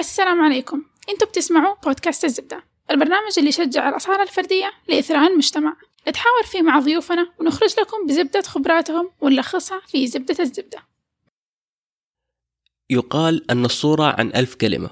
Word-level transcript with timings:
السلام 0.00 0.40
عليكم. 0.42 0.82
أنتوا 1.08 1.28
بتسمعوا 1.28 1.74
بودكاست 1.84 2.24
الزبدة 2.24 2.64
البرنامج 2.90 3.32
اللي 3.38 3.48
يشجع 3.48 3.88
الأصالة 3.88 4.22
الفردية 4.22 4.72
لإثراء 4.88 5.32
المجتمع. 5.32 5.76
نتحاور 6.08 6.42
فيه 6.44 6.62
مع 6.62 6.78
ضيوفنا 6.78 7.28
ونخرج 7.38 7.74
لكم 7.80 8.06
بزبدة 8.06 8.42
خبراتهم 8.42 9.10
ونلخصها 9.20 9.80
في 9.86 10.06
زبدة 10.06 10.36
الزبدة. 10.40 10.78
يقال 12.90 13.50
أن 13.50 13.64
الصورة 13.64 14.14
عن 14.18 14.32
ألف 14.36 14.54
كلمة. 14.54 14.90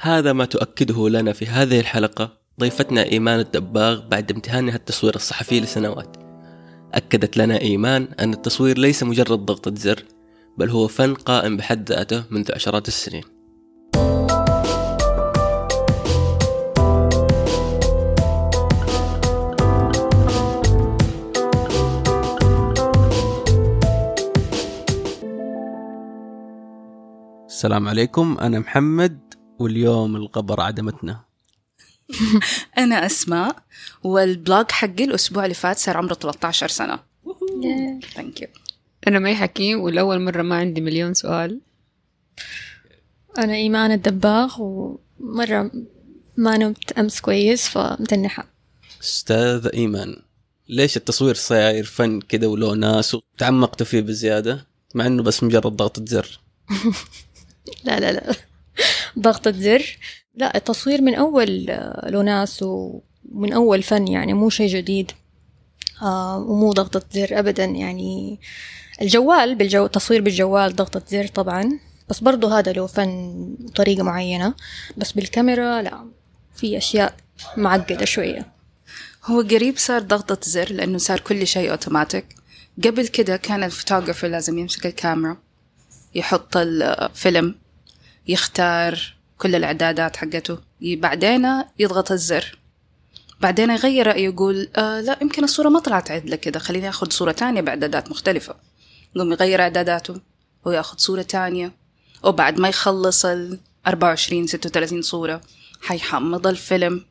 هذا 0.00 0.32
ما 0.32 0.44
تؤكده 0.44 1.08
لنا 1.08 1.32
في 1.32 1.46
هذه 1.46 1.80
الحلقة 1.80 2.38
ضيفتنا 2.60 3.04
إيمان 3.04 3.40
الدباغ 3.40 4.08
بعد 4.08 4.30
امتهانها 4.32 4.76
التصوير 4.76 5.14
الصحفي 5.14 5.60
لسنوات. 5.60 6.16
أكدت 6.94 7.36
لنا 7.36 7.60
إيمان 7.60 8.08
أن 8.20 8.32
التصوير 8.32 8.78
ليس 8.78 9.02
مجرد 9.02 9.38
ضغطة 9.38 9.74
زر 9.74 10.04
بل 10.58 10.70
هو 10.70 10.88
فن 10.88 11.14
قائم 11.14 11.56
بحد 11.56 11.92
ذاته 11.92 12.24
منذ 12.30 12.52
عشرات 12.52 12.88
السنين. 12.88 13.39
السلام 27.60 27.88
عليكم. 27.88 28.38
أنا 28.40 28.58
محمد 28.58 29.34
واليوم 29.58 30.16
القبر 30.16 30.60
عدمتنا. 30.60 31.24
أنا 32.78 33.06
أسماء 33.06 33.56
والبلوج 34.02 34.70
حقي 34.70 35.04
الأسبوع 35.04 35.44
اللي 35.44 35.54
فات 35.54 35.78
صار 35.78 35.96
عمره 35.96 36.14
13 36.14 36.68
سنة. 36.68 36.98
Thank 38.14 38.40
you 38.40 38.48
أنا 39.08 39.18
مي 39.18 39.34
حكيم 39.34 39.80
والأول 39.80 40.20
مرة 40.20 40.42
ما 40.42 40.56
عندي 40.56 40.80
مليون 40.80 41.14
سؤال. 41.14 41.60
أنا 43.38 43.54
إيمان 43.54 43.92
الدباغ 43.92 44.56
ومرة 44.58 45.70
ما 46.36 46.56
نمت 46.56 46.92
أمس 46.92 47.20
كويس 47.20 47.68
فمتنحة. 47.68 48.46
أستاذ 49.02 49.68
إيمان 49.74 50.16
ليش 50.68 50.96
التصوير 50.96 51.34
صاير 51.34 51.84
فن 51.84 52.20
كده 52.20 52.48
ولو 52.48 52.74
ناس 52.74 53.14
وتعمقتوا 53.14 53.86
فيه 53.86 54.00
بزيادة؟ 54.00 54.66
مع 54.94 55.06
إنه 55.06 55.22
بس 55.22 55.42
مجرد 55.42 55.76
ضغطة 55.76 56.04
زر. 56.06 56.40
لا 57.84 58.00
لا 58.00 58.12
لا. 58.12 58.34
ضغطة 59.18 59.50
زر 59.50 59.98
لا 60.34 60.56
التصوير 60.56 61.02
من 61.02 61.14
أول 61.14 61.70
آه، 61.70 62.10
له 62.10 62.22
ناس 62.22 62.62
ومن 62.62 63.52
أول 63.52 63.82
فن 63.82 64.08
يعني 64.08 64.32
مو 64.34 64.50
شيء 64.50 64.68
جديد 64.68 65.12
آه 66.02 66.38
ومو 66.38 66.72
ضغطة 66.72 67.02
زر 67.12 67.38
أبدا 67.38 67.64
يعني. 67.64 68.40
الجوال 69.02 69.54
بالجو 69.54 69.86
تصوير 69.86 70.20
بالجوال 70.22 70.76
ضغطة 70.76 71.02
زر 71.08 71.26
طبعا 71.26 71.78
بس 72.08 72.20
برضو 72.20 72.46
هذا 72.48 72.72
له 72.72 72.86
فن 72.86 73.56
طريقة 73.74 74.02
معينة. 74.02 74.54
بس 74.96 75.12
بالكاميرا 75.12 75.82
لا 75.82 76.06
في 76.54 76.78
أشياء 76.78 77.14
معقدة 77.56 78.04
شوية. 78.04 78.46
هو 79.24 79.40
قريب 79.40 79.78
صار 79.78 80.02
ضغطة 80.02 80.38
زر 80.42 80.72
لأنه 80.72 80.98
صار 80.98 81.20
كل 81.20 81.46
شيء 81.46 81.70
أوتوماتيك. 81.70 82.26
قبل 82.84 83.06
كده 83.06 83.36
كان 83.36 83.62
الفوتوغرافر 83.64 84.28
لازم 84.28 84.58
يمسك 84.58 84.86
الكاميرا. 84.86 85.36
يحط 86.14 86.56
الفيلم 86.56 87.54
يختار 88.28 89.14
كل 89.38 89.54
الإعدادات 89.54 90.16
حقته. 90.16 90.58
بعدين 90.82 91.48
يضغط 91.78 92.12
الزر. 92.12 92.58
بعدين 93.40 93.70
يغير 93.70 94.06
رأيه 94.06 94.24
يقول 94.24 94.68
آه 94.76 95.00
لا 95.00 95.18
يمكن 95.22 95.44
الصورة 95.44 95.68
ما 95.68 95.80
طلعت 95.80 96.10
عدلة 96.10 96.36
كده 96.36 96.58
خليني 96.58 96.88
أخذ 96.88 97.10
صورة 97.10 97.32
تانية 97.32 97.60
بإعدادات 97.60 98.10
مختلفة. 98.10 98.54
يقوم 99.16 99.32
يغير 99.32 99.60
إعداداته 99.62 100.20
وياخذ 100.64 100.98
صورة 100.98 101.22
تانية. 101.22 101.72
وبعد 102.22 102.58
ما 102.60 102.68
يخلص 102.68 103.24
ال 103.24 103.58
24 103.86 104.46
36 104.46 105.02
صورة 105.02 105.40
حيحمض 105.82 106.46
الفيلم 106.46 107.04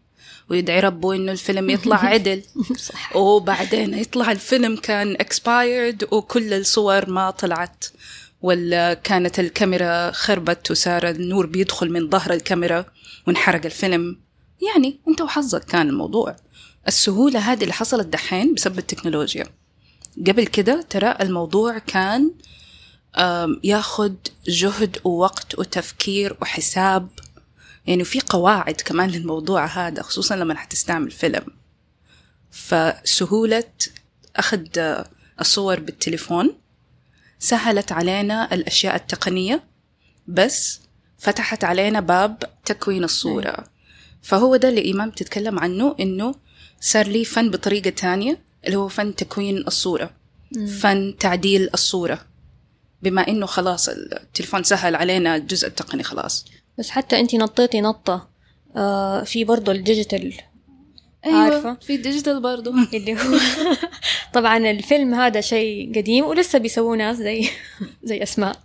ويدعي 0.50 0.80
ربه 0.80 1.16
إنه 1.16 1.32
الفيلم 1.32 1.70
يطلع 1.70 2.06
عدل. 2.14 2.44
صح. 2.78 3.16
وبعدين 3.16 3.94
يطلع 3.94 4.32
الفيلم 4.32 4.76
كان 4.76 5.16
expired 5.18 6.14
وكل 6.14 6.54
الصور 6.54 7.10
ما 7.10 7.32
طلعت. 7.32 7.86
ولا 8.42 8.94
كانت 8.94 9.40
الكاميرا 9.40 10.12
خربت 10.12 10.72
وصار 10.72 11.10
النور 11.10 11.46
بيدخل 11.46 11.92
من 11.92 12.10
ظهر 12.10 12.34
الكاميرا 12.34 12.86
وانحرق 13.28 13.66
الفيلم. 13.66 14.20
يعني 14.74 15.00
انت 15.08 15.22
وحظك 15.22 15.64
كان 15.64 15.90
الموضوع. 15.90 16.36
السهولة 16.88 17.40
هذه 17.40 17.62
اللي 17.62 17.74
حصلت 17.74 18.08
دحين 18.08 18.54
بسبب 18.54 18.78
التكنولوجيا. 18.80 19.46
قبل 20.28 20.48
كده 20.48 20.82
ترى 20.90 21.16
الموضوع 21.22 21.78
كان 21.78 22.32
ياخد 23.64 24.16
جهد 24.48 24.98
ووقت 25.04 25.60
وتفكير 25.60 26.38
وحساب. 26.42 27.10
يعني 27.88 28.04
في 28.04 28.20
قواعد 28.30 28.74
كمان 28.74 29.10
للموضوع 29.10 29.66
هذا 29.66 30.02
خصوصا 30.02 30.36
لما 30.36 30.56
حتستعمل 30.56 31.12
فيلم. 31.12 31.46
فسهولة 32.52 33.64
أخذ 34.36 34.66
الصور 35.42 35.80
بالتليفون. 35.80 36.56
سهلت 37.40 37.92
علينا 37.92 38.54
الأشياء 38.54 38.96
التقنية 38.96 39.64
بس 40.28 40.80
فتحت 41.18 41.64
علينا 41.64 42.00
باب 42.00 42.44
تكوين 42.66 43.04
الصورة. 43.04 43.64
فهو 44.22 44.56
ده 44.56 44.70
اللي 44.70 44.82
إيمان 44.82 45.10
بتتكلم 45.10 45.60
عنه 45.60 45.96
إنه 46.00 46.36
صار 46.82 47.08
لي 47.08 47.26
فن 47.26 47.52
بطريقة 47.52 47.90
تانية 47.90 48.40
اللي 48.66 48.78
هو 48.78 48.88
فن 48.88 49.16
تكوين 49.16 49.58
الصورة 49.58 50.12
فن 50.82 51.16
تعديل 51.20 51.70
الصورة. 51.74 52.26
بما 53.02 53.28
إنه 53.28 53.46
خلاص 53.46 53.90
التليفون 53.90 54.64
سهل 54.64 54.96
علينا 54.96 55.36
الجزء 55.36 55.68
التقني 55.68 56.04
خلاص. 56.04 56.46
بس 56.80 56.90
حتى 56.90 57.20
أنت 57.20 57.36
نطيتي 57.36 57.82
نطة 57.82 58.30
آه 58.76 59.24
في 59.24 59.44
برضه 59.44 59.72
ال 59.72 59.79
digital 59.79 60.34
أيوة 61.26 61.38
عارفة؟ 61.38 61.74
في 61.74 61.98
digital 61.98 62.42
برضو. 62.42 62.72
اللي 62.94 63.14
هو 63.14 63.40
طبعا 64.34 64.58
الفيلم 64.58 65.14
هذا 65.14 65.42
شيء 65.42 65.92
قديم 65.96 66.26
ولسه 66.26 66.60
بيسووه 66.60 66.98
ناس 66.98 67.18
زي 67.18 67.50
زي 68.04 68.24
أسماء. 68.24 68.56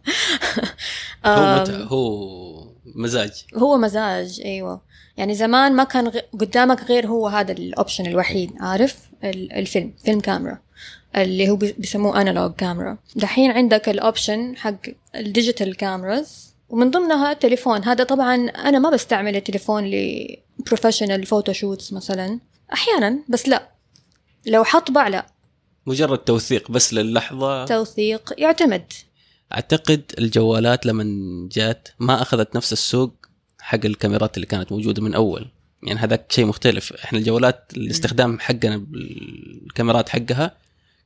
هو 1.24 1.60
متع 1.60 1.74
هو 1.74 2.74
مزاج. 2.94 3.44
هو 3.56 3.76
مزاج 3.76 4.40
أيوه. 4.44 4.80
يعني 5.16 5.34
زمان 5.34 5.72
ما 5.72 5.84
كان 5.84 6.08
غ... 6.08 6.18
قدامك 6.40 6.82
غير 6.82 7.06
هو 7.06 7.28
هذا 7.28 7.52
ال 7.52 7.60
option 7.60 8.06
الوحيد 8.06 8.52
عارف؟ 8.60 8.96
الفيلم 9.24 9.92
film 10.04 10.20
camera. 10.20 10.58
اللي 11.16 11.50
هو 11.50 11.56
بيسموه 11.56 12.20
analog 12.20 12.52
camera 12.54 12.98
دحين 13.16 13.50
عندك 13.50 13.88
ال 13.88 13.98
option 13.98 14.56
حق 14.56 14.74
ال 15.16 15.24
digital 15.24 15.76
cameras 15.76 16.54
ومن 16.68 16.90
ضمنها 16.90 17.32
التليفون. 17.32 17.84
هذا 17.84 18.04
طبعا 18.04 18.34
أنا 18.48 18.78
ما 18.78 18.90
بستعمل 18.90 19.36
التليفون 19.36 19.84
ل 20.64 20.69
professional 20.69 21.26
photoshoots 21.26 21.92
مثلا 21.92 22.40
أحيانا 22.72 23.18
بس 23.28 23.48
لا. 23.48 23.68
لو 24.46 24.64
حطبع 24.64 25.08
لا. 25.08 25.26
مجرد 25.86 26.18
توثيق 26.18 26.70
بس 26.70 26.94
للحظة. 26.94 27.64
توثيق 27.64 28.32
يعتمد. 28.38 28.92
أعتقد 29.52 30.02
الجوالات 30.18 30.86
لما 30.86 31.04
جات 31.52 31.88
ما 31.98 32.22
أخذت 32.22 32.56
نفس 32.56 32.72
السوق 32.72 33.14
حق 33.60 33.84
الكاميرات 33.84 34.36
اللي 34.36 34.46
كانت 34.46 34.72
موجودة 34.72 35.02
من 35.02 35.14
أول. 35.14 35.46
يعني 35.82 36.00
هذاك 36.00 36.32
شيء 36.32 36.44
مختلف. 36.44 36.92
إحنا 36.92 37.18
الجوالات 37.18 37.72
الاستخدام 37.76 38.38
حقنا 38.40 38.76
بالكاميرات 38.76 40.08
حقها 40.08 40.56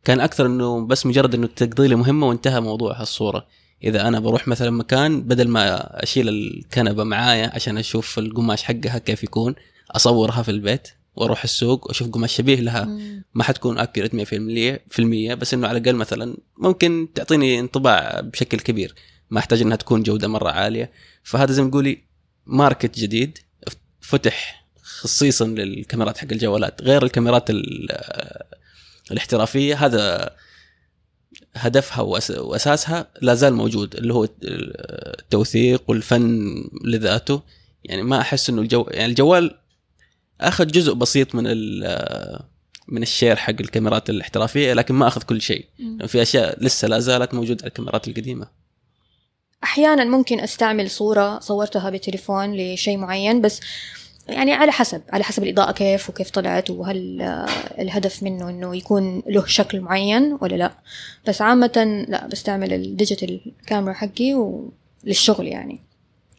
كان 0.04 0.20
أكثر 0.20 0.47
إنه 0.47 0.86
بس 0.86 1.06
مجرد 1.06 1.34
إنه 1.34 1.47
تقضي 1.47 1.88
لي 1.88 1.94
مهمة 1.94 2.28
وانتهى 2.28 2.60
موضوع 2.60 3.00
الصورة 3.02 3.47
إذا 3.84 4.09
أنا 4.09 4.21
بروح 4.21 4.49
مثلا 4.49 4.71
مكان 4.71 5.22
بدل 5.22 5.49
ما 5.49 6.03
أشيل 6.03 6.28
الكنبة 6.28 7.05
معايا 7.05 7.50
عشان 7.55 7.78
أشوف 7.78 8.19
القماش 8.19 8.62
حقها 8.62 8.99
كيف 8.99 9.25
يكون 9.25 9.55
أصورها 9.91 10.43
في 10.43 10.50
البيت 10.50 10.89
وأروح 11.16 11.43
السوق 11.44 11.87
وأشوف 11.87 12.09
قماش 12.09 12.37
شبيه 12.37 12.61
لها. 12.61 12.99
ما 13.34 13.44
حتكون 13.44 13.78
accurate 13.78 14.14
100% 14.15 14.28
في 14.91 14.99
المية 14.99 15.34
بس 15.34 15.55
إنه 15.55 15.69
على 15.69 15.78
الأقل 15.78 15.97
مثلا 15.97 16.37
ممكن 16.56 17.09
تعطيني 17.15 17.61
انطباع 17.61 18.21
بشكل 18.21 18.59
كبير. 18.61 18.94
ما 19.31 19.39
أحتاج 19.39 19.62
إنها 19.62 19.77
تكون 19.77 20.03
جودة 20.03 20.28
مرة 20.28 20.50
عالية. 20.50 20.93
فهذا 21.22 21.53
زي 21.53 21.62
ما 21.62 21.71
تقولي 21.71 22.03
market 22.47 22.98
جديد 22.99 23.39
فتح 24.01 24.66
خصيصا 24.83 25.47
للكاميرات 25.47 26.19
حق 26.19 26.28
الجوالات. 26.33 26.83
غير 26.83 27.03
الكاميرات 27.03 27.51
الاحترافية 29.10 29.86
هذا 29.86 30.31
هدفها 31.59 32.01
وأساسها 32.41 33.10
لا 33.21 33.34
زال 33.34 33.55
موجود 33.55 33.95
اللي 33.95 34.15
هو 34.15 34.28
التوثيق 34.43 35.83
والفن 35.89 36.55
لذاته. 36.84 37.43
يعني 37.84 38.03
ما 38.03 38.21
أحس 38.21 38.51
إنه 38.51 38.63
الجو 38.63 38.87
يعني 38.91 39.07
الجوال 39.10 39.59
أخذ 40.41 40.66
جزء 40.66 40.93
بسيط 40.93 41.34
من 41.34 41.45
من 42.89 43.03
ال 43.03 43.08
share 43.08 43.36
حق 43.37 43.55
الكاميرات 43.60 44.10
الاحترافية 44.10 44.72
لكن 44.72 44.95
ما 44.95 45.09
أخذ 45.09 45.22
كل 45.22 45.41
شيء. 45.41 45.66
يعني 45.78 46.09
في 46.09 46.22
أشياء 46.22 46.65
لسه 46.65 46.89
لا 46.89 46.99
زالت 46.99 47.34
موجودة 47.34 47.59
على 47.63 47.69
الكاميرات 47.69 48.09
القديمة. 48.09 48.47
أحيانا 49.65 50.05
ممكن 50.05 50.41
أستعمل 50.41 50.91
صورة 50.91 51.39
صورتها 51.41 51.91
بتليفون 51.91 52.57
لشيء 52.57 52.97
معين 52.97 53.41
بس 53.41 53.60
يعني 54.28 54.53
على 54.53 54.72
حسب 54.72 55.03
على 55.13 55.25
حسب 55.25 55.42
الإضاءة 55.42 55.72
كيف 55.72 56.10
وكيف 56.10 56.30
طلعت 56.30 56.71
وهل 56.71 57.22
الهدف 57.78 58.22
منه 58.22 58.51
إنه 58.51 58.77
يكون 58.77 59.22
له 59.27 59.47
شكل 59.47 59.80
معين 59.80 60.39
ولا 60.41 60.57
لا. 60.57 60.72
بس 61.28 61.42
عامة 61.42 62.04
لا 62.09 62.27
بستعمل 62.27 62.72
ال 62.72 62.81
digital 62.81 63.41
camera 63.66 63.92
حقي 63.92 64.34
وللشغل 64.34 65.47
يعني. 65.47 65.80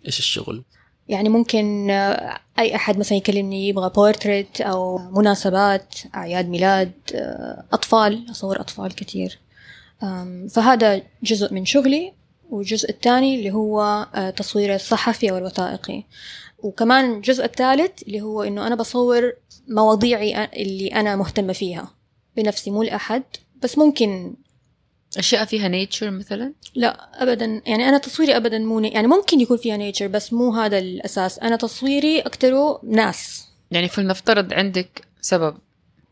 إيش 0.06 0.19
الشغل؟ 0.19 0.63
يعني 1.07 1.30
ممكن 1.30 1.89
آه، 1.89 2.39
أي 2.59 2.75
أحد 2.75 2.97
مثلا 2.97 3.18
يكلمني 3.18 3.68
يبغى 3.68 3.89
بورتريت 3.89 4.62
أو 4.62 4.97
مناسبات 4.97 5.95
أعياد 6.15 6.50
ميلاد 6.50 6.92
آه، 7.15 7.63
أطفال 7.74 8.25
أصور 8.31 8.59
أطفال 8.59 8.95
كتير. 8.95 9.39
فهذا 10.50 11.01
جزء 11.24 11.53
من 11.53 11.65
شغلي. 11.65 12.19
والجزء 12.49 12.89
الثاني 12.89 13.39
اللي 13.39 13.51
هو 13.51 14.07
آه، 14.15 14.29
تصوير 14.29 14.75
الصحفي 14.75 15.31
أو 15.31 15.37
الوثائقي 15.37 16.03
وكمان 16.59 17.13
الجزء 17.13 17.45
الثالث 17.45 18.03
اللي 18.03 18.21
هو 18.21 18.43
إنه 18.43 18.67
أنا 18.67 18.75
بصور 18.75 19.33
مواضيعي 19.67 20.45
اللي 20.45 20.87
أنا 20.87 21.15
مهتمة 21.15 21.53
فيها 21.53 21.93
بنفسي 22.37 22.71
مو 22.71 22.83
لأحد. 22.83 23.23
بس 23.63 23.77
ممكن 23.77 24.33
أشياء 25.17 25.45
فيها 25.45 25.67
nature 25.67 26.11
مثلا؟ 26.11 26.53
لا 26.75 27.23
ابدا. 27.23 27.61
يعني 27.65 27.89
أنا 27.89 27.97
تصويري 27.97 28.37
ابدا 28.37 28.59
مو 28.59 28.79
يعني 28.79 29.07
ممكن 29.07 29.39
يكون 29.39 29.57
فيها 29.57 29.77
nature 29.77 30.07
بس 30.07 30.33
مو 30.33 30.53
هذا 30.53 30.77
الأساس. 30.77 31.39
أنا 31.39 31.55
تصويري 31.55 32.19
أكتره 32.19 32.81
ناس. 32.83 33.47
يعني 33.71 33.87
فلنفترض 33.87 34.53
عندك 34.53 35.07
سبب. 35.21 35.57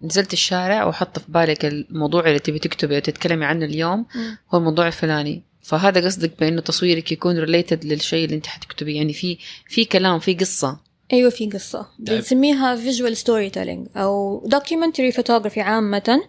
نزلت 0.02 0.34
الشارع 0.34 0.86
وحط 0.86 1.20
في 1.20 1.32
بالك 1.32 1.66
الموضوع 1.66 2.28
اللي 2.28 2.40
تبي 2.40 2.60
تكتبي 2.60 2.98
وتتكلمي 2.98 3.46
عنه 3.46 3.66
اليوم. 3.66 4.06
هو 4.54 4.58
الموضوع 4.58 4.88
الفلاني. 4.88 5.44
فهذا 5.68 6.06
قصدك 6.06 6.40
بأنه 6.40 6.62
تصويرك 6.62 7.12
يكون 7.12 7.38
related 7.40 7.86
للشيء 7.86 8.26
اللي 8.26 8.36
أنت 8.36 8.46
حتكتبيه. 8.48 8.96
يعني 8.98 9.14
في 9.14 9.38
في 9.68 9.86
كلام 9.86 10.20
في 10.20 10.34
قصة. 10.34 10.80
أيوه 11.14 11.30
في 11.30 11.50
قصة. 11.50 11.82
طيب. 12.08 12.18
بنسميها 12.18 12.76
visual 12.76 13.18
storytelling 13.18 13.88
أو 13.96 14.44
documentary 14.48 15.12
photography 15.12 15.62
عامة 15.62 16.22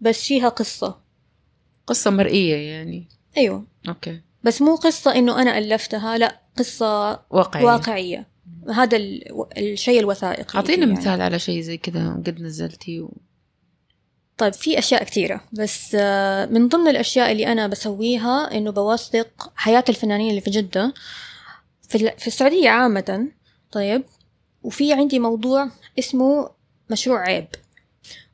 بس 0.00 0.24
فيها 0.26 0.48
قصة. 0.48 0.98
قصة 1.86 2.10
مرئية 2.10 2.56
يعني. 2.56 3.08
أيوه. 3.36 3.64
أوكي. 3.88 4.20
بس 4.44 4.62
مو 4.62 4.74
قصة 4.74 5.14
إنه 5.14 5.42
أنا 5.42 5.58
ألفتها 5.58 6.18
لا 6.18 6.40
قصة 6.58 7.10
واقعي 7.30 7.64
واقعية. 7.64 8.28
هذا 8.74 8.96
ال- 8.96 9.22
الشيء 9.58 10.00
الوثائقي 10.00 10.58
أعطينا 10.58 10.86
يعني. 10.86 10.92
مثال 10.98 11.20
على 11.20 11.38
شيء 11.38 11.60
زي 11.60 11.76
كذا 11.76 12.10
قد 12.26 12.40
نزلتي 12.40 13.00
و... 13.00 13.16
طيب 14.38 14.52
في 14.52 14.78
أشياء 14.78 15.04
كثيرة 15.04 15.40
بس 15.52 15.96
آه، 16.00 16.46
من 16.46 16.68
ضمن 16.68 16.88
الأشياء 16.88 17.32
اللي 17.32 17.52
أنا 17.52 17.66
بسويها 17.66 18.56
إنه 18.56 18.70
بوثق 18.70 19.52
حياة 19.56 19.84
الفنانين 19.88 20.30
اللي 20.30 20.40
في 20.40 20.50
جدة. 20.50 20.94
في 21.88 21.94
ال- 21.98 22.18
في 22.18 22.26
السعودية 22.26 22.68
عامة 22.68 23.28
طيب 23.72 24.02
وفي 24.62 24.92
عندي 24.92 25.18
موضوع 25.18 25.68
اسمه 25.98 26.50
مشروع 26.90 27.20
عيب. 27.20 27.46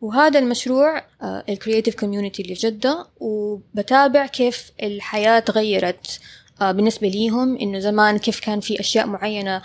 وهذا 0.00 0.38
المشروع 0.38 1.04
ال 1.22 1.30
creative 1.30 1.94
community 1.94 2.42
اللي 2.42 2.54
في 2.54 2.66
جدة 2.70 3.06
وبتابع 3.20 4.26
كيف 4.26 4.72
الحياة 4.82 5.38
تغيرت 5.40 6.20
آه، 6.60 6.72
بالنسبة 6.72 7.08
ليهم. 7.08 7.56
إنه 7.58 7.78
زمان 7.78 8.18
كيف 8.18 8.40
كان 8.40 8.60
في 8.60 8.80
أشياء 8.80 9.06
معينة 9.06 9.62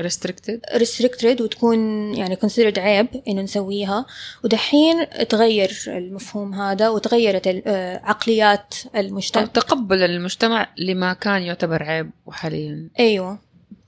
restricted 0.00 1.40
وتكون 1.40 1.78
يعني 2.14 2.36
considered 2.36 2.78
عيب 2.78 3.06
إنه 3.28 3.42
نسويها. 3.42 4.06
ودحين 4.44 5.06
تغير 5.28 5.70
المفهوم 5.86 6.54
هذا 6.54 6.88
وتغيرت 6.88 7.62
آه، 7.66 8.00
عقليات 8.04 8.74
المجتمع. 8.96 9.44
تقبل 9.44 10.02
المجتمع 10.02 10.68
لما 10.78 11.12
كان 11.12 11.42
يعتبر 11.42 11.82
عيب 11.82 12.10
وحاليا 12.26 12.88
أيوة. 12.98 13.38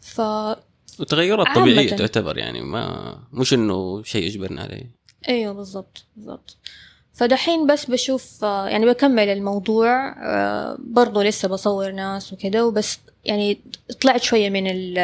ف 0.01 0.21
وتغيرات. 1.01 1.57
طبيعيه 1.57 1.97
تعتبر 1.97 2.39
يعني 2.39 2.61
ما 2.61 3.19
مش 3.33 3.55
إنه 3.55 4.03
شيء 4.03 4.23
يجبرنا 4.25 4.63
عليه. 4.63 4.91
أيوه 5.29 5.53
بالضبط 5.53 6.05
بالضبط. 6.17 6.57
فدحين 7.20 7.67
بس 7.67 7.84
بشوف 7.87 8.44
آه، 8.44 8.69
يعني 8.69 8.87
بكمل 8.87 9.28
الموضوع 9.28 10.08
آه، 10.19 10.76
برضو 10.78 11.22
لسه 11.22 11.49
بصور 11.49 11.90
ناس 11.93 12.32
وكده 12.32 12.67
وبس 12.67 12.99
يعني 13.25 13.61
طلعت 14.02 14.22
شوية 14.22 14.50
من 14.50 14.67
ال 14.70 14.99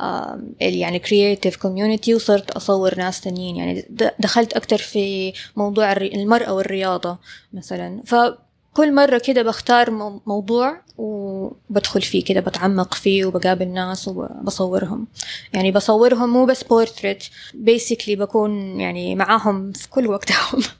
آه، 0.00 0.40
يعني 0.60 0.98
creative 0.98 1.56
community 1.56 2.14
وصرت 2.14 2.50
أصور 2.50 2.98
ناس 2.98 3.20
تانيين. 3.20 3.56
يعني 3.56 3.84
دخلت 4.18 4.52
أكتر 4.52 4.78
في 4.78 5.32
موضوع 5.56 5.92
المرأة 5.92 6.52
والرياضة 6.52 7.18
مثلا. 7.52 8.02
فكل 8.06 8.94
مرة 8.94 9.18
كده 9.18 9.42
بختار 9.42 9.90
مو- 9.90 10.20
موضوع 10.26 10.80
وبدخل 10.98 12.02
فيه 12.02 12.24
كده 12.24 12.40
بتعمق 12.40 12.94
فيه 12.94 13.24
وبقابل 13.24 13.68
ناس 13.68 14.08
وبصورهم. 14.08 15.06
يعني 15.52 15.70
بصورهم 15.72 16.28
مو 16.32 16.46
بس 16.46 16.62
portrait 16.64 17.24
basically 17.54 18.16
بكون 18.16 18.80
يعني 18.80 19.14
معاهم 19.14 19.72
في 19.72 19.88
كل 19.90 20.06
وقتهم. 20.06 20.62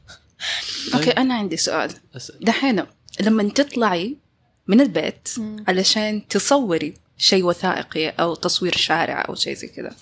okay 0.94 1.10
أنا 1.10 1.34
عندي 1.34 1.56
سؤال. 1.56 1.90
دحين 2.40 2.86
لما 3.20 3.48
تطلعي 3.48 4.16
من 4.66 4.80
البيت. 4.80 5.28
علشان 5.68 6.28
تصوري 6.28 6.94
شيء 7.18 7.44
وثائقي 7.44 8.08
أو 8.08 8.34
تصوير 8.34 8.76
شارع 8.76 9.24
أو 9.28 9.34
شيء 9.34 9.54
زي 9.54 9.68
كذا 9.68 9.96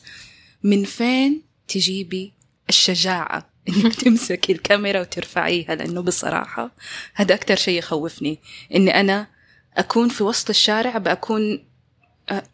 من 0.63 0.85
فين 0.85 1.43
تجيبي 1.69 2.33
الشجاعة 2.69 3.51
إنك 3.69 3.95
تمسكي 3.95 4.53
الكاميرا 4.53 5.01
وترفعيها؟ 5.01 5.75
لأنه 5.75 6.01
بصراحة 6.01 6.71
هذا 7.15 7.35
أكثر 7.35 7.57
شيء 7.57 7.79
يخوفني. 7.79 8.39
إني 8.75 9.01
أنا 9.01 9.27
أكون 9.77 10.09
في 10.09 10.23
وسط 10.25 10.51
الشارع 10.51 10.99
بكون 10.99 11.65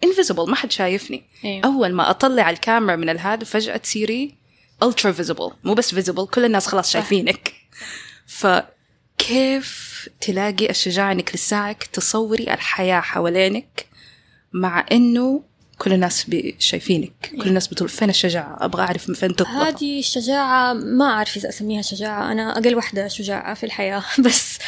invisible 0.04 0.50
ما 0.50 0.56
حد 0.56 0.72
شايفني. 0.72 1.22
أيوة. 1.44 1.64
أول 1.64 1.92
ما 1.92 2.10
أطلع 2.10 2.50
الكاميرا 2.50 2.96
من 2.96 3.08
الهذا 3.08 3.44
فجأة 3.44 3.76
تصيري 3.76 4.34
ultra 4.82 5.12
visible 5.12 5.50
مو 5.64 5.74
بس 5.74 5.94
visible 5.94 6.26
كل 6.26 6.44
الناس 6.44 6.66
خلاص 6.66 6.90
شايفينك. 6.90 7.52
فكيف 8.26 10.08
تلاقي 10.20 10.70
الشجاعة 10.70 11.12
إنك 11.12 11.34
لساعك 11.34 11.84
تصوري 11.84 12.54
الحياة 12.54 13.00
حوالينك 13.00 13.86
مع 14.52 14.86
إنه 14.92 15.42
كل 15.78 15.92
الناس 15.92 16.26
شايفينك؟ 16.58 17.30
كل 17.42 17.48
الناس 17.48 17.68
بتقول 17.68 17.88
فين 17.88 18.10
الشجاعة؟ 18.10 18.56
أبغى 18.60 18.82
أعرف 18.82 19.08
من 19.08 19.14
فين 19.14 19.36
تطلع 19.36 19.68
هذه 19.68 19.98
الشجاعة 19.98 20.72
ما 20.72 21.04
أعرف 21.04 21.36
إذا 21.36 21.48
أسميها 21.48 21.82
شجاعة. 21.82 22.32
أنا 22.32 22.58
أقل 22.58 22.76
وحدة 22.76 23.08
شجاعة 23.08 23.54
في 23.54 23.66
الحياة. 23.66 24.04
بس 24.24 24.58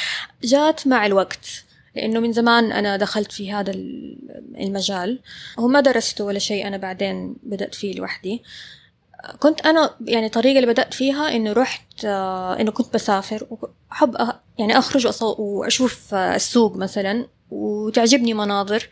جات 0.45 0.87
مع 0.87 1.07
الوقت 1.07 1.65
لأنه 1.97 2.21
من 2.21 2.33
زمان 2.33 2.73
أنا 2.73 2.97
دخلت 2.97 3.33
في 3.33 3.53
هذا 3.53 3.71
ال- 3.71 4.19
المجال. 4.61 5.21
هو 5.59 5.69
ما 5.69 5.81
درسته 5.81 6.25
ولا 6.25 6.39
شيء 6.39 6.67
أنا 6.67 6.77
بعدين 6.77 7.37
بدأت 7.43 7.75
فيه 7.75 7.95
لوحدي. 7.95 8.43
كنت 9.39 9.61
أنا 9.67 9.91
يعني 10.01 10.27
الطريقة 10.27 10.57
اللي 10.59 10.73
بدأت 10.73 10.95
فيها 10.95 11.37
إنه 11.37 11.53
رحت 11.53 12.05
آه، 12.05 12.61
إنه 12.61 12.71
كنت 12.71 12.95
بسافر 12.95 13.47
وأحب 13.51 14.17
أ- 14.17 14.35
يعني 14.59 14.79
أخرج 14.79 15.09
وأصو- 15.09 15.39
وأشوف 15.41 16.15
آه، 16.15 16.35
السوق 16.37 16.77
مثلا 16.77 17.27
وتعجبني 17.51 18.35
مناظر 18.35 18.89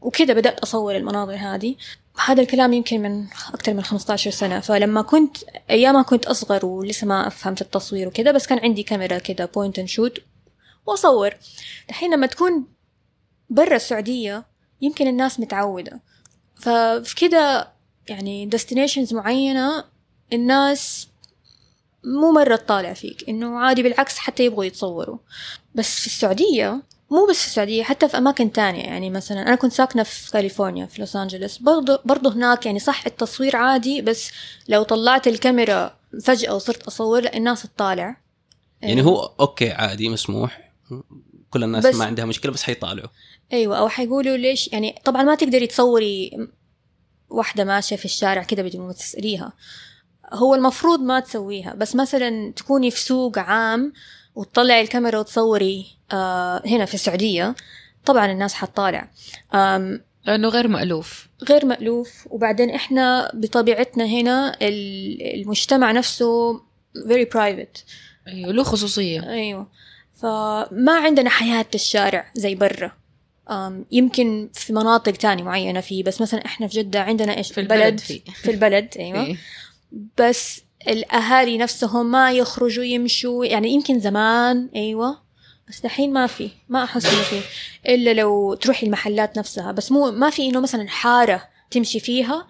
وكذا 0.00 0.34
بدأت 0.34 0.60
أصور 0.60 0.96
المناظر 0.96 1.34
هذه. 1.34 1.76
هذا 2.24 2.42
الكلام 2.42 2.72
يمكن 2.72 3.00
من 3.02 3.26
أكثر 3.54 3.74
من 3.74 3.82
15 3.82 4.30
سنة. 4.30 4.60
فلما 4.60 5.02
كنت 5.02 5.36
أيامها 5.70 6.02
كنت 6.02 6.26
أصغر 6.26 6.66
ولسه 6.66 7.06
ما 7.06 7.26
أفهم 7.26 7.54
في 7.54 7.62
التصوير 7.62 8.08
وكذا 8.08 8.32
بس 8.32 8.46
كان 8.46 8.58
عندي 8.58 8.82
كاميرا 8.82 9.18
كذا 9.18 9.44
point 9.44 9.78
and 9.78 9.88
shoot 9.88 10.18
وأصور. 10.86 11.30
الحين 11.90 12.14
لما 12.14 12.26
تكون 12.26 12.64
برا 13.50 13.76
السعودية 13.76 14.44
يمكن 14.80 15.06
الناس 15.08 15.40
متعودة. 15.40 16.00
ففي 16.54 17.14
كذا 17.16 17.72
يعني 18.08 18.46
destinations 18.46 19.14
معينة 19.14 19.84
الناس 20.32 21.08
مو 22.04 22.32
مرة 22.32 22.56
تطالع 22.56 22.92
فيك 22.92 23.28
إنه 23.28 23.58
عادي 23.58 23.82
بالعكس 23.82 24.18
حتى 24.18 24.44
يبغوا 24.44 24.64
يتصوروا. 24.64 25.18
بس 25.74 26.00
في 26.00 26.06
السعودية 26.06 26.82
مو 27.10 27.26
بس 27.30 27.40
في 27.40 27.46
السعودية 27.46 27.82
حتى 27.82 28.08
في 28.08 28.18
أماكن 28.18 28.52
تانية. 28.52 28.82
يعني 28.82 29.10
مثلا 29.10 29.42
أنا 29.42 29.54
كنت 29.54 29.72
ساكنة 29.72 30.02
في 30.02 30.30
كاليفورنيا 30.30 30.86
في 30.86 31.00
لوس 31.00 31.16
أنجلوس. 31.16 31.58
برضو, 31.58 31.98
برضو 32.04 32.28
هناك 32.28 32.66
يعني 32.66 32.78
صح 32.78 33.06
التصوير 33.06 33.56
عادي 33.56 34.02
بس 34.02 34.30
لو 34.68 34.82
طلعت 34.82 35.26
الكاميرا 35.28 35.96
فجأة 36.24 36.54
وصرت 36.54 36.82
أصور 36.82 37.20
لا 37.20 37.36
الناس 37.36 37.62
تطالع. 37.62 38.16
يعني 38.82 39.02
هو 39.02 39.32
أوكي 39.40 39.70
عادي 39.70 40.08
مسموح. 40.08 40.70
كل 41.50 41.64
الناس 41.64 41.86
بس- 41.86 41.94
ما 41.94 42.04
عندها 42.04 42.24
مشكلة 42.24 42.52
بس 42.52 42.62
حيطالعوا. 42.62 43.08
أيوه 43.52 43.78
أو 43.78 43.88
حيقولوا 43.88 44.36
ليش 44.36 44.68
يعني 44.72 44.94
طبعا 45.04 45.22
ما 45.22 45.34
تقدري 45.34 45.66
تصوري 45.66 46.48
واحدة 47.30 47.64
ماشية 47.64 47.96
في 47.96 48.04
الشارع 48.04 48.42
كده 48.42 48.62
بدون 48.62 48.94
تسأليها. 48.94 49.52
هو 50.32 50.54
المفروض 50.54 51.00
ما 51.00 51.20
تسويها 51.20 51.74
بس 51.74 51.96
مثلا 51.96 52.52
تكوني 52.56 52.90
في 52.90 53.00
سوق 53.00 53.38
عام 53.38 53.92
وتطلعي 54.34 54.80
الكاميرا 54.80 55.18
وتصوري 55.18 55.86
آه 56.12 56.62
هنا 56.66 56.84
في 56.84 56.94
السعودية 56.94 57.54
طبعا 58.06 58.32
الناس 58.32 58.54
حتطالع. 58.54 59.10
آم 59.54 60.00
لأنه 60.26 60.48
غير 60.48 60.68
مألوف. 60.68 61.28
غير 61.48 61.66
مألوف. 61.66 62.26
وبعدين 62.30 62.70
إحنا 62.70 63.30
بطبيعتنا 63.34 64.04
هنا 64.04 64.56
ال- 64.62 65.40
المجتمع 65.40 65.92
نفسه 65.92 66.58
very 66.98 67.26
private. 67.34 67.80
أيوه 68.28 68.52
له 68.52 68.62
خصوصية. 68.62 69.30
أيوه. 69.30 69.66
فما 70.14 70.92
عندنا 71.04 71.30
حياة 71.30 71.66
الشارع 71.74 72.30
زي 72.34 72.54
برا. 72.54 72.92
يمكن 73.90 74.48
في 74.54 74.72
مناطق 74.72 75.12
تانية 75.12 75.42
معينة 75.44 75.80
فيه 75.80 76.02
بس 76.04 76.20
مثلا 76.20 76.44
إحنا 76.46 76.68
في 76.68 76.78
جدة 76.78 77.02
عندنا 77.02 77.36
إيش 77.36 77.52
في 77.52 77.60
البلد 77.60 78.00
في. 78.00 78.20
في 78.42 78.50
البلد 78.50 78.88
أيوه 78.98 79.24
إيه. 79.24 79.36
بس 80.18 80.60
الأهالي 80.88 81.58
نفسهم 81.58 82.10
ما 82.10 82.32
يخرجوا 82.32 82.84
يمشوا 82.84 83.44
يعني 83.44 83.68
يمكن 83.70 84.00
زمان 84.00 84.68
أيوه 84.76 85.18
بس 85.68 85.80
دحين 85.80 86.12
ما 86.12 86.26
في 86.26 86.50
ما 86.68 86.84
أحس 86.84 87.06
إنه 87.06 87.22
في 87.22 87.40
إلا 87.94 88.14
لو 88.14 88.54
تروحي 88.54 88.86
المحلات 88.86 89.38
نفسها 89.38 89.72
بس 89.72 89.92
مو 89.92 90.10
ما 90.10 90.30
في 90.30 90.46
إنه 90.46 90.60
مثلا 90.60 90.88
حارة 90.88 91.42
تمشي 91.70 92.00
فيها 92.00 92.46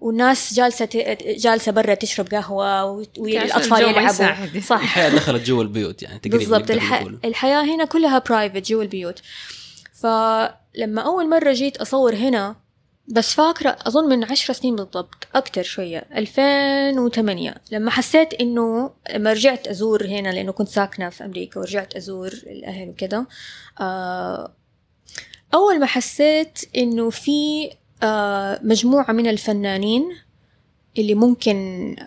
والناس 0.00 0.54
جالسة 0.54 0.84
ت- 0.84 1.24
جالسة 1.38 1.72
برا 1.72 1.94
تشرب 1.94 2.28
قهوة 2.28 2.84
و- 2.84 3.04
والأطفال 3.18 3.82
يلعبوا. 3.82 4.60
صح 4.60 4.80
الحياة 4.80 5.08
دخلت 5.08 5.46
جوا 5.46 5.62
البيوت 5.62 6.02
يعني 6.02 6.18
تقريبا 6.18 6.38
بالضبط 6.38 6.70
الح... 6.70 7.00
نقول. 7.00 7.18
الحياة 7.24 7.64
هنا 7.64 7.84
كلها 7.84 8.18
برايفت 8.18 8.68
جوا 8.70 8.82
البيوت 8.82 9.22
فلما 10.04 11.00
أول 11.00 11.28
مرة 11.28 11.52
جيت 11.52 11.76
أصور 11.76 12.14
هنا 12.14 12.56
بس 13.08 13.34
فاكرة 13.34 13.76
أظن 13.80 14.08
من 14.08 14.24
عشر 14.24 14.52
سنين 14.52 14.76
بالضبط 14.76 15.26
أكتر 15.34 15.62
شوية 15.62 15.98
2008 16.16 17.54
لما 17.72 17.90
حسيت 17.90 18.34
إنه 18.34 18.90
لما 19.14 19.32
رجعت 19.32 19.68
أزور 19.68 20.06
هنا 20.06 20.28
لأنه 20.28 20.52
كنت 20.52 20.68
ساكنة 20.68 21.08
في 21.08 21.24
أمريكا 21.24 21.60
ورجعت 21.60 21.96
أزور 21.96 22.28
الأهل 22.28 22.88
وكذا 22.88 23.26
آه 23.80 24.52
أول 25.54 25.80
ما 25.80 25.86
حسيت 25.86 26.58
إنه 26.76 27.10
في 27.10 27.70
آه 28.02 28.60
مجموعة 28.62 29.12
من 29.12 29.26
الفنانين 29.26 30.16
اللي 30.98 31.14
ممكن 31.14 31.56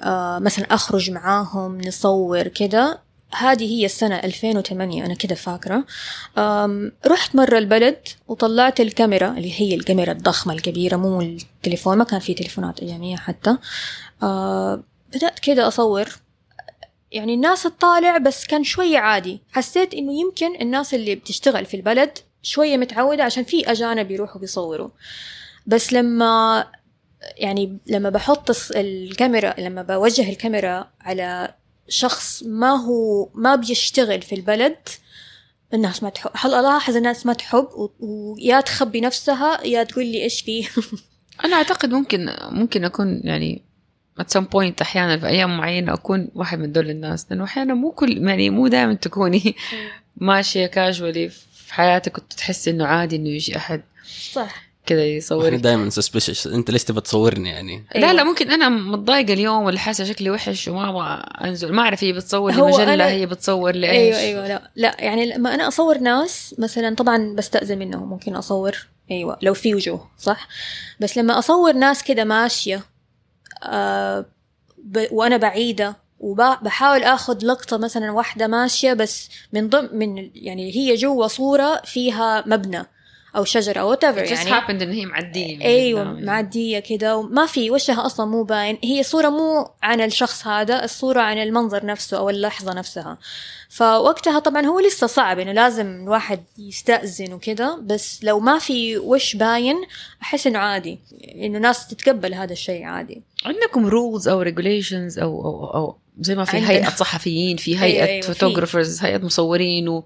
آه 0.03 0.39
مثلا 0.39 0.65
أخرج 0.65 1.11
معاهم 1.11 1.81
نصور 1.81 2.47
كده 2.47 3.06
هذه 3.31 3.79
هي 3.79 3.85
السنة 3.85 4.15
2008 4.15 5.05
أنا 5.05 5.13
كده 5.13 5.35
فاكرة. 5.35 5.85
رحت 7.07 7.35
مرة 7.35 7.57
البلد 7.57 8.07
وطلعت 8.27 8.81
الكاميرا 8.81 9.29
اللي 9.29 9.61
هي 9.61 9.75
الكاميرا 9.75 10.11
الضخمة 10.11 10.53
الكبيرة 10.53 10.95
مو 10.95 11.21
التليفون 11.21 11.97
ما 11.97 12.03
كان 12.03 12.19
في 12.19 12.33
تليفونات 12.33 12.79
أياميها 12.79 13.17
حتى. 13.17 13.57
أه 14.23 14.83
بدأت 15.13 15.39
كده 15.39 15.67
أصور. 15.67 16.09
يعني 17.11 17.33
الناس 17.33 17.63
تطالع 17.63 18.17
بس 18.17 18.45
كان 18.45 18.63
شوية 18.63 18.97
عادي. 18.97 19.41
حسيت 19.51 19.93
إنه 19.93 20.19
يمكن 20.19 20.61
الناس 20.61 20.93
اللي 20.93 21.15
بتشتغل 21.15 21.65
في 21.65 21.77
البلد 21.77 22.17
شوية 22.41 22.77
متعودة 22.77 23.23
عشان 23.23 23.43
في 23.43 23.71
أجانب 23.71 24.11
يروحوا 24.11 24.41
بيصوروا. 24.41 24.89
بس 25.65 25.93
لما 25.93 26.67
يعني 27.37 27.77
لما 27.87 28.09
بحط 28.09 28.55
الكاميرا 28.75 29.53
لما 29.59 29.81
بوجه 29.81 30.29
الكاميرا 30.29 30.87
على 31.01 31.53
شخص 31.89 32.43
ما 32.43 32.69
هو 32.75 33.29
ما 33.35 33.55
بيشتغل 33.55 34.21
في 34.21 34.35
البلد 34.35 34.75
الناس 35.73 36.03
ما 36.03 36.09
تحب 36.09 36.31
هل 36.33 36.53
ألاحظ 36.53 36.95
الناس 36.95 37.25
ما 37.25 37.33
تحب؟ 37.33 37.67
و- 37.75 37.89
ويا 37.99 38.61
تخبي 38.61 39.01
نفسها 39.01 39.63
يا 39.65 39.83
تقول 39.83 40.05
لي 40.05 40.23
إيش 40.23 40.41
فيه. 40.41 40.67
أنا 41.45 41.55
أعتقد 41.55 41.89
ممكن 41.93 42.29
ممكن 42.41 42.85
أكون 42.85 43.21
يعني 43.23 43.61
at 44.21 44.23
some 44.39 44.43
point 44.45 44.81
أحيانا 44.81 45.17
في 45.17 45.27
أيام 45.27 45.57
معينة 45.57 45.93
أكون 45.93 46.29
واحد 46.35 46.59
من 46.59 46.71
دول 46.71 46.89
الناس 46.89 47.25
لأنه 47.29 47.43
أحيانا 47.43 47.73
مو 47.73 47.91
كل 47.91 48.27
يعني 48.27 48.49
مو 48.49 48.67
دائما 48.67 48.93
تكوني 48.93 49.55
ماشية 50.17 50.65
كاجولي 50.65 51.29
في 51.29 51.73
حياتك 51.73 52.17
وتحسي 52.17 52.69
إنه 52.69 52.85
عادي 52.85 53.15
إنه 53.15 53.29
يجي 53.29 53.57
أحد. 53.57 53.81
صح. 54.31 54.66
كذا 54.87 55.05
يصورك. 55.05 55.53
دائما 55.53 55.89
سسبشس 55.89 56.47
أنت 56.47 56.71
ليش 56.71 56.83
تبى 56.83 57.01
تصورني 57.01 57.49
يعني؟ 57.49 57.85
لا 57.95 58.13
لا 58.13 58.23
ممكن 58.23 58.51
أنا 58.51 58.69
متضايقة 58.69 59.33
اليوم 59.33 59.63
ولا 59.63 59.79
حاسة 59.79 60.03
شكلي 60.03 60.29
وحش 60.29 60.67
وما 60.67 60.89
أبغى 60.89 61.23
أنزل. 61.49 61.71
ما 61.73 61.81
أعرف 61.81 62.03
هي 62.03 62.13
بتصور 62.13 62.51
هو 62.53 62.67
لمجله 62.79 62.97
أنا- 62.97 63.11
هي 63.11 63.25
بتصور 63.25 63.75
لايش 63.75 64.15
أيوه 64.15 64.19
أيوه 64.43 64.47
لا 64.47 64.71
لا 64.75 64.95
يعني 64.99 65.25
لما 65.25 65.53
أنا 65.55 65.67
أصور 65.67 65.97
ناس 65.97 66.55
مثلا 66.59 66.95
طبعا 66.95 67.35
بستأذن 67.35 67.77
منهم 67.77 68.09
ممكن 68.09 68.35
أصور 68.35 68.87
أيوه 69.11 69.37
لو 69.41 69.53
في 69.53 69.75
وجوه 69.75 70.09
صح؟ 70.19 70.47
بس 70.99 71.17
لما 71.17 71.39
أصور 71.39 71.73
ناس 71.73 72.03
كده 72.03 72.23
ماشية 72.23 72.81
آه 73.63 74.25
ب 74.83 75.05
وأنا 75.11 75.37
بعيدة 75.37 75.95
وبحاول 76.19 77.03
آخذ 77.03 77.45
لقطة 77.45 77.77
مثلا 77.77 78.11
واحدة 78.11 78.47
ماشية 78.47 78.93
بس 78.93 79.29
من 79.53 79.69
ضمن 79.69 79.89
من 79.99 80.29
يعني 80.35 80.75
هي 80.75 80.95
جوا 80.95 81.27
صورة 81.27 81.81
فيها 81.85 82.43
مبنى. 82.47 82.85
أو 83.35 83.43
شجره 83.43 83.95
It 83.95 83.99
just 83.99 84.31
يعني 84.31 84.61
happened 84.61 84.81
إن 84.81 84.91
هي 84.91 85.05
معدية 85.05 85.61
أيوه 85.61 86.01
قدام. 86.01 86.25
معدية 86.25 86.79
كده 86.79 87.17
وما 87.17 87.45
في 87.45 87.71
وشها 87.71 88.05
أصلا 88.05 88.25
مو 88.25 88.43
باين 88.43 88.77
هي 88.83 89.03
صورة 89.03 89.29
مو 89.29 89.69
عن 89.83 90.01
الشخص 90.01 90.47
هذا 90.47 90.83
الصورة 90.83 91.21
عن 91.21 91.37
المنظر 91.37 91.85
نفسه 91.85 92.17
أو 92.17 92.29
اللحظة 92.29 92.73
نفسها 92.73 93.17
فوقتها 93.69 94.39
طبعا 94.39 94.65
هو 94.65 94.79
لسه 94.79 95.07
صعب 95.07 95.39
إنه 95.39 95.51
لازم 95.51 96.03
الواحد 96.03 96.43
يستأذن 96.57 97.33
وكده 97.33 97.77
بس 97.83 98.23
لو 98.23 98.39
ما 98.39 98.59
في 98.59 98.97
وش 98.97 99.35
باين 99.35 99.75
أحس 100.21 100.47
إنه 100.47 100.59
عادي 100.59 100.99
إنه 101.35 101.59
ناس 101.59 101.87
تتقبل 101.87 102.33
هذا 102.33 102.53
الشيء 102.53 102.83
عادي 102.83 103.21
عندكم 103.45 103.87
rules 103.87 104.27
أو 104.27 104.41
regulations 104.41 105.19
أو 105.19 105.45
أو 105.45 105.65
أو 105.65 105.95
زي 106.19 106.35
ما 106.35 106.45
في. 106.45 106.57
هيئة 106.57 106.89
صحفيين 106.89 107.57
في 107.57 107.71
أيوة، 107.81 107.83
هيئة 107.83 108.05
أيوة،. 108.05 108.21
photographers 108.21 109.03
هيئة 109.03 109.17
مصورين 109.17 109.89
و 109.89 110.03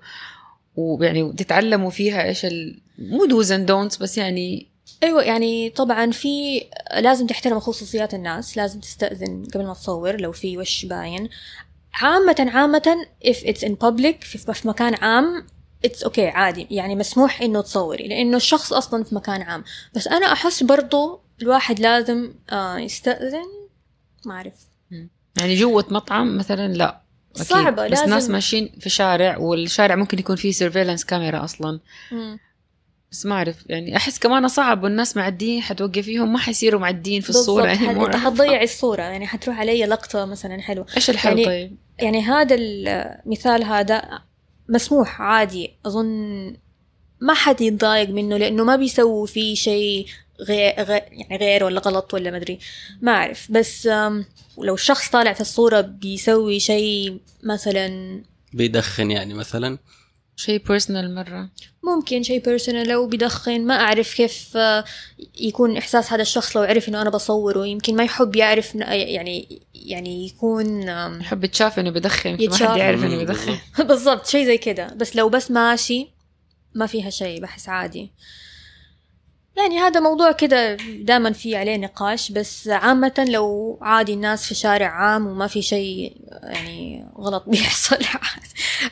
ويعني 0.76 1.34
تتعلموا 1.34 1.90
فيها 1.90 2.24
إيش 2.24 2.46
ال... 2.46 2.82
مو 3.00 3.26
dos 3.26 3.52
and 3.52 3.66
don'ts 3.66 3.98
بس 3.98 4.18
يعني 4.18 4.68
أيوه 5.04 5.24
يعني 5.24 5.70
طبعا 5.70 6.12
في 6.12 6.62
لازم 6.98 7.28
تحترم 7.28 7.60
خصوصيات 7.60 8.14
الناس 8.14 8.58
لازم 8.58 8.80
تستأذن 8.80 9.46
قبل 9.54 9.66
ما 9.66 9.74
تصور 9.74 10.22
لو 10.22 10.32
في 10.32 10.58
وش 10.58 10.86
باين. 10.86 11.30
عامة 11.94 12.36
عامة 12.54 13.06
if 13.26 13.38
it's 13.38 13.62
in 13.68 13.72
public 13.72 14.26
في, 14.26 14.54
في 14.54 14.68
مكان 14.68 14.96
عام 14.96 15.46
it's 15.88 16.08
okay 16.08 16.20
عادي. 16.20 16.68
يعني 16.72 16.96
مسموح 16.96 17.42
إنه 17.42 17.62
تصوري 17.62 18.08
لأنه 18.08 18.38
الشخص 18.38 18.74
أصلا 18.74 19.04
في 19.04 19.16
مكان 19.16 19.42
عام. 19.42 19.64
بس 19.96 20.08
أنا 20.08 20.26
أحس 20.34 20.64
برضو 20.64 21.22
الواحد 21.42 21.80
لازم 21.80 22.34
آه 22.52 22.78
يستأذن 22.78 23.46
ما 24.26 24.34
أعرف. 24.34 24.54
يعني 25.40 25.56
جوة 25.56 25.86
مطعم 25.90 26.38
مثلا 26.38 26.74
لا. 26.74 27.01
أكيد. 27.36 27.46
صعبة، 27.48 27.86
بس 27.88 27.92
لازم- 28.00 28.10
ناس 28.10 28.30
ماشيين 28.30 28.70
في 28.80 28.90
شارع 28.90 29.38
والشارع 29.38 29.96
ممكن 29.96 30.20
يكون 30.20 30.36
فيه 30.36 30.52
سيرفيلانس 30.52 31.06
كاميرا 31.06 31.44
أصلا. 31.44 31.80
بس 33.12 33.26
ما 33.26 33.36
أعرف 33.36 33.56
يعني 33.70 33.96
أحس 33.98 34.20
كمان 34.20 34.48
صعب 34.48 34.84
والناس 34.84 35.18
معديين 35.18 35.62
حتوقفيهم 35.62 36.34
ما 36.34 36.40
حيصيروا 36.40 36.80
معديين 36.82 37.22
في 37.22 37.32
بالضبط. 37.32 37.66
يعني 37.66 37.78
حت- 38.06 38.16
حتضيع 38.16 38.62
الصورة 38.64 39.02
يعني 39.02 39.28
حتروح 39.28 39.60
علي 39.60 39.86
لقطة 39.86 40.26
مثلا 40.26 40.62
حلوة. 40.62 40.86
إيش 40.98 41.10
الحل 41.10 41.30
يعني- 41.30 41.46
طيب؟ 41.46 41.78
يعني 42.00 42.22
هذا 42.22 42.56
المثال 42.60 43.64
هذا 43.64 44.02
مسموح 44.70 45.22
عادي. 45.22 45.74
أظن 45.86 46.08
ما 47.22 47.34
حد 47.34 47.62
يتضايق 47.62 48.10
منه 48.10 48.38
لأنه 48.38 48.64
ما 48.64 48.76
بيسووا 48.76 49.26
فيه 49.26 49.56
شيء. 49.56 50.06
غير, 50.42 50.84
غير 50.84 51.04
يعني 51.12 51.38
غير 51.38 51.64
ولا 51.64 51.80
غلط 51.80 52.14
ولا 52.14 52.32
مدري 52.32 52.60
ما 53.02 53.12
أعرف. 53.12 53.52
بس 53.52 53.86
لو 54.58 54.74
الشخص 54.74 55.10
طالع 55.10 55.34
في 55.34 55.42
الصورة 55.42 55.82
بيسوي 55.82 56.60
شيء 56.60 57.18
مثلا 57.44 58.22
بيدخن 58.54 59.12
يعني 59.12 59.34
مثلا؟ 59.34 59.78
شيء 60.36 60.64
personal 60.68 61.16
مرة. 61.16 61.50
ممكن 61.84 62.24
شيء 62.24 62.42
personal 62.46 62.88
لو 62.88 63.08
بدخن 63.08 63.62
ما 63.66 63.74
أعرف 63.76 64.14
كيف 64.14 64.58
آه، 64.58 64.84
يكون 65.40 65.78
إحساس 65.78 66.14
هذا 66.14 66.22
الشخص 66.22 66.58
لو 66.58 66.64
عرف 66.64 66.90
إنه 66.90 67.02
أنا 67.02 67.10
بصوره. 67.10 67.68
يمكن 67.68 67.96
ما 67.96 68.04
يحب 68.04 68.36
يعرف 68.36 68.76
يعني 68.76 69.62
يعني 69.76 70.26
يكون 70.26 70.82
يحب 71.22 71.44
يتشاف 71.44 71.80
إنه 71.80 71.90
بدخن 71.90 72.30
يمكن 72.30 72.50
ما. 72.50 72.72
حد 72.72 72.78
يعرف 72.78 73.04
إنه 73.04 73.16
مم، 73.16 73.24
بدخن 73.26 73.46
بالضبط. 73.78 73.88
بالضبط. 73.90 74.28
شيء 74.28 74.46
زي 74.46 74.58
كده. 74.58 74.88
بس 74.88 75.16
لو 75.16 75.30
بس 75.30 75.52
ماشي 75.52 76.08
ما 76.76 76.86
فيها 76.86 77.10
شيء. 77.10 77.42
بحس 77.42 77.70
عادي. 77.70 78.12
يعني 79.62 79.80
هذا 79.80 80.00
موضوع 80.00 80.32
كده 80.32 80.76
دائما 80.76 81.32
في 81.32 81.56
عليه 81.56 81.78
نقاش 81.78 82.32
بس 82.32 82.68
عامة 82.68 83.26
لو 83.30 83.78
عادي 83.82 84.14
الناس 84.14 84.46
في 84.46 84.56
شارع 84.56 84.88
عام 84.88 85.28
وما 85.28 85.48
في 85.48 85.62
شيء 85.62 86.18
يعني 86.44 87.06
غلط 87.18 87.44
بيحصل 87.50 87.98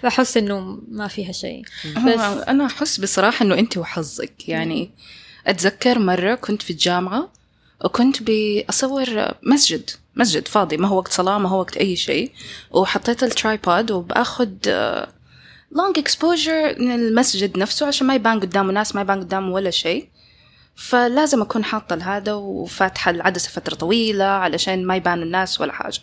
بحس 0.03 0.37
إنه 0.37 0.79
ما 0.87 1.07
فيها 1.07 1.31
شيء. 1.31 1.63
بس 1.85 2.19
أنا 2.47 2.65
أحس 2.65 2.99
بصراحة 2.99 3.45
إنه 3.45 3.55
أنت 3.59 3.77
وحظك. 3.77 4.49
يعني 4.49 4.91
أتذكر 5.47 5.99
مرة 5.99 6.35
كنت 6.35 6.61
في 6.61 6.69
الجامعة 6.69 7.29
وكنت 7.85 8.17
بصور 8.23 9.33
مسجد 9.43 9.89
مسجد 10.15 10.47
فاضي 10.47 10.77
ما 10.77 10.87
هو 10.87 10.97
وقت 10.97 11.11
صلاة 11.13 11.37
ما 11.37 11.49
هو 11.49 11.59
وقت 11.59 11.77
أي 11.77 11.95
شيء. 11.95 12.31
وحطيت 12.71 13.23
الترايبود 13.23 13.91
وبأخذ 13.91 14.49
long 15.71 15.97
exposure 15.97 16.79
من 16.79 16.91
المسجد 16.91 17.57
نفسه 17.57 17.87
عشان 17.87 18.07
ما 18.07 18.15
يبان 18.15 18.39
قدامه 18.39 18.73
ناس 18.73 18.95
ما 18.95 19.01
يبان 19.01 19.19
قدامه 19.19 19.53
ولا 19.53 19.69
شيء. 19.69 20.09
فلازم 20.79 21.41
أكون 21.41 21.63
حاطة 21.63 22.17
هذا 22.17 22.33
وفاتحة 22.33 23.11
العدسة 23.11 23.49
فترة 23.49 23.75
طويلة 23.75 24.25
علشان 24.25 24.85
ما 24.85 24.95
يبان 24.95 25.21
الناس 25.21 25.61
ولا 25.61 25.73
حاجة. 25.73 25.99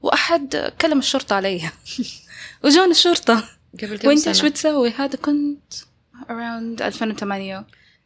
وأحد 0.00 0.72
كلم 0.80 0.98
الشرطة 0.98 1.36
علي. 1.36 1.60
وجون 2.64 2.90
الشرطة. 2.90 3.44
قبل 3.82 3.98
كم 3.98 4.08
وأنت 4.08 4.28
إيش 4.28 4.44
بتسوي؟ 4.44 4.90
هذا 4.90 5.16
كنت 5.16 5.74
around 6.28 6.82
2008 6.82 7.64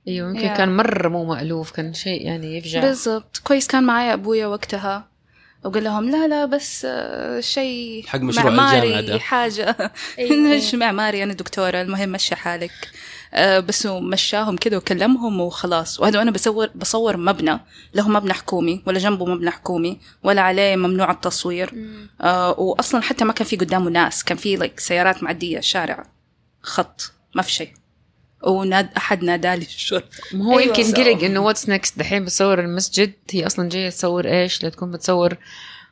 أيوه 0.09 0.29
يمكن 0.31 0.55
Yeah. 0.55 0.57
كان 0.57 0.77
مرة 0.77 1.09
مو 1.09 1.25
مألوف 1.25 1.71
كان 1.71 1.95
شيء 1.95 2.27
يعني 2.27 2.59
يفجع. 2.59 2.81
بالضبط. 2.81 3.41
كويس 3.45 3.67
كان 3.67 3.83
معايا 3.85 4.13
أبويا 4.13 4.47
وقتها. 4.47 5.09
وقال 5.65 5.85
لهم 5.85 6.11
لا 6.11 6.29
لا 6.29 6.45
بس 6.45 6.87
آه، 6.91 7.41
شيء 7.41 8.05
حق 8.07 8.19
مشروع 8.19 8.51
معماري 8.53 8.87
الجامعة 8.89 9.01
ده. 9.01 9.19
حاجة. 9.19 9.93
أيوة. 10.19 10.57
مش 10.57 10.75
معماري؟ 10.75 11.23
أنا 11.23 11.33
دكتورة 11.33 11.83
المهم 11.83 12.09
مشي 12.09 12.37
حالك. 12.37 12.91
بس 13.39 13.87
هو 13.87 14.01
مشاهم 14.01 14.57
كذا 14.57 14.77
وكلمهم 14.77 15.41
وخلاص. 15.41 16.01
وهذا 16.01 16.19
وأنا 16.19 16.31
بصور 16.31 16.71
بصور 16.75 17.17
مبنى. 17.17 17.61
له 17.95 18.09
مبنى 18.09 18.33
حكومي 18.33 18.83
ولا 18.87 18.99
جنبه 18.99 19.27
مبنى 19.27 19.51
حكومي 19.51 19.99
ولا 20.23 20.43
عليه 20.43 20.77
ممنوع 20.77 21.11
التصوير. 21.11 21.75
آه، 22.21 22.61
وأصلا 22.61 23.01
حتى 23.01 23.25
ما 23.25 23.33
كان 23.33 23.47
في 23.47 23.57
قدامه 23.57 23.91
ناس. 23.91 24.25
كان 24.25 24.37
في 24.37 24.59
like 24.59 24.81
سيارات 24.81 25.23
معدية 25.23 25.61
شارع 25.61 26.07
خط 26.63 27.13
ما 27.35 27.43
في 27.43 27.53
شيء. 27.53 27.73
وناد 28.43 28.89
أحد 28.97 29.25
نادالي 29.25 29.65
الشرطه 29.65 30.07
ما 30.33 30.45
هو 30.45 30.59
أيوة. 30.59 30.79
يمكن 30.79 30.95
قلق 30.95 31.25
إنه 31.25 31.41
what's 31.41 31.69
next 31.69 31.99
دحين 31.99 32.25
بتصور 32.25 32.61
المسجد. 32.61 33.13
هي 33.31 33.47
أصلا 33.47 33.69
جاية 33.69 33.91
تصور 33.91 34.27
إيش؟ 34.27 34.63
لا 34.63 34.69
تكون 34.69 34.91
بتصور 34.91 35.37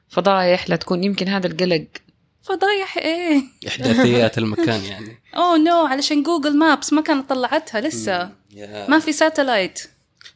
فضايح 0.08 0.70
لا 0.70 0.76
تكون 0.76 1.04
يمكن 1.04 1.28
هذا 1.28 1.46
القلق 1.46 1.86
فضايح 2.44 2.98
إيه. 2.98 3.42
إحداثيات 3.68 4.38
المكان 4.42 4.84
يعني. 4.84 5.18
oh 5.36 5.58
no 5.58 5.86
علشان 5.86 6.22
Google 6.22 6.56
Maps 6.56 6.92
ما 6.92 7.00
كانت 7.00 7.28
طلعتها 7.30 7.80
لسه. 7.80 8.30
ما 8.88 8.98
في 8.98 9.12
satellite. 9.12 9.82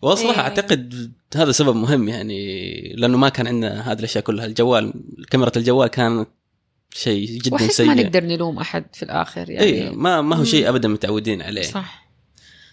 وصراحه 0.02 0.32
إيه. 0.32 0.40
أعتقد 0.40 1.12
هذا 1.36 1.52
سبب 1.52 1.76
مهم 1.76 2.08
يعني 2.08 2.92
لأنه 2.96 3.18
ما 3.18 3.28
كان 3.28 3.46
عندنا 3.46 3.92
هذه 3.92 3.98
الأشياء 3.98 4.24
كلها. 4.24 4.46
الجوال 4.46 4.92
كاميرا 5.30 5.52
الجوال 5.56 5.88
كانت 5.88 6.28
شيء 6.94 7.38
جدا 7.38 7.68
سيء 7.68 7.86
ما 7.86 7.94
نقدر 7.94 8.24
نلوم 8.24 8.58
أحد 8.58 8.84
في 8.92 9.02
الآخر 9.02 9.50
يعني. 9.50 9.66
اي 9.66 9.90
ما 9.90 10.20
ما 10.20 10.36
هو 10.36 10.44
شيء 10.44 10.68
ابدا 10.68 10.88
متعودين 10.88 11.42
عليه. 11.42 11.62
صح. 11.62 12.08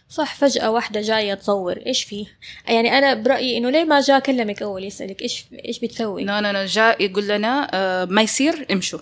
صح 0.10 0.36
فجأة 0.36 0.72
واحدة 0.72 1.01
جاية 1.01 1.34
تصور 1.34 1.77
إيش 1.86 2.04
فيه 2.04 2.25
يعني 2.68 2.98
أنا 2.98 3.13
برأيي 3.13 3.58
إنه 3.58 3.70
ليه 3.70 3.84
ما 3.84 4.01
جاء 4.01 4.20
كلمك 4.20 4.62
أول 4.62 4.84
يسألك 4.84 5.22
إيش 5.22 5.46
إيش 5.65 5.80
بتسوي؟ 5.80 6.24
نو 6.24 6.39
نو 6.39 6.51
نو 6.51 6.65
جاء 6.65 7.04
يقول 7.04 7.27
لنا 7.27 7.68
آه 7.74 8.06
ما 8.06 8.22
يصير 8.22 8.65
امشوا. 8.72 9.00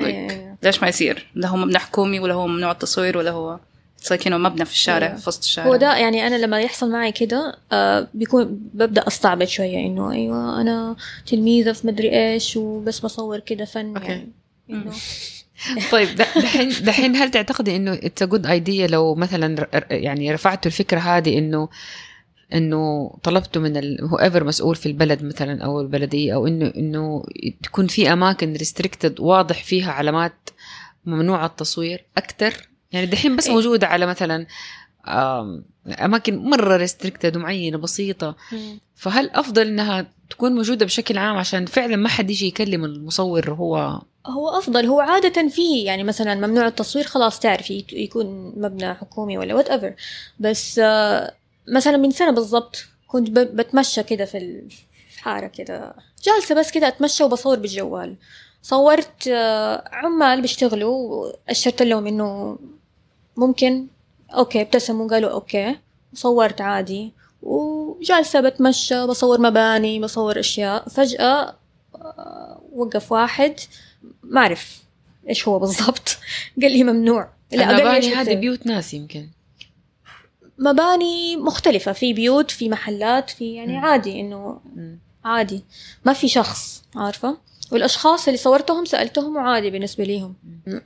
إيه. 0.00 0.56
ليش 0.62 0.82
ما 0.82 0.88
يصير؟ 0.88 1.26
لا 1.34 1.48
هو 1.48 1.56
مبنى 1.56 1.78
حكومي 1.78 2.20
ولا 2.20 2.34
هو 2.34 2.46
ممنوع 2.46 2.70
التصوير 2.70 3.18
ولا 3.18 3.30
هو 3.30 3.58
ساكنه 3.96 4.38
مبنى 4.38 4.64
في 4.64 4.72
الشارع. 4.72 5.14
في 5.14 5.28
وسط 5.28 5.42
الشارع 5.42 5.68
هو 5.68 5.76
ده 5.76 5.96
يعني 5.96 6.26
أنا 6.26 6.34
لما 6.34 6.60
يحصل 6.60 6.90
معي 6.90 7.12
كده 7.12 7.58
آه 7.72 8.08
بيكون 8.14 8.44
ببدأ 8.74 9.06
أستعبط 9.06 9.48
شوية 9.48 9.86
إنه 9.86 10.12
أيوة 10.12 10.60
أنا 10.60 10.96
تلميذة 11.26 11.72
في 11.72 11.86
مدري 11.86 12.32
إيش 12.32 12.56
وبس 12.56 13.00
بصور 13.00 13.38
كده 13.38 13.64
فن 13.64 13.96
okay. 13.96 14.06
يعني 14.08 14.32
إنه 14.70 14.92
طيب 15.92 16.08
دحين 16.16 16.68
دحين 16.68 17.16
هل 17.16 17.30
تعتقدي 17.30 17.76
إنه 17.76 17.92
it's 17.92 18.22
good 18.22 18.46
idea 18.46 18.86
لو 18.86 19.14
مثلا 19.14 19.66
يعني 19.90 20.32
رفعتوا 20.32 20.70
الفكرة 20.70 20.98
هذه 20.98 21.38
إنه 21.38 21.68
إنه 22.54 23.10
طلبتوا 23.22 23.62
من 23.62 24.00
whoever 24.00 24.44
مسؤول 24.44 24.76
في 24.76 24.86
البلد 24.86 25.24
مثلا 25.24 25.64
أو 25.64 25.80
البلدية 25.80 26.34
أو 26.34 26.46
انه 26.46 26.72
إنه 26.76 27.24
تكون 27.62 27.86
في 27.86 28.12
أماكن 28.12 28.52
restricted 28.52 29.20
واضح 29.20 29.64
فيها 29.64 29.92
علامات 29.92 30.50
ممنوع 31.06 31.46
التصوير 31.46 32.04
أكثر 32.16 32.68
يعني 32.92 33.06
دحين 33.06 33.36
بس 33.36 33.46
إيه. 33.46 33.54
موجودة 33.54 33.86
على 33.86 34.06
مثلا 34.06 34.46
أماكن 35.88 36.36
مرة 36.36 36.76
restricted 36.76 37.36
ومعينة 37.36 37.78
بسيطة. 37.78 38.36
فهل 38.94 39.30
أفضل 39.30 39.66
إنها 39.66 40.06
تكون 40.30 40.52
موجودة 40.52 40.86
بشكل 40.86 41.18
عام؟ 41.18 41.36
عشان 41.36 41.66
فعلا 41.66 41.96
ما 41.96 42.08
حد 42.08 42.30
يجي 42.30 42.46
يكلم 42.46 42.84
المصور 42.84 43.50
هو. 43.50 44.00
هو 44.26 44.48
أفضل. 44.48 44.86
هو 44.86 45.00
عادة 45.00 45.48
فيه 45.48 45.86
يعني 45.86 46.04
مثلا 46.04 46.46
ممنوع 46.46 46.66
التصوير 46.66 47.04
خلاص 47.04 47.40
تعرفي 47.40 47.84
يكون 47.92 48.52
مبنى 48.56 48.94
حكومي 48.94 49.38
ولا 49.38 49.54
whatever 49.54 49.94
بس 50.40 50.78
آه، 50.78 51.34
مثلا 51.68 51.96
من 51.96 52.10
سنة 52.10 52.30
بالضبط 52.30 52.84
كنت 53.06 53.30
بتمشى 53.30 54.02
كده 54.02 54.24
في 54.24 54.62
الحارة 55.14 55.46
كده. 55.46 55.94
جالسة 56.22 56.54
بس 56.54 56.70
كده 56.70 56.88
أتمشى 56.88 57.24
وبصور 57.24 57.58
بالجوال. 57.58 58.16
صورت 58.62 59.28
آه، 59.28 59.84
عمال 59.92 60.42
بيشتغلوا 60.42 61.32
أشرت 61.48 61.82
لهم 61.82 62.06
إنه 62.06 62.58
ممكن 63.36 63.86
okay 64.30 64.60
ابتسموا 64.62 65.08
قالوا 65.08 65.30
okay 65.30 65.76
صورت 66.14 66.60
عادي. 66.60 67.12
وجالسة 67.42 68.40
بتمشى 68.40 69.06
بصور 69.06 69.40
مباني 69.40 70.00
بصور 70.00 70.40
أشياء. 70.40 70.88
فجأة 70.88 71.56
آه، 71.94 72.62
وقف 72.72 73.12
واحد. 73.12 73.54
ما 74.22 74.40
أعرف 74.40 74.82
إيش 75.28 75.48
هو 75.48 75.58
بالضبط. 75.58 76.18
قال 76.62 76.72
لي 76.72 76.84
ممنوع. 76.84 77.28
قال 77.50 77.58
لي 77.60 77.64
المباني 77.70 77.96
إيش 77.96 78.06
هذه؟ 78.06 78.34
بيوت 78.34 78.66
ناس 78.66 78.94
يمكن. 78.94 79.28
مباني 80.58 81.36
مختلفة 81.36 81.92
في 81.92 82.12
بيوت 82.12 82.50
في 82.50 82.68
محلات 82.68 83.30
في 83.30 83.54
يعني 83.54 83.72
مم. 83.72 83.84
عادي 83.84 84.20
إنه. 84.20 84.60
عادي. 85.24 85.64
ما 86.04 86.12
في 86.12 86.28
شخص 86.28 86.82
عارفة؟ 86.96 87.38
والأشخاص 87.72 88.26
اللي 88.28 88.38
صورتهم 88.38 88.84
سألتهم 88.84 89.36
وعادي 89.36 89.70
بالنسبة 89.70 90.04
ليهم. 90.04 90.34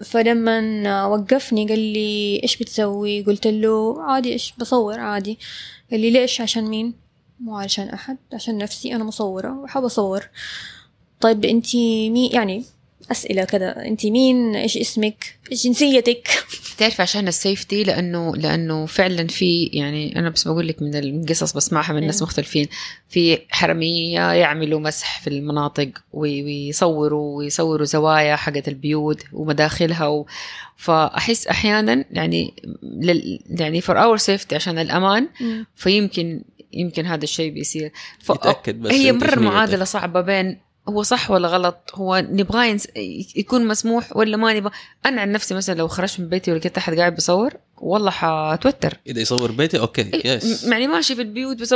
فلما 0.05 1.07
وقفني 1.07 1.68
قال 1.68 1.79
لي 1.79 2.40
إيش 2.42 2.57
بتسوي؟ 2.57 3.23
قلت 3.23 3.47
له 3.47 4.03
عادي 4.03 4.33
إيش 4.33 4.55
بصور 4.59 5.01
عادي. 5.01 5.38
قال 5.90 6.01
لي 6.01 6.11
ليش؟ 6.11 6.40
عشان 6.40 6.64
مين؟ 6.64 6.95
مو 7.40 7.57
علشان 7.57 7.88
أحد 7.88 8.18
عشان 8.33 8.59
نفسي 8.59 8.95
أنا 8.95 9.05
مصورة 9.05 9.59
وحاب 9.59 9.85
أصور. 9.85 10.29
طيب 11.21 11.45
أنتي 11.45 12.11
مين 12.11 12.33
يعني 12.33 12.64
أسئلة 13.11 13.44
كذا. 13.44 13.87
أنتي 13.87 14.11
مين؟ 14.11 14.57
إيش 14.57 14.77
اسمك؟ 14.77 15.38
إيش 15.53 15.64
جنسيتك؟ 15.66 16.29
تعرف 16.79 17.01
عشان 17.01 17.29
ال 17.29 17.37
safety 17.37 17.85
لأنه 17.85 18.37
لأنه 18.37 18.87
فعلا 18.87 19.27
في 19.27 19.64
يعني 19.64 20.18
أنا 20.18 20.31
بس 20.31 20.49
بقول 20.49 20.68
لك 20.68 20.83
من 20.83 20.94
القصص 20.94 21.53
بسمعها 21.53 21.92
من 21.92 22.07
ناس 22.07 22.14
أيوة. 22.16 22.27
مختلفين. 22.27 22.66
في 23.09 23.38
حرامية 23.51 24.33
يعملوا 24.33 24.81
مسح 24.81 25.20
في 25.20 25.27
المناطق 25.31 25.88
وي- 26.12 26.42
ويصوروا 26.44 27.38
ويصوروا 27.38 27.85
زوايا 27.87 28.37
حقت 28.37 28.68
البيوت 28.68 29.23
ومداخلها 29.33 30.07
و... 30.07 30.27
فأحس 30.77 31.46
أحيانا 31.46 32.05
يعني 32.11 32.55
لل... 32.83 33.40
يعني 33.51 33.81
for 33.81 34.03
our 34.03 34.16
safety 34.16 34.55
عشان 34.55 34.79
الأمان 34.79 35.29
فيمكن 35.77 36.42
يمكن 36.73 37.07
هذا 37.07 37.25
الشيء 37.25 37.51
بيصير. 37.53 37.92
ف... 38.20 38.33
بس 38.33 38.92
هي 38.92 39.12
نيتك. 39.12 39.38
معادلة 39.38 39.85
صعبة 39.85 40.20
بين 40.20 40.59
هو 40.90 41.03
صح 41.03 41.31
ولا 41.31 41.48
غلط؟ 41.48 41.90
هو 41.94 42.26
نبغاه 42.31 42.64
ينس... 42.64 42.88
يكون 43.37 43.66
مسموح 43.66 44.16
ولا 44.16 44.37
ما 44.37 44.53
نبغى 44.53 44.72
أنا 45.07 45.20
عن 45.20 45.33
نفسي 45.33 45.55
مثلا 45.55 45.74
لو 45.74 45.88
خرجت 45.88 46.20
من 46.20 46.29
بيتي 46.29 46.53
ولقيت 46.53 46.79
أحد 46.79 46.98
قاعد 46.98 47.14
بيصور 47.14 47.55
والله 47.76 48.11
حتوتر 48.11 48.98
إذا 49.07 49.20
يصور 49.20 49.53
بيتي 49.53 49.79
okay 49.79 50.03
إيه، 50.03 50.37
yes. 50.37 50.64
يعني 50.64 50.87
ماشي 50.87 51.14
في 51.14 51.22
البيوت 51.22 51.61
بس 51.61 51.74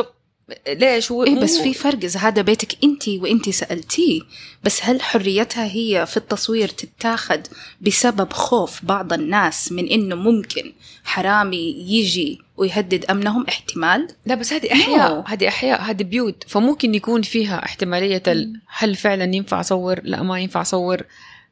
ليش 0.68 1.12
هو 1.12 1.24
إيه 1.24 1.40
بس 1.40 1.58
في 1.58 1.74
فرق 1.74 2.04
إذا 2.04 2.20
هذا 2.20 2.42
بيتك 2.42 2.84
أنت 2.84 3.08
وأنت 3.08 3.50
سألتيه. 3.50 4.20
بس 4.64 4.80
هل 4.82 5.02
حريتها 5.02 5.64
هي 5.64 6.06
في 6.06 6.16
التصوير 6.16 6.68
تتاخد 6.68 7.46
بسبب 7.80 8.32
خوف 8.32 8.84
بعض 8.84 9.12
الناس 9.12 9.72
من 9.72 9.88
إنه 9.88 10.14
ممكن 10.14 10.72
حرامي 11.04 11.86
يجي 11.88 12.40
ويهدد 12.56 13.04
أمنهم؟ 13.04 13.46
احتمال؟ 13.48 14.08
لا 14.26 14.34
بس 14.34 14.52
هذه 14.52 14.72
أحياء. 14.72 15.22
No. 15.22 15.30
هذه 15.30 15.48
أحياء. 15.48 15.82
هذه 15.82 16.02
بيوت. 16.02 16.44
فممكن 16.48 16.94
يكون 16.94 17.22
فيها 17.22 17.64
احتمالية 17.64 18.22
ال... 18.26 18.60
هل 18.66 18.94
فعلا 18.94 19.34
ينفع 19.34 19.60
أصور؟ 19.60 20.00
لا 20.02 20.22
ما 20.22 20.40
ينفع 20.40 20.60
أصور. 20.60 21.02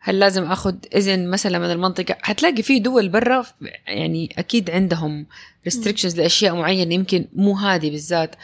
هل 0.00 0.18
لازم 0.18 0.44
أخذ 0.44 0.74
إذن 0.94 1.30
مثلا 1.30 1.58
من 1.58 1.70
المنطقة؟ 1.70 2.16
حتلاقي 2.22 2.62
في 2.62 2.78
دول 2.78 3.08
برا 3.08 3.46
يعني 3.86 4.34
أكيد 4.38 4.70
عندهم 4.70 5.26
restrictions 5.68 6.16
لأشياء 6.16 6.54
معينة 6.54 6.94
يمكن 6.94 7.24
مو 7.34 7.56
هذه 7.56 7.90
بالذات. 7.90 8.34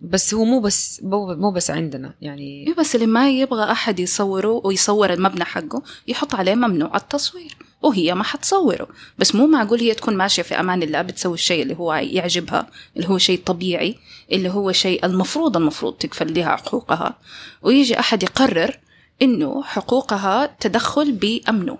بس 0.00 0.34
هو 0.34 0.44
مو 0.44 0.60
بس 0.60 1.00
مو 1.02 1.50
بس 1.50 1.70
عندنا 1.70 2.14
يعني 2.20 2.66
إيه 2.68 2.74
بس 2.74 2.94
اللي 2.94 3.06
ما 3.06 3.30
يبغى 3.30 3.72
أحد 3.72 4.00
يصوره 4.00 4.60
ويصور 4.64 5.12
المبنى 5.12 5.44
حقه 5.44 5.82
يحط 6.08 6.34
عليه 6.34 6.54
ممنوع 6.54 6.96
التصوير 6.96 7.56
وهي 7.82 8.14
ما 8.14 8.24
حتصوره. 8.24 8.88
بس 9.18 9.34
مو 9.34 9.46
معقول 9.46 9.80
هي 9.80 9.94
تكون 9.94 10.16
ماشية 10.16 10.42
في 10.42 10.60
أمان 10.60 10.82
الله 10.82 11.02
بتسوي 11.02 11.34
الشيء 11.34 11.62
اللي 11.62 11.76
هو 11.76 11.94
يعجبها 11.94 12.66
اللي 12.96 13.08
هو 13.08 13.18
شيء 13.18 13.40
طبيعي 13.46 13.96
اللي 14.32 14.50
هو 14.50 14.72
شيء 14.72 15.06
المفروض 15.06 15.56
المفروض 15.56 15.94
تكفل 15.94 16.34
لها 16.34 16.56
حقوقها. 16.56 17.18
ويجي 17.62 17.98
أحد 17.98 18.22
يقرر 18.22 18.78
إنه 19.22 19.62
حقوقها 19.62 20.56
تدخل 20.60 21.12
بأمنه. 21.12 21.78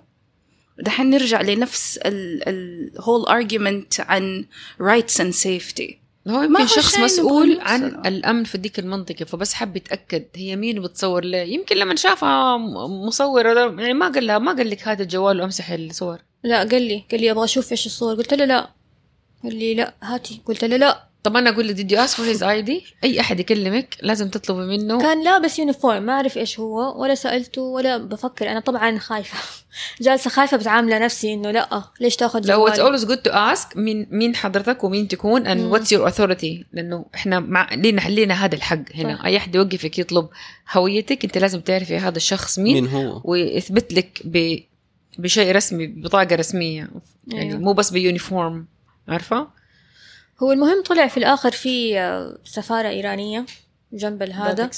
دحين 0.79 1.09
نرجع 1.09 1.41
لنفس 1.41 1.99
ال 2.05 2.91
whole 2.97 3.29
argument 3.29 3.99
عن 3.99 4.45
rights 4.81 5.21
and 5.21 5.33
safety. 5.45 6.04
هو 6.27 6.41
يمكن 6.43 6.67
شخص 6.67 6.99
مسؤول 6.99 7.59
عن. 7.61 7.85
الأمن 8.05 8.43
في 8.43 8.57
ديك 8.57 8.79
المنطقة 8.79 9.25
فبس 9.25 9.53
حب 9.53 9.75
يتأكد 9.75 10.25
هي 10.35 10.55
مين 10.55 10.81
بتصور 10.81 11.25
ليه. 11.25 11.53
يمكن 11.53 11.75
لما 11.75 11.95
شافها 11.95 12.57
مصورة 12.87 13.81
يعني 13.81 13.93
ما 13.93 14.09
قال 14.09 14.27
لها 14.27 14.39
ما 14.39 14.51
قال 14.51 14.69
لك 14.69 14.87
هذا 14.87 15.03
الجوال 15.03 15.41
وامسح 15.41 15.71
الصور. 15.71 16.17
لا 16.43 16.57
قال 16.59 16.81
لي 16.81 17.03
قال 17.11 17.21
لي 17.21 17.31
أبغى 17.31 17.43
أشوف 17.43 17.71
إيش 17.71 17.85
الصور. 17.85 18.15
قلت 18.15 18.33
له 18.33 18.45
لا. 18.45 18.69
قال 19.43 19.55
لي 19.55 19.75
لا 19.75 19.93
هاتي. 20.03 20.41
قلت 20.45 20.65
له 20.65 20.77
لا. 20.77 21.03
طب 21.25 21.37
أنا 21.37 21.49
أقول 21.49 21.67
له 21.67 21.73
did 21.73 21.91
you 21.91 22.07
ask 22.07 22.15
for 22.15 22.35
his 22.35 22.41
ID 22.41 22.71
أي 23.03 23.19
أحد 23.19 23.39
يكلمك 23.39 23.97
لازم 24.01 24.29
تطلبي 24.29 24.77
منه. 24.77 25.01
كان 25.01 25.23
لابس 25.23 25.59
uniform 25.59 26.03
ما 26.03 26.13
أعرف 26.13 26.37
إيش 26.37 26.59
هو 26.59 27.01
ولا 27.01 27.15
سألته 27.15 27.61
ولا 27.61 27.97
بفكر. 27.97 28.51
أنا 28.51 28.59
طبعا 28.59 28.97
خايفة. 28.97 29.37
جالسة 30.01 30.29
خايفة 30.29 30.57
بتعامله 30.57 30.99
نفسي 30.99 31.33
إنه 31.33 31.51
لأ 31.51 31.83
ليش 31.99 32.15
تأخذ 32.15 32.47
لو 32.47 32.69
جوالي 32.69 32.97
always 32.97 33.01
good 33.01 33.29
to 33.29 33.33
ask 33.33 33.77
مين 33.77 34.07
مين 34.11 34.35
حضرتك 34.35 34.83
ومين 34.83 35.07
تكون 35.07 35.57
مم. 35.57 35.75
what's 35.75 35.87
your 35.87 36.11
authority 36.11 36.65
لأنه 36.73 37.05
إحنا 37.15 37.39
مع 37.39 37.73
لينا 37.73 38.01
لينا 38.01 38.45
هذا 38.45 38.55
الحق 38.55 38.95
هنا. 38.95 39.17
صح. 39.17 39.25
أي 39.25 39.37
أحد 39.37 39.55
يوقفك 39.55 39.99
يطلب 39.99 40.29
هويتك 40.71 41.25
أنت 41.25 41.37
لازم 41.37 41.59
تعرفي 41.59 41.97
هذا 41.97 42.17
الشخص 42.17 42.59
مين, 42.59 42.83
مين 42.83 42.93
هو. 42.93 43.21
ويثبت 43.23 43.93
لك 43.93 44.21
ب... 44.25 44.59
بشيء 45.17 45.55
رسمي 45.55 45.87
ببطاقه 45.87 46.35
رسمية. 46.35 46.89
يعني 47.27 47.49
أيوه. 47.49 47.59
مو 47.59 47.73
بس 47.73 47.91
ب 47.91 48.00
uniform 48.00 48.65
عارفة؟ 49.07 49.47
هو 50.43 50.51
المهم 50.51 50.83
طلع 50.83 51.07
في 51.07 51.17
الآخر 51.17 51.51
في 51.51 51.99
آه، 51.99 52.37
سفارة 52.45 52.89
إيرانية 52.89 53.45
جنب 53.93 54.23
هذا. 54.23 54.69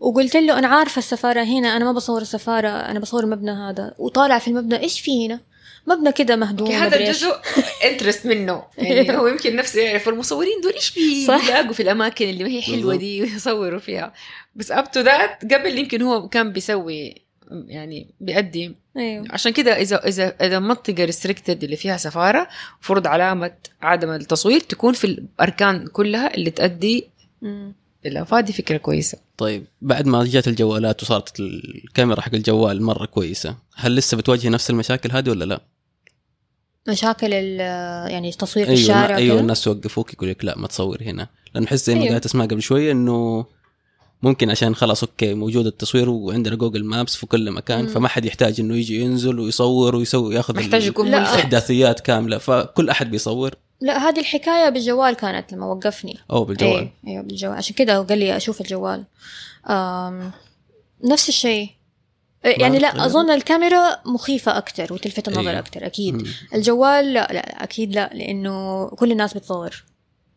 وقلت 0.00 0.36
له 0.36 0.58
أنا 0.58 0.68
عارفة 0.68 0.98
السفارة 0.98 1.42
هنا 1.42 1.76
أنا 1.76 1.84
ما 1.84 1.92
بصور 1.92 2.22
السفارة 2.22 2.68
أنا 2.68 3.00
بصور 3.00 3.24
المبنى 3.24 3.50
هذا 3.50 3.94
وطالع 3.98 4.38
في 4.38 4.48
المبنى 4.48 4.80
إيش 4.80 5.00
في 5.00 5.26
هنا 5.26 5.40
مبنى 5.86 6.12
كده 6.12 6.36
مهدوم 6.36 6.70
هذا 6.70 6.96
إيش. 6.96 7.08
الجزء 7.08 7.36
interest 7.84 8.26
منه 8.26 8.62
يعني 8.78 9.16
هو 9.18 9.26
يمكن 9.26 9.56
نفسه 9.56 9.80
يعرف 9.80 10.08
المصورين 10.08 10.60
دول 10.62 10.72
إيش. 10.72 10.94
بيلاقوا 10.94 11.72
في 11.72 11.82
الأماكن 11.82 12.28
اللي 12.28 12.44
ما 12.44 12.50
هي 12.50 12.62
حلوة 12.62 12.96
دي 12.96 13.22
ويصوروا 13.22 13.78
فيها 13.78 14.12
بس 14.54 14.72
up 14.72 14.90
to 14.90 15.00
that 15.00 15.52
قبل 15.54 15.78
يمكن 15.78 16.02
هو 16.02 16.28
كان 16.28 16.52
بيسوي 16.52 17.23
يعني 17.50 18.06
بيأدي. 18.20 18.74
أيوه. 18.96 19.24
عشان 19.30 19.52
كده 19.52 19.80
إذا 19.80 19.96
إذا 20.08 20.28
إذا 20.46 20.58
منطقة 20.58 21.04
restricted 21.04 21.64
اللي 21.64 21.76
فيها 21.76 21.96
سفارة 21.96 22.48
فرض 22.80 23.06
علامة 23.06 23.52
عدم 23.82 24.10
التصوير 24.10 24.60
تكون 24.60 24.92
في 24.94 25.04
الأركان 25.06 25.86
كلها 25.86 26.34
اللي 26.34 26.50
تؤدي 26.50 27.08
فهذه 28.26 28.52
فكرة 28.52 28.76
كويسة. 28.76 29.18
طيب 29.36 29.64
بعد 29.82 30.06
ما 30.06 30.24
جات 30.24 30.48
الجوالات 30.48 31.02
وصارت 31.02 31.40
الكاميرا 31.40 32.20
حق 32.20 32.34
الجوال 32.34 32.82
مرة 32.82 33.06
كويسة 33.06 33.56
هل 33.76 33.94
لسه 33.96 34.16
بتواجهي 34.16 34.48
نفس 34.50 34.70
المشاكل 34.70 35.12
هذه 35.12 35.30
ولا 35.30 35.44
لا؟ 35.44 35.60
مشاكل 36.88 37.34
ال- 37.34 37.60
يعني 38.10 38.28
التصوير 38.28 38.66
في 38.66 38.72
أيوه 38.72 38.82
الشارع 38.82 39.16
أيوه. 39.16 39.40
الناس 39.40 39.66
يوقفوك 39.66 40.12
يقول 40.14 40.28
لك 40.30 40.44
لا 40.44 40.58
ما 40.58 40.66
تصور 40.66 41.02
هنا. 41.02 41.28
لأنه 41.54 41.66
حس 41.66 41.86
زي 41.86 41.94
ما 41.94 42.00
أيوة. 42.00 42.12
قالت 42.12 42.24
اسماء 42.24 42.46
قبل 42.46 42.62
شوية 42.62 42.92
إنه 42.92 43.46
ممكن 44.24 44.50
عشان 44.50 44.74
خلاص 44.74 45.04
okay 45.04 45.34
موجود 45.34 45.66
التصوير 45.66 46.10
وعندنا 46.10 46.54
Google 46.54 46.84
Maps 46.84 47.16
في 47.16 47.26
كل 47.26 47.50
مكان 47.50 47.82
مم. 47.84 47.88
فما 47.88 48.08
حد 48.08 48.24
يحتاج 48.24 48.60
إنه 48.60 48.76
يجي 48.76 49.00
ينزل 49.00 49.40
ويصور 49.40 49.96
ويسوي 49.96 50.34
ياخذ 50.34 50.56
محتاج 50.56 50.86
يكون 50.86 51.08
الأحداثيات 51.08 52.00
كاملة 52.00 52.38
فكل 52.38 52.90
أحد 52.90 53.10
بيصور. 53.10 53.54
لا 53.80 54.08
هذه 54.08 54.20
الحكاية 54.20 54.68
بالجوال 54.68 55.14
كانت 55.14 55.52
لما 55.52 55.66
وقفني. 55.66 56.18
أو 56.30 56.44
بالجوال. 56.44 56.88
أيوه 57.06 57.22
بالجوال. 57.22 57.56
عشان 57.56 57.74
كده 57.74 58.00
قال 58.00 58.18
لي 58.18 58.36
أشوف 58.36 58.60
الجوال. 58.60 59.04
آم 59.66 60.30
نفس 61.04 61.28
الشيء. 61.28 61.68
إيه، 62.44 62.60
يعني. 62.60 62.78
لا 62.78 63.06
أظن 63.06 63.30
الكاميرا 63.30 63.96
مخيفة 64.06 64.58
أكثر 64.58 64.92
وتلفت 64.92 65.28
النظر 65.28 65.50
أيوة. 65.50 65.58
أكثر 65.58 65.86
أكيد. 65.86 66.14
مم. 66.14 66.24
الجوال 66.54 67.12
لا 67.12 67.28
لا 67.32 67.64
أكيد 67.64 67.94
لا 67.94 68.10
لأنه 68.14 68.86
كل 68.88 69.12
الناس 69.12 69.34
بتصور 69.34 69.84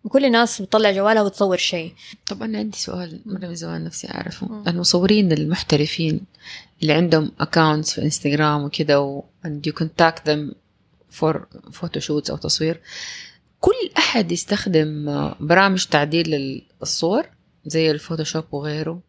وكل 0.07 0.25
الناس 0.25 0.61
بتطلع 0.61 0.91
جوالها 0.91 1.21
وتصور 1.21 1.57
شيء. 1.57 1.93
طب 2.25 2.43
أنا 2.43 2.57
عندي 2.57 2.77
سؤال 2.77 3.19
مره 3.25 3.47
من 3.47 3.55
زمان 3.55 3.83
نفسي 3.83 4.07
أعرفه. 4.07 4.63
المصورين 4.67 5.31
المحترفين 5.31 6.21
اللي 6.81 6.93
عندهم 6.93 7.31
اكونتس 7.39 7.93
في 7.93 8.01
انستغرام 8.01 8.63
وكذا 8.63 8.97
و 8.97 9.23
and 9.45 9.69
you 9.69 9.73
contact 9.83 10.19
them 10.29 10.53
for 11.19 11.35
photoshoots 11.79 12.29
أو 12.29 12.37
تصوير 12.37 12.79
كل 13.59 13.89
أحد 13.97 14.31
يستخدم 14.31 15.05
برامج 15.39 15.85
تعديل 15.85 16.61
الصور 16.81 17.25
زي 17.65 17.91
ال 17.91 17.96
Photoshop 17.96 18.43
وغيره؟ 18.51 19.01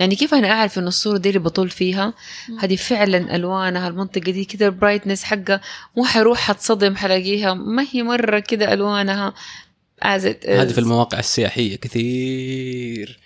يعني 0.00 0.16
كيف 0.16 0.34
أنا 0.34 0.50
أعرف 0.50 0.78
إن 0.78 0.86
الصورة 0.86 1.18
دي 1.18 1.28
اللي 1.28 1.40
بطول 1.40 1.70
فيها. 1.70 2.14
هذه 2.58 2.76
فعلا 2.76 3.36
ألوانها 3.36 3.88
المنطقة 3.88 4.32
دي 4.32 4.44
كده 4.44 4.66
ال 4.66 4.71
brightness 4.71 5.24
حقها 5.24 5.60
مو 5.96 6.04
حروح 6.04 6.38
حتصدم 6.38 6.96
حلاقيها 6.96 7.54
ما 7.54 7.86
هي 7.92 8.02
مرة 8.02 8.38
كده 8.38 8.72
ألوانها. 8.72 9.34
As 10.02 10.22
it 10.22 10.44
is. 10.44 10.48
هذه 10.48 10.72
في 10.72 10.78
المواقع 10.78 11.18
السياحية 11.18 11.76
كثير 11.76 13.18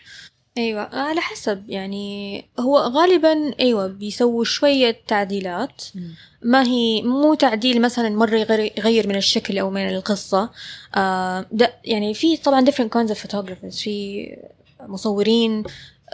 أيوه 0.59 0.81
على 0.97 1.21
حسب 1.21 1.65
يعني 1.71 2.45
هو 2.61 2.79
غالبا 2.79 3.55
أيوه 3.61 3.87
بيسووا 3.87 4.45
شوية 4.45 4.97
تعديلات. 5.07 5.83
ما 6.43 6.63
هي 6.67 7.03
مو 7.03 7.35
تعديل 7.35 7.81
مثلا 7.83 8.09
مرة 8.09 8.37
يغير, 8.79 9.09
من 9.09 9.17
الشكل 9.17 9.59
أو 9.59 9.71
من 9.71 9.89
القصة 9.89 10.51
آه 10.97 11.47
ده 11.53 11.75
يعني 11.85 12.15
في 12.15 12.37
طبعا 12.37 12.65
different 12.67 12.91
kinds 12.99 13.11
of 13.15 13.19
photographers 13.19 13.77
في 13.83 14.27
مصورين 14.81 15.65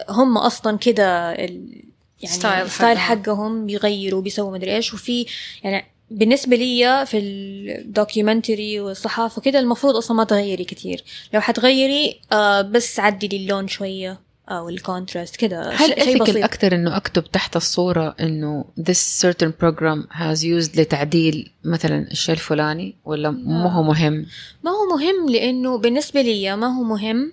هم 0.08 0.38
أصلا 0.38 0.78
كده 0.78 1.32
ال- 1.32 1.82
يعني 2.20 2.36
style 2.36 2.70
style 2.70 2.98
حقهم. 2.98 3.66
بيغيروا 3.66 4.22
بيسووا 4.22 4.52
مدري 4.52 4.76
إيش 4.76 4.94
وفي 4.94 5.26
يعني 5.64 5.84
بالنسبة 6.10 6.56
لي 6.56 7.06
في 7.06 7.18
ال 7.18 7.32
documentary 7.32 8.80
والصحافة 8.80 9.42
كده 9.42 9.58
المفروض 9.58 9.96
أصلا 9.96 10.16
ما 10.16 10.24
تغيري 10.24 10.64
كتير. 10.64 11.04
لو 11.34 11.40
حتغيري 11.40 12.20
آه 12.32 12.60
بس 12.60 13.00
عدلي 13.00 13.36
اللون 13.36 13.68
شوية 13.68 14.20
أو 14.48 14.68
ال 14.68 14.76
contrast 14.76 15.36
كده. 15.36 15.70
هل 15.70 15.94
بسيط. 15.94 16.44
أكتر 16.44 16.74
إنه 16.74 16.96
أكتب 16.96 17.24
تحت 17.24 17.56
الصورة 17.56 18.16
إنه 18.20 18.64
this 18.80 19.22
certain 19.22 19.50
program 19.62 20.16
has 20.16 20.38
used 20.42 20.78
لتعديل 20.78 21.50
مثلا 21.64 22.08
الشيء 22.10 22.34
الفلاني 22.34 22.94
ولا 23.04 23.30
مو 23.30 23.68
هو 23.68 23.82
مهم؟ 23.82 24.26
ما 24.64 24.70
هو 24.70 24.96
مهم 24.96 25.30
لأنه 25.30 25.78
بالنسبة 25.78 26.22
لي 26.22 26.56
ما 26.56 26.78
هو 26.78 26.82
مهم. 26.82 27.32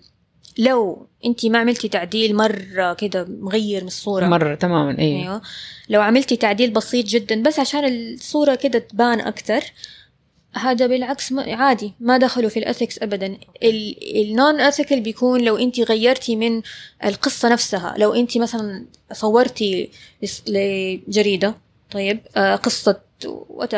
لو 0.57 1.07
انت 1.25 1.45
ما 1.45 1.59
عملتي 1.59 1.87
تعديل 1.87 2.35
مرة 2.35 2.93
كده 2.93 3.25
مغير 3.29 3.81
من 3.81 3.87
الصورة. 3.87 4.25
مرة 4.25 4.55
تماما 4.55 4.99
أيوه 4.99 5.21
أيوه. 5.21 5.41
لو 5.89 6.01
عملتي 6.01 6.35
تعديل 6.35 6.71
بسيط 6.71 7.05
جدا 7.05 7.43
بس 7.43 7.59
عشان 7.59 7.85
الصورة 7.85 8.55
كده 8.55 8.79
تبان 8.79 9.21
أكتر 9.21 9.61
هذا 10.53 10.87
بالعكس 10.87 11.33
عادي 11.33 11.93
ما 11.99 12.17
دخلوا 12.17 12.49
في 12.49 12.59
ال 12.59 12.65
ethics 12.65 12.99
ابدا. 13.01 13.37
ال 14.15 14.26
non 14.26 14.59
ethical 14.59 15.01
بيكون 15.01 15.41
لو 15.41 15.57
انت 15.57 15.79
غيرتي 15.79 16.35
من 16.35 16.61
القصة 17.05 17.49
نفسها. 17.49 17.95
لو 17.97 18.13
انت 18.13 18.37
مثلا 18.37 18.85
صورتي 19.13 19.89
لجريدة 20.47 21.55
طيب 21.91 22.19
آه 22.35 22.55
قصة 22.55 23.01
what 23.25 23.73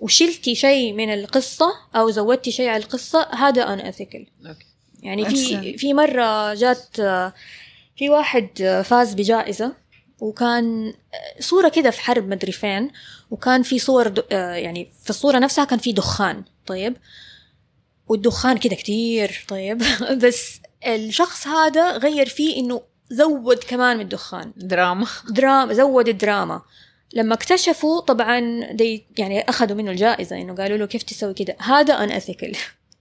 وشلتي 0.00 0.54
شيء 0.54 0.92
من 0.92 1.14
القصة 1.14 1.66
أو 1.96 2.10
زودتي 2.10 2.50
شيء 2.50 2.68
على 2.68 2.82
القصة 2.82 3.28
هذا 3.34 3.62
unethical 3.62 4.26
okay. 4.46 4.73
يعني 5.04 5.24
في. 5.24 5.78
في 5.78 5.94
مرة 5.94 6.54
جات 6.54 6.96
في 7.96 8.08
واحد 8.10 8.82
فاز 8.84 9.14
بجائزة 9.14 9.72
وكان 10.20 10.94
صورة 11.40 11.68
كده 11.68 11.90
في 11.90 12.00
حرب 12.00 12.28
مدري 12.28 12.52
فين 12.52 12.90
وكان 13.30 13.62
في 13.62 13.78
صور 13.78 14.12
يعني 14.30 14.92
في 15.04 15.10
الصورة 15.10 15.38
نفسها 15.38 15.64
كان 15.64 15.78
في 15.78 15.92
دخان 15.92 16.44
طيب. 16.66 16.96
والدخان 18.08 18.58
كده 18.58 18.76
كتير 18.76 19.44
طيب. 19.48 19.82
بس 20.24 20.60
الشخص 20.86 21.46
هذا 21.46 21.96
غير 21.96 22.28
فيه 22.28 22.56
إنه 22.56 22.82
زود 23.10 23.58
كمان 23.58 23.96
من 23.96 24.02
الدخان. 24.02 24.52
دراما. 24.56 25.06
دراما 25.30 25.74
زود 25.74 26.08
الدراما. 26.08 26.62
لما 27.14 27.34
اكتشفوا 27.34 28.00
طبعا 28.00 28.66
دي 28.72 29.06
يعني 29.18 29.40
أخذوا 29.40 29.76
منه 29.76 29.90
الجائزة 29.90 30.36
إنه 30.36 30.54
قالوا 30.54 30.76
له 30.76 30.86
كيف 30.86 31.02
تسوي 31.02 31.34
كده. 31.34 31.56
هذا 31.58 31.94
unethical 31.94 32.56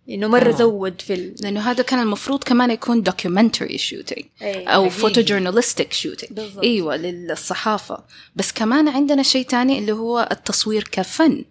انه 0.09 0.27
مرة 0.27 0.49
آه. 0.49 0.57
زود 0.57 1.01
في 1.01 1.13
ال... 1.13 1.35
لأنه 1.39 1.71
هذا 1.71 1.83
كان 1.83 1.99
المفروض 1.99 2.43
كمان 2.43 2.71
يكون 2.71 3.01
documentary 3.01 3.77
shooting 3.77 4.25
أي. 4.41 4.63
أو. 4.63 4.89
photojournalistic 4.89 5.93
shooting. 5.93 6.39
إيوه 6.63 6.95
للصحافة 6.95 8.03
بس 8.35 8.51
كمان 8.51 8.87
عندنا 8.87 9.23
شيء 9.23 9.45
تاني 9.45 9.79
اللي 9.79 9.91
هو 9.91 10.27
التصوير 10.31 10.87
كفن 10.91 11.45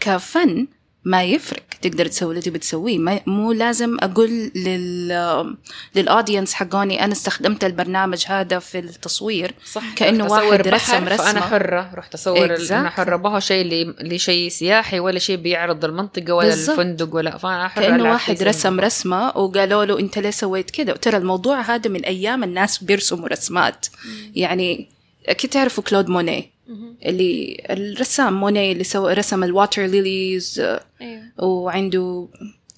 كفن 0.00 0.66
ما 1.06 1.24
يفرق 1.24 1.62
تقدر 1.82 2.06
تسوي 2.06 2.30
اللي 2.30 2.40
تبي 2.42 2.58
تسويه 2.58 2.98
ما 2.98 3.20
مو 3.26 3.52
لازم 3.52 3.96
أقول 4.00 4.30
لل 4.54 5.56
لل 5.94 6.06
audience 6.06 6.54
حقوني 6.54 7.04
أنا 7.04 7.12
استخدمت 7.12 7.64
البرنامج 7.64 8.24
هذا 8.26 8.58
في 8.58 8.78
التصوير 8.78 9.54
صح 9.72 9.94
كأنه 9.96 10.24
رحت 10.24 10.32
واحد 10.44 10.68
رسم 10.68 10.84
فأنا 11.04 11.10
رسمة. 11.14 11.40
حرة 11.40 11.90
رحت 11.94 12.14
أصور 12.14 12.56
Exactly. 12.56 12.72
أنا 12.72 12.90
حرة 12.90 13.16
ما 13.16 13.30
هو 13.34 13.40
شيء 13.40 13.62
اللي 14.00 14.18
شيء 14.18 14.48
سياحي 14.48 15.00
ولا 15.00 15.18
شيء 15.18 15.36
بيعرض 15.36 15.84
المنطقة 15.84 16.32
ولا 16.34 16.48
بالضبط. 16.48 16.78
الفندق 16.78 17.14
ولا 17.14 17.38
فأنا 17.38 17.68
حرة 17.68 17.82
كأنه 17.82 18.10
واحد 18.10 18.42
رسم. 18.42 18.80
رسمة 18.80 19.28
وقالوا 19.28 19.84
له 19.84 19.98
أنت 19.98 20.18
ليه 20.18 20.30
سويت 20.30 20.70
كده 20.70 20.92
ترى 20.96 21.16
الموضوع 21.16 21.60
هذا 21.60 21.90
من 21.90 22.04
أيام 22.04 22.44
الناس 22.44 22.84
بيرسموا 22.84 23.28
رسمات 23.28 23.86
يعني 24.34 24.88
أكيد 25.26 25.50
تعرفوا 25.50 25.84
كلود 25.84 26.08
موني 26.08 26.36
مهم. 26.36 26.55
اللي 27.04 27.64
الرسام 27.70 28.40
موني 28.40 28.72
اللي 28.72 28.84
سوى 28.84 29.12
رسم 29.14 29.44
ال 29.44 29.51
water 29.51 29.86
lilies 29.86 30.60
أيوه. 31.00 31.22
وعنده 31.38 32.28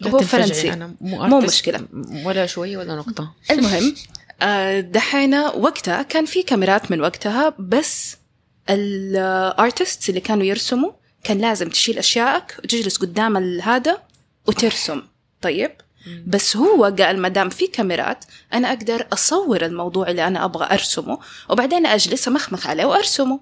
لا 0.00 0.10
هو 0.10 0.18
فرنسي. 0.18 0.72
أنا 0.72 0.94
مو, 1.00 1.26
مو 1.26 1.40
مشكلة. 1.40 1.80
ولا 2.24 2.46
شوية 2.46 2.78
ولا 2.78 2.94
نقطة. 2.96 3.34
المهم 3.50 3.94
آه، 4.42 4.80
دحينا 4.80 5.50
وقتها 5.52 6.02
كان 6.02 6.24
في 6.24 6.42
كاميرات 6.42 6.90
من 6.90 7.00
وقتها 7.00 7.54
بس 7.58 8.16
الارتست 8.70 10.08
اللي 10.08 10.20
كانوا 10.20 10.44
يرسموا 10.44 10.90
كان 11.24 11.38
لازم 11.38 11.68
تشيل 11.68 11.98
أشيائك 11.98 12.56
وتجلس 12.64 12.96
قدام 12.96 13.36
ال- 13.36 13.62
هذا 13.62 14.02
وترسم. 14.46 15.02
طيب؟ 15.42 15.70
بس 16.26 16.56
هو 16.56 16.84
قال 16.84 17.18
ما 17.18 17.28
دام 17.28 17.48
في 17.48 17.66
كاميرات 17.66 18.24
أنا 18.52 18.68
أقدر 18.68 19.06
أصور 19.12 19.64
الموضوع 19.66 20.10
اللي 20.10 20.26
أنا 20.26 20.44
أبغى 20.44 20.66
أرسمه 20.74 21.18
وبعدين 21.50 21.86
اجلس 21.86 22.28
امخمخ 22.28 22.66
عليه 22.66 22.84
وأرسمه. 22.84 23.40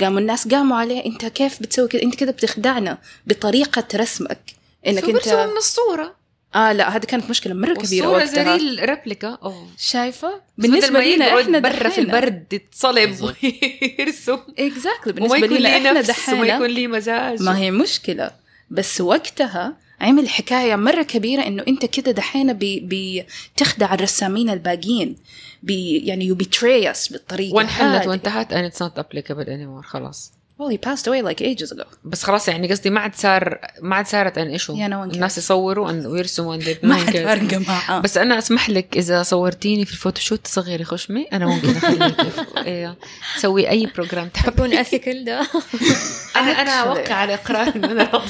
قاموا 0.00 0.20
الناس 0.20 0.48
قاموا 0.48 0.76
عليه 0.76 1.04
أنت 1.04 1.24
كيف 1.24 1.62
بتسوي 1.62 1.88
كذا؟ 1.88 2.02
أنت 2.02 2.14
كذا 2.14 2.30
بتخدعنا 2.30 2.98
بطريقة 3.26 3.84
رسمك 3.94 4.40
إنك 4.86 5.04
أنت 5.04 5.28
من 5.28 5.56
الصورة؟ 5.56 6.14
آه 6.54 6.72
لا 6.72 6.96
هذه 6.96 7.04
كانت 7.04 7.30
مشكلة 7.30 7.54
مرة 7.54 7.74
كبيرة 7.74 8.08
وقتها. 8.08 8.56
زي 8.56 8.56
الريبليكا. 8.56 9.38
شايفة؟ 9.78 10.40
بالنسبة 10.58 11.00
لنا 11.04 11.40
إحنا 11.40 11.58
برا 11.58 11.88
في 11.88 12.00
البرد 12.00 12.52
يتصلب 12.52 13.08
بالضبط. 13.08 13.36
ويرسم. 13.42 14.38
exactly 14.58 15.12
بالنسبة 15.12 15.46
لنا 15.46 15.76
إحنا 15.76 15.92
نفس 15.92 16.28
وما 16.28 16.44
دحين 16.44 16.44
يكون 16.44 16.66
لي 16.66 16.86
مزاج. 16.86 17.42
ما 17.42 17.58
هي 17.58 17.70
مشكلة. 17.70 18.30
بس 18.70 19.00
وقتها 19.00 19.76
عمل 20.04 20.28
حكاية 20.28 20.76
مرة 20.76 21.02
كبيرة 21.02 21.42
إنه 21.46 21.64
أنت 21.68 21.84
كده 21.84 22.10
دحين 22.12 22.52
بي 22.52 23.26
بتخدع 23.56 23.94
الرسامين 23.94 24.50
الباقيين 24.50 25.16
بي 25.62 25.98
يعني 25.98 26.24
you 26.26 26.34
betray 26.34 26.90
us 26.90 27.12
بالطريقة 27.12 27.54
وانحلت. 27.54 28.06
وانتهت 28.06 28.54
and 28.54 28.72
it's 28.72 28.78
not 28.78 28.98
applicable 29.02 29.46
anymore 29.46 29.84
خلاص 29.86 30.32
well 30.58 30.68
he 30.68 30.78
passed 30.78 31.06
away 31.08 31.20
like 31.30 31.40
ages 31.42 31.72
ago 31.72 31.84
بس 32.04 32.22
خلاص 32.22 32.48
يعني 32.48 32.68
قصدي 32.70 32.90
ما 32.90 33.00
عاد 33.00 33.14
صار 33.14 33.58
ما 33.82 33.96
عاد 33.96 34.06
صارت 34.06 34.38
an 34.38 34.46
issue 34.48 34.74
Yeah, 34.76 34.90
no 34.90 34.94
الناس. 35.14 35.38
يصوروا 35.38 35.88
and- 35.88 36.06
ويرسموا 36.06 36.56
and 36.56 36.60
they 36.60 36.74
ما 36.82 36.94
حد 36.96 37.12
cares. 37.12 37.16
فارقه 37.16 37.58
معاه 37.58 38.00
بس 38.00 38.16
أنا 38.18 38.38
أسمح 38.38 38.70
لك 38.70 38.96
إذا 38.96 39.22
صورتيني 39.22 39.84
في 39.84 39.92
ال 39.92 39.96
photoshoot 39.96 40.40
تصغري 40.44 40.84
خشمي 40.84 41.22
أنا 41.32 41.46
ممكن 41.46 41.76
أخليك 41.76 42.16
إيه، 42.66 42.96
تسوي 43.36 43.70
أي 43.70 43.86
program 43.94 44.28
تحب 44.28 44.52
يكون 44.52 44.72
ethical 44.74 45.24
ده 45.24 45.40
أنا 46.36 46.50
أنا. 46.62 46.70
أوقع 46.70 47.14
على 47.14 47.34
إقرار 47.34 47.72
ان 47.76 47.84
أنا. 47.84 48.22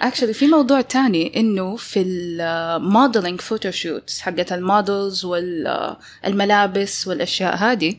actually 0.00 0.32
في 0.40 0.46
موضوع 0.46 0.80
تاني 0.80 1.40
إنه 1.40 1.76
في 1.76 2.00
ال 2.02 2.17
modeling 2.17 3.40
photoshoots 3.40 4.20
حقت 4.20 4.52
ال 4.52 4.62
models 4.62 5.24
والملابس 5.24 7.06
والأشياء 7.06 7.56
هذه 7.56 7.94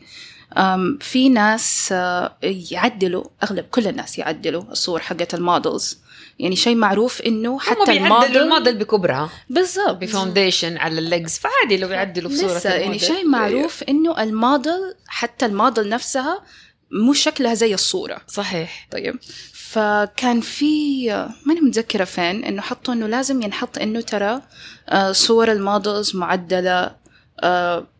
في 1.00 1.28
ناس 1.28 1.88
آه، 1.92 2.36
يعدلوا 2.42 3.24
أغلب 3.42 3.64
كل 3.70 3.86
الناس 3.86 4.18
يعدلوا 4.18 4.62
الصور 4.62 5.00
حقت 5.00 5.34
ال 5.34 5.42
models. 5.42 5.98
يعني 6.38 6.56
شيء 6.56 6.74
معروف 6.74 7.20
إنه 7.20 7.58
حتى 7.58 7.92
الموديل 7.92 8.36
الموديل 8.36 8.78
بكبرها. 8.78 9.30
بالضبط. 9.50 9.96
ب 9.96 10.03
foundation 10.03 10.76
على 10.76 10.98
ال 10.98 11.05
legs. 11.05 11.38
فعادي 11.38 11.76
لو 11.76 11.88
بيعدلوا 11.88 12.30
في 12.30 12.36
صورة 12.36 12.56
لسه 12.56 12.74
يعني. 12.74 12.98
شيء 12.98 13.28
معروف 13.28 13.82
إنه 13.82 14.22
الموديل 14.22 14.94
حتى 15.08 15.46
الموديل 15.46 15.88
نفسها 15.88 16.42
مو 16.90 17.12
شكلها 17.12 17.54
زي 17.54 17.74
الصورة. 17.74 18.18
صحيح. 18.28 18.88
طيب. 18.90 19.18
فكان 19.52 20.40
في 20.40 21.08
ماني 21.46 21.60
متذكرة 21.60 22.04
فين 22.04 22.44
إنه 22.44 22.62
حطوا 22.62 22.94
إنه 22.94 23.06
لازم 23.06 23.42
ينحط 23.42 23.78
إنه 23.78 24.00
ترى 24.00 24.42
آه، 24.88 25.12
صور 25.12 25.52
ال 25.52 25.61
models 25.61 26.16
معدلة 26.16 26.70
آه، 26.70 26.96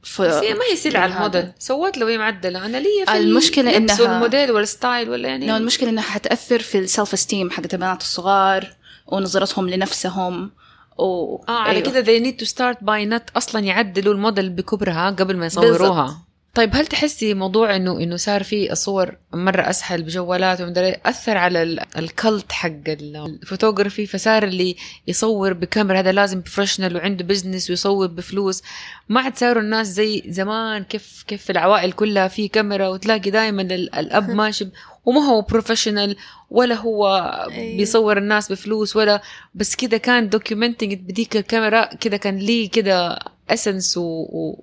ف... 0.02 0.22
بس 0.22 0.35
هي 0.35 0.55
ما 0.55 0.61
هي 0.70 0.76
سلعة 0.76 1.07
بالهذا. 1.07 1.16
الموديل 1.26 1.52
سوت 1.59 1.98
لو 1.98 2.07
هي 2.07 2.18
معدلة 2.18 2.66
أنا 2.66 2.76
لي 2.76 2.88
في 3.07 3.16
المشكلة 3.16 3.72
إنها- 3.87 4.00
والموديل 4.00 4.50
وال 4.50 4.68
style 4.68 5.11
ولا 5.11 5.28
يعني 5.28 5.44
إنه 5.44 5.57
المشكلة 5.57 5.88
إنها 5.90 6.02
حتأثر 6.02 6.59
في 6.59 6.78
ال 6.78 6.85
self 6.85 7.12
esteem 7.12 7.50
حقت 7.50 7.74
البنات 7.74 8.00
الصغار 8.00 8.74
ونظرتهم 9.07 9.68
لنفسهم 9.68 10.50
و... 10.98 11.37
آه 11.48 11.59
على 11.59 11.78
أيوة. 11.78 11.90
كده 11.90 12.05
they 12.05 12.24
need 12.24 12.44
to 12.44 12.48
start 12.48 12.76
by 12.85 13.18
not 13.18 13.37
أصلا 13.37 13.61
يعدلوا 13.61 14.14
الموديل 14.14 14.50
بكبرها 14.50 15.11
قبل 15.11 15.37
ما 15.37 15.46
يصوروها 15.46 16.02
بالضبط. 16.02 16.16
طيب 16.54 16.70
هل 16.74 16.86
تحسي 16.86 17.34
موضوع 17.34 17.76
انه 17.76 18.00
إنه 18.00 18.16
صار 18.16 18.42
في 18.42 18.72
الصور 18.72 19.16
مرة 19.32 19.70
أسهل 19.70 20.02
بجوالات 20.02 20.60
ومدري 20.60 20.96
أثر 21.06 21.36
على 21.36 21.62
ال- 21.62 21.80
ال 21.98 22.09
cult 22.09 22.52
حق 22.52 22.70
الفوتوغرافي 22.88 24.06
فصار 24.06 24.42
اللي 24.44 24.76
يصور 25.08 25.52
بكاميرا 25.52 25.98
هذا 25.98 26.12
لازم 26.12 26.40
professional 26.40 26.96
وعنده 26.96 27.24
business 27.24 27.70
ويصور 27.70 28.06
بفلوس 28.06 28.62
ما 29.08 29.20
عاد 29.20 29.36
صاروا 29.36 29.62
الناس 29.62 29.86
زي 29.86 30.22
زمان 30.28 30.84
كيف 30.84 31.24
كيف 31.28 31.50
العوائل 31.50 31.92
كلها 31.92 32.28
في 32.28 32.48
كاميرا 32.48 32.88
وتلاقي 32.88 33.30
دائما 33.30 33.62
الأب 33.62 34.30
ماشي 34.40 34.68
وما 35.04 35.20
هو 35.20 35.40
professional 35.42 36.16
ولا 36.50 36.74
هو 36.74 37.06
أيوة. 37.50 37.76
بيصور 37.76 38.18
الناس 38.18 38.52
بفلوس 38.52 38.96
ولا 38.96 39.22
بس 39.54 39.74
كده 39.76 39.96
كان 39.96 40.28
documenting 40.28 40.94
بديك 40.94 41.36
الكاميرا 41.36 41.84
كده 41.94 42.16
كان 42.16 42.36
ليه 42.38 42.70
كده 42.70 43.18
essence. 43.52 43.98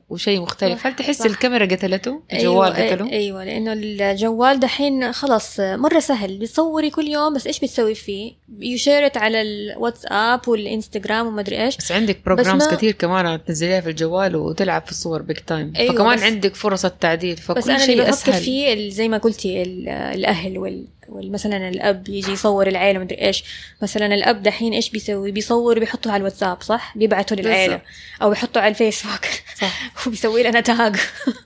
وشيء 0.10 0.42
مختلف 0.42 0.88
هل 0.88 0.96
تحس 0.96 1.18
صح. 1.20 1.26
الكاميرا 1.26 1.66
قتلته 1.66 2.22
الجوال 2.34 2.74
أيوة 2.74 2.90
قتله 2.94 3.12
أيوه 3.12 3.44
لأنه 3.44 3.74
الجوال 3.74 4.60
دحين 4.60 5.12
خلاص 5.12 5.60
مرة 5.60 6.00
سهل 6.00 6.38
بتصوري 6.38 6.90
كل 6.90 7.08
يوم 7.08 7.34
بس 7.34 7.48
إيش 7.48 7.60
بتسوي 7.60 7.96
فيه؟ 7.96 8.32
يشيرت 8.60 9.18
على 9.18 9.42
الواتساب 9.42 10.48
والإنستغرام 10.48 11.28
ومدري 11.28 11.64
إيش 11.66 11.78
بس 11.78 11.92
عندك 11.92 12.18
programs 12.26 12.64
ما- 12.68 12.72
كثير 12.76 12.92
كمان 12.92 13.44
تنزليها 13.46 13.82
في 13.82 13.90
الجوال 13.90 14.36
وتلعب 14.36 14.86
في 14.86 14.92
الصور 14.92 15.22
big 15.22 15.40
time 15.40 15.74
أيوة، 15.78 15.94
فكمان 15.94 16.16
بس- 16.18 16.24
عندك 16.24 16.56
فرص 16.56 16.86
التعديل 16.86 17.36
بس 17.36 17.42
فكل 17.42 17.72
أنا 17.72 17.84
اللي 17.84 17.86
شيء 17.86 18.02
بفكر 18.02 18.10
أسهل 18.32 18.44
فيه 18.44 18.90
زي 18.90 19.08
ما 19.08 19.18
قلتي 19.18 19.62
ال- 19.62 19.90
الأهل 19.90 20.58
وال- 20.58 20.86
مثلا 21.14 21.70
الأب 21.70 22.10
يجي 22.10 22.32
يصور 22.32 22.68
العيله 22.68 23.00
مدري 23.00 23.22
إيش. 23.22 23.44
مثلا 23.82 24.06
الأب 24.06 24.44
دحين 24.44 24.74
إيش 24.74 24.90
بيسوي؟ 24.90 25.32
بيصور 25.32 25.80
بيحطه 25.80 26.12
على 26.12 26.20
الواتساب 26.20 26.62
صح؟ 26.62 26.98
بيبعته 26.98 27.36
للعيله. 27.36 27.82
أو 28.22 28.30
بيحطه 28.30 28.62
على 28.62 28.70
الفيسبوك. 28.70 29.26
صح. 29.62 29.92
وبيسوي 30.08 30.44
لنا 30.44 30.60
تاج 30.62 30.96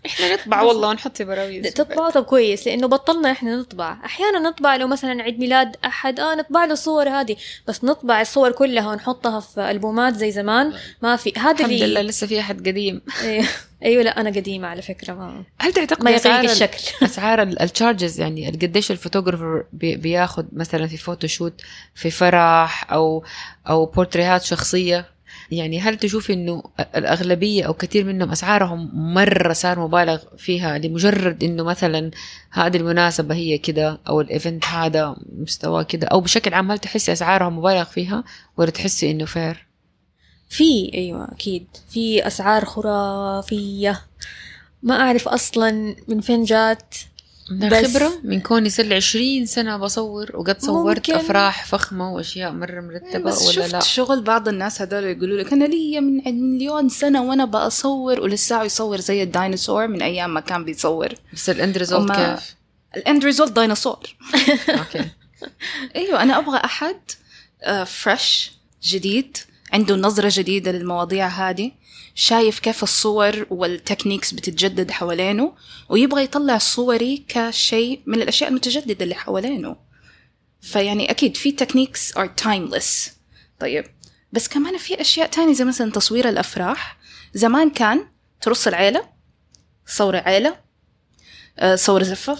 إحنا 0.05 0.33
نطبع 0.33 0.61
والله 0.61 0.89
ونحط 0.89 1.21
براويز. 1.21 1.73
تطبع؟ 1.73 2.09
طب 2.09 2.23
كويس 2.23 2.67
لأنه 2.67 2.87
بطلنا 2.87 3.31
إحنا 3.31 3.55
نطبع. 3.55 3.97
أحيانا 4.05 4.39
نطبع 4.39 4.75
لو 4.75 4.87
مثلا 4.87 5.23
عيد 5.23 5.39
ميلاد 5.39 5.75
أحد 5.85 6.19
آه 6.19 6.35
نطبع 6.35 6.65
له 6.65 6.73
الصور 6.73 7.09
هذه. 7.09 7.35
بس 7.67 7.83
نطبع 7.83 8.21
الصور 8.21 8.51
كلها 8.51 8.89
ونحطها 8.89 9.39
في 9.39 9.71
ألبومات 9.71 10.15
زي 10.15 10.31
زمان. 10.31 10.73
ما 11.01 11.15
في. 11.15 11.33
هذا 11.37 11.51
الحمد 11.51 11.71
اللي 11.71 11.85
لله 11.87 12.01
لسه 12.01 12.27
في 12.27 12.39
أحد 12.39 12.67
قديم. 12.67 13.01
أيوه 13.83 14.03
لا 14.03 14.21
أنا 14.21 14.29
قديمة 14.29 14.67
على 14.67 14.81
فكرة 14.81 15.13
ما 15.13 15.43
هل 15.59 15.73
تعتقد 15.73 16.03
ما 16.03 16.15
ال- 16.15 16.51
الشكل 16.51 16.91
أسعار 17.05 17.41
ال 17.41 17.51
charges 17.51 18.19
يعني 18.19 18.49
قديش 18.49 18.91
ال 18.91 18.97
photographer 18.97 19.63
بي- 19.73 19.95
بياخد 19.95 20.47
مثلا 20.53 20.87
في 20.87 20.97
photoshoot 20.97 21.61
في 21.95 22.09
فرح 22.11 22.91
أو 22.91 23.23
أو 23.69 23.85
بورتريهات 23.85 24.43
شخصية 24.43 25.05
يعني 25.51 25.79
هل 25.79 25.97
تشوف 25.97 26.31
إنه 26.31 26.63
الأغلبية 26.95 27.63
أو 27.67 27.73
كثير 27.73 28.03
منهم 28.05 28.31
أسعارهم 28.31 28.91
مرة 29.13 29.53
صار 29.53 29.79
مبالغ 29.79 30.19
فيها 30.37 30.77
لمجرد 30.77 31.43
إنه 31.43 31.63
مثلا 31.63 32.11
هذه 32.51 32.77
المناسبة 32.77 33.35
هي 33.35 33.57
كده 33.57 33.99
أو 34.07 34.21
ال 34.21 34.29
event 34.29 34.65
هذا 34.65 35.15
مستواه 35.39 35.83
كده 35.83 36.07
أو 36.07 36.21
بشكل 36.21 36.53
عام 36.53 36.71
هل 36.71 36.79
تحسي 36.79 37.11
أسعارهم 37.11 37.57
مبالغ 37.57 37.83
فيها 37.83 38.23
ولا 38.57 38.69
تحسي 38.71 39.11
إنه 39.11 39.25
fair؟ 39.25 39.67
في 40.53 40.91
أيوه 40.93 41.27
أكيد. 41.31 41.67
في 41.89 42.27
أسعار 42.27 42.65
خرافية. 42.65 44.01
ما 44.83 44.95
أعرف 45.01 45.27
أصلا 45.27 45.95
من 46.07 46.21
فين 46.21 46.43
جات 46.43 46.95
من 47.51 47.69
بس- 47.69 47.85
خبرة 47.97 48.13
من 48.23 48.41
كوني 48.41 48.69
صار 48.69 48.85
لي 48.85 48.95
20 48.95 49.45
سنة 49.45 49.77
بصور 49.77 50.31
وقد 50.35 50.61
صورت 50.61 50.97
ممكن. 51.09 51.13
أفراح 51.25 51.65
فخمة 51.65 52.13
وأشياء 52.13 52.51
مرة 52.51 52.81
مرتبة 52.81 53.19
بس 53.19 53.41
ولا 53.41 53.51
شفت 53.51 53.73
لا؟ 53.73 53.79
شغل 53.79 54.21
بعض 54.21 54.47
الناس 54.47 54.81
هذول 54.81 55.03
يقولوا 55.03 55.37
لك 55.43 55.53
أنا 55.53 55.65
لي 55.65 56.01
من 56.01 56.23
مليون 56.53 56.89
سنة 56.89 57.23
وأنا 57.23 57.45
بصور 57.45 58.19
ولسه 58.21 58.63
يصور 58.63 58.99
زي 58.99 59.23
الديناصور 59.23 59.87
من 59.87 60.01
أيام 60.01 60.33
ما 60.33 60.39
كان 60.39 60.65
بيصور. 60.65 61.09
بس 61.33 61.49
ال 61.49 61.56
end 61.56 61.77
result 61.77 62.01
وما- 62.11 62.35
كيف؟ 62.35 62.55
ال 62.97 63.04
end 63.04 63.25
result 63.25 63.59
ديناصور. 63.59 64.15
okay. 64.79 65.05
أيوه 65.95 66.21
أنا 66.23 66.37
أبغى 66.39 66.57
أحد 66.65 66.97
fresh 67.85 68.51
جديد. 68.83 69.37
عنده 69.73 69.95
نظرة 69.95 70.31
جديدة 70.33 70.71
للمواضيع 70.71 71.27
هذه 71.27 71.71
شايف 72.15 72.59
كيف 72.59 72.83
الصور 72.83 73.45
وال 73.49 73.63
techniques 73.63 74.33
بتتجدد 74.33 74.91
حوالينه 74.91 75.53
ويبغى 75.89 76.23
يطلع 76.23 76.57
صوري 76.57 77.25
كشيء 77.27 78.01
من 78.05 78.21
الأشياء 78.21 78.49
المتجددة 78.49 79.03
اللي 79.03 79.15
حوالينه. 79.15 79.75
فيعني 80.61 81.11
أكيد 81.11 81.37
في 81.37 81.51
techniques 81.51 82.17
are 82.17 82.27
timeless 82.27 83.11
طيب 83.59 83.85
بس 84.31 84.47
كمان 84.47 84.77
في 84.77 85.01
أشياء 85.01 85.27
تانية 85.27 85.53
زي 85.53 85.65
مثلا 85.65 85.91
تصوير 85.91 86.29
الأفراح. 86.29 86.97
زمان 87.33 87.69
كان 87.69 88.07
ترص 88.41 88.67
العيلة 88.67 89.09
صور 89.85 90.15
عيلة 90.15 90.55
آه، 91.59 91.75
صور 91.75 92.03
زفة. 92.03 92.37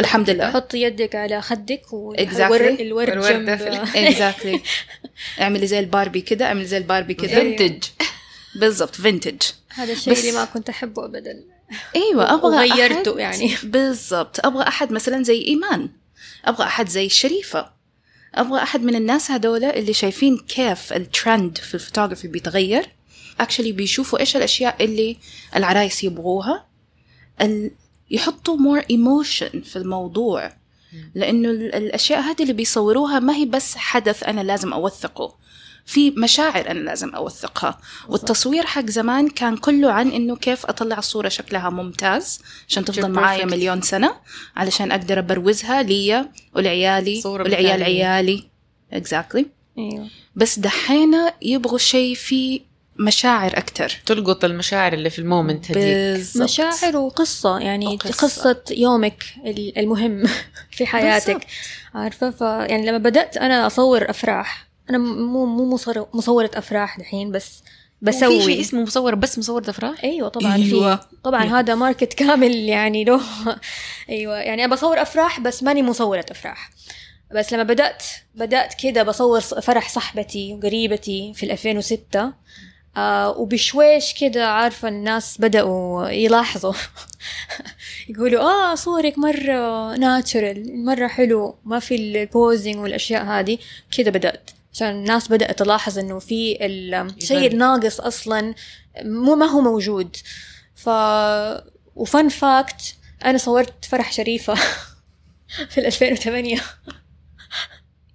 الحمد 0.00 0.30
لله. 0.30 0.50
حط 0.50 0.74
يدك 0.74 1.14
على 1.14 1.42
خدك 1.42 1.80
Exactly. 2.18 2.40
والورد 2.50 2.80
الورد 2.80 3.56
في 3.56 4.08
exactly 4.08 4.60
اعملي 5.40 5.66
زي 5.66 5.78
الباربي 5.78 6.20
كده 6.20 6.46
اعملي 6.46 6.64
زي 6.64 6.76
الباربي 6.78 7.14
كده. 7.14 7.28
vintage 7.28 7.84
بالضبط 8.60 8.94
vintage 8.94 9.42
هذا 9.68 9.92
الشيء 9.92 10.12
بس- 10.12 10.20
اللي 10.20 10.32
ما 10.32 10.44
كنت 10.44 10.68
أحبه 10.68 11.04
ابدا. 11.04 11.44
أيوه 11.96 12.34
أبغى 12.34 12.56
وغيرته 12.70 13.14
أحد- 13.14 13.18
يعني. 13.18 13.56
بالضبط. 13.62 14.46
أبغى 14.46 14.68
أحد 14.68 14.92
مثلا 14.92 15.22
زي 15.22 15.42
إيمان. 15.46 15.88
أبغى 16.44 16.64
أحد 16.66 16.88
زي 16.88 17.08
شريفة. 17.08 17.70
أبغى 18.34 18.62
أحد 18.62 18.82
من 18.82 18.94
الناس 18.94 19.30
هذول 19.30 19.64
اللي 19.64 19.92
شايفين 19.92 20.38
كيف 20.48 20.92
الترند 20.92 21.58
في 21.58 21.74
الفوتوغرافي 21.74 22.28
بيتغير. 22.28 22.86
actually 23.40 23.72
بيشوفوا 23.72 24.18
إيش 24.18 24.36
الأشياء 24.36 24.84
اللي 24.84 25.16
العرايس 25.56 26.04
يبغوها. 26.04 26.66
ال... 27.40 27.70
يحطوا 28.10 28.56
more 28.56 28.78
emotion 28.90 29.60
في 29.60 29.76
الموضوع. 29.76 30.52
لأنه 31.14 31.50
ال- 31.50 31.74
الأشياء 31.74 32.20
هذه 32.20 32.42
اللي 32.42 32.52
بيصوروها 32.52 33.18
ما 33.18 33.36
هي 33.36 33.44
بس 33.44 33.76
حدث 33.76 34.22
أنا 34.22 34.40
لازم 34.40 34.72
أوثقه. 34.72 35.34
في 35.86 36.10
مشاعر 36.10 36.70
أنا 36.70 36.78
لازم 36.78 37.08
أوثقها. 37.14 37.78
والتصوير 38.08 38.66
حق 38.66 38.86
زمان 38.86 39.28
كان 39.28 39.56
كله 39.56 39.92
عن 39.92 40.08
إنه 40.10 40.36
كيف 40.36 40.66
أطلع 40.66 40.98
الصورة 40.98 41.28
شكلها 41.28 41.70
ممتاز 41.70 42.40
عشان 42.68 42.84
تفضل 42.84 43.10
معايا. 43.10 43.44
مليون 43.46 43.82
سنة 43.82 44.14
علشان 44.56 44.92
أقدر 44.92 45.18
أبروزها 45.18 45.82
لي 45.82 46.28
ولعيالي 46.54 47.22
ولعيال. 47.26 47.82
عيالي. 47.82 48.44
exactly 48.92 49.46
أيوه. 49.78 50.08
بس 50.36 50.58
دحين 50.58 51.14
يبغوا 51.42 51.78
شيء 51.78 52.14
فيه 52.14 52.60
مشاعر 52.98 53.58
أكتر. 53.58 54.00
تلقط 54.06 54.44
المشاعر 54.44 54.92
اللي 54.92 55.10
في 55.10 55.18
ال 55.18 55.25
moment 55.25 55.70
هذيك. 55.70 56.26
مشاعر 56.36 56.96
وقصة 56.96 57.58
يعني 57.58 57.86
وقصة. 57.86 58.12
قصة 58.12 58.62
يومك 58.70 59.24
ال- 59.46 59.78
المهم 59.78 60.22
في 60.76 60.86
حياتك. 60.86 61.46
عارفة؟ 61.94 62.30
ف 62.30 62.40
يعني 62.40 62.86
لما 62.86 62.98
بدأت 62.98 63.36
أنا 63.36 63.66
أصور 63.66 64.10
أفراح 64.10 64.66
أنا 64.90 64.98
مو 64.98 65.46
مو 65.46 65.76
مصور- 65.76 66.08
مصورة 66.14 66.50
أفراح 66.54 66.98
دحين 66.98 67.32
بس 67.32 67.62
بسوي. 68.02 68.38
في 68.40 68.44
شيء 68.44 68.60
اسمه 68.60 68.82
مصور 68.82 69.14
بس 69.14 69.38
مصورة 69.38 69.70
أفراح؟ 69.70 70.04
أيوه 70.04 70.28
طبعا 70.28 70.54
أيوة. 70.54 70.96
في 70.96 71.02
طبعا 71.24 71.44
هذا 71.44 71.74
ماركت 71.74 72.14
كامل 72.22 72.54
يعني 72.56 73.04
له. 73.04 73.20
أيوه. 74.10 74.36
يعني 74.36 74.64
أنا 74.64 74.74
بصور 74.74 75.02
أفراح 75.02 75.40
بس 75.40 75.62
ماني 75.62 75.82
مصورة 75.82 76.24
أفراح. 76.30 76.70
بس 77.34 77.52
لما 77.52 77.62
بدات 77.62 78.02
بدأت 78.34 78.74
كده 78.82 79.02
بصور 79.02 79.40
فرح 79.40 79.88
صاحبتي 79.88 80.54
وقريبتي 80.54 81.32
في 81.34 81.52
2006 81.52 82.32
آه 82.96 83.38
وبشويش 83.38 84.14
كده 84.20 84.46
عارفة 84.48 84.88
الناس 84.88 85.36
بدأوا 85.40 86.08
يلاحظوا. 86.08 86.72
يقولوا 88.08 88.40
آه 88.42 88.74
صورك 88.74 89.18
مرة 89.18 89.94
natural 89.96 90.84
مرة 90.84 91.06
حلو 91.06 91.56
ما 91.64 91.78
في 91.78 91.94
ال 91.94 92.06
posing 92.06 92.76
والأشياء 92.76 93.24
هذه. 93.24 93.58
كده 93.96 94.10
بدأت. 94.10 94.50
عشان 94.72 94.88
الناس 94.88 95.28
بدأت 95.28 95.58
تلاحظ 95.58 95.98
إنه 95.98 96.18
في 96.18 96.58
الشيء. 96.60 97.46
الناقص 97.52 98.00
أصلا 98.00 98.54
مو 99.02 99.34
ما 99.34 99.46
هو 99.46 99.60
موجود. 99.60 100.16
ف 100.74 100.88
و 101.96 102.04
fun 102.04 102.28
fact 102.28 102.94
أنا 103.24 103.38
صورت 103.38 103.84
فرح 103.84 104.12
شريفة 104.12 104.54
في 105.70 105.86
2008 105.86 106.60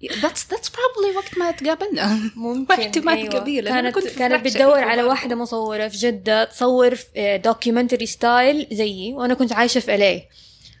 that's 0.08 0.44
that's 0.54 0.68
probably 0.68 1.16
وقت 1.16 1.38
ما 1.38 1.50
تقابلنا. 1.50 2.18
ممكن 2.36 2.74
احتمال 2.74 3.28
كبير، 3.28 3.64
لأن 3.64 3.76
أنا 3.76 3.90
كانت 3.90 3.94
كنت 4.04 4.12
في 4.12 4.18
كانت 4.18 4.44
بتدور 4.44 4.78
على. 4.78 5.02
واحدة 5.02 5.36
مصورة 5.36 5.88
في 5.88 5.96
جدة 5.96 6.44
تصور 6.44 6.98
documentary 7.16 8.06
style 8.06 8.66
زيي 8.72 9.12
وأنا 9.12 9.34
كنت 9.34 9.52
عايشة 9.52 9.78
في 9.78 9.94
LA 9.94 10.22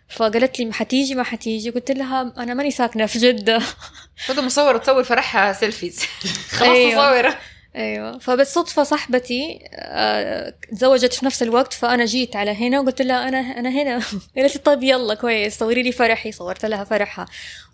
فقالت 0.08 0.60
لي 0.60 0.72
حتيجي 0.72 1.14
ما 1.14 1.22
حتيجي. 1.22 1.70
قلت 1.70 1.90
لها 1.90 2.32
أنا 2.38 2.54
ماني 2.54 2.70
ساكنة 2.70 3.06
في 3.06 3.18
جدة. 3.18 3.62
خذوا 4.26 4.44
مصورة 4.44 4.78
تصور 4.78 5.04
فرحها 5.04 5.52
selfies 5.52 6.00
خلاص 6.58 6.68
أيوة. 6.70 6.90
مصورة. 6.92 7.38
أيوه. 7.76 8.18
فبالصدفه 8.18 8.82
صاحبتي 8.82 9.60
آه، 9.74 10.54
تزوجت 10.72 11.12
في 11.12 11.26
نفس 11.26 11.42
الوقت 11.42 11.72
فأنا 11.72 12.04
جيت 12.04 12.36
على 12.36 12.50
هنا 12.50 12.80
وقلت 12.80 13.02
لها 13.02 13.28
أنا 13.28 13.38
أنا 13.40 13.68
هنا. 13.70 14.00
قالت 14.36 14.54
لي 14.56 14.60
طيب 14.64 14.82
يلا 14.82 15.14
كويس 15.14 15.58
صوري 15.58 15.82
لي 15.82 15.92
فرحي. 15.92 16.32
صورت 16.32 16.64
لها 16.64 16.84
فرحها. 16.84 17.26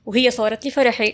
وهي 0.07 0.31
صورت 0.31 0.65
لي 0.65 0.71
فرحي. 0.71 1.13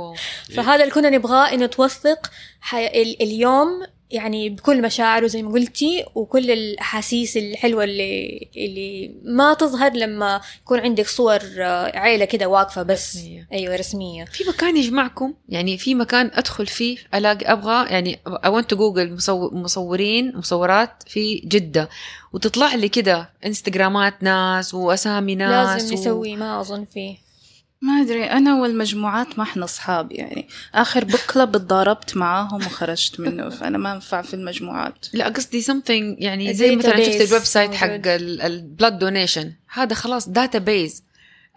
فهذا 0.56 0.82
اللي 0.82 0.94
كنا 0.94 1.10
نبغاه 1.10 1.52
إنه 1.54 1.66
توثق 1.66 2.30
حي... 2.60 2.86
ال... 2.86 3.22
اليوم 3.22 3.68
يعني 4.10 4.48
بكل 4.48 4.82
مشاعره 4.82 5.26
زي 5.26 5.42
ما 5.42 5.52
قلتي 5.52 6.04
وكل 6.14 6.50
الأحاسيس 6.50 7.36
الحلوة 7.36 7.84
اللي 7.84 8.48
اللي 8.56 9.14
ما 9.24 9.54
تظهر 9.54 9.92
لما 9.92 10.40
يكون 10.62 10.80
عندك 10.80 11.06
صور 11.06 11.40
آه، 11.58 11.98
عيلة 11.98 12.24
كده 12.24 12.46
واقفة 12.46 12.82
بس. 12.82 13.16
رسمية. 13.16 13.48
أيوه 13.52 13.76
رسمية. 13.76 14.24
في 14.24 14.44
مكان 14.48 14.76
يجمعكم؟ 14.76 15.34
يعني 15.48 15.78
في 15.78 15.94
مكان 15.94 16.30
أدخل 16.34 16.66
فيه 16.66 16.98
ألاقي 17.14 17.52
أبغى 17.52 17.90
يعني 17.90 18.18
want 18.46 18.64
to 18.72 18.74
جوجل 18.74 19.14
مصور 19.14 19.54
مصورين 19.54 20.36
مصورات 20.36 20.90
في 21.06 21.34
جدة. 21.34 21.88
وتطلع 22.32 22.74
لي 22.74 22.88
كده 22.88 23.30
إنستغرامات 23.46 24.22
ناس 24.22 24.74
وأسامي 24.74 25.34
ناس 25.34 25.82
لازم 25.82 25.94
نسوي 25.94 26.36
ما 26.36 26.60
أظن 26.60 26.84
فيه. 26.84 27.23
ما 27.84 28.00
أدري 28.00 28.24
أنا 28.24 28.60
والمجموعات 28.60 29.38
ما 29.38 29.44
إحنا 29.44 29.64
أصحاب 29.64 30.12
يعني. 30.12 30.48
آخر 30.74 31.04
book 31.04 31.20
club 31.20 31.56
اتضاربت 31.56 32.16
معاهم 32.16 32.56
وخرجت 32.56 33.20
منه 33.20 33.48
فأنا 33.48 33.78
ما 33.78 33.92
أنفع 33.92 34.22
في 34.22 34.34
المجموعات. 34.34 35.06
لا 35.12 35.28
قصدي 35.28 35.62
something 35.62 36.16
يعني 36.18 36.54
زي 36.54 36.76
مثلا 36.76 37.02
شفت 37.02 37.28
ال 37.28 37.44
website 37.44 37.74
حق. 37.74 37.88
ال 38.06 38.21
blood 38.21 38.98
donation 38.98 39.52
هذا 39.72 39.94
خلاص 39.94 40.28
database 40.28 41.04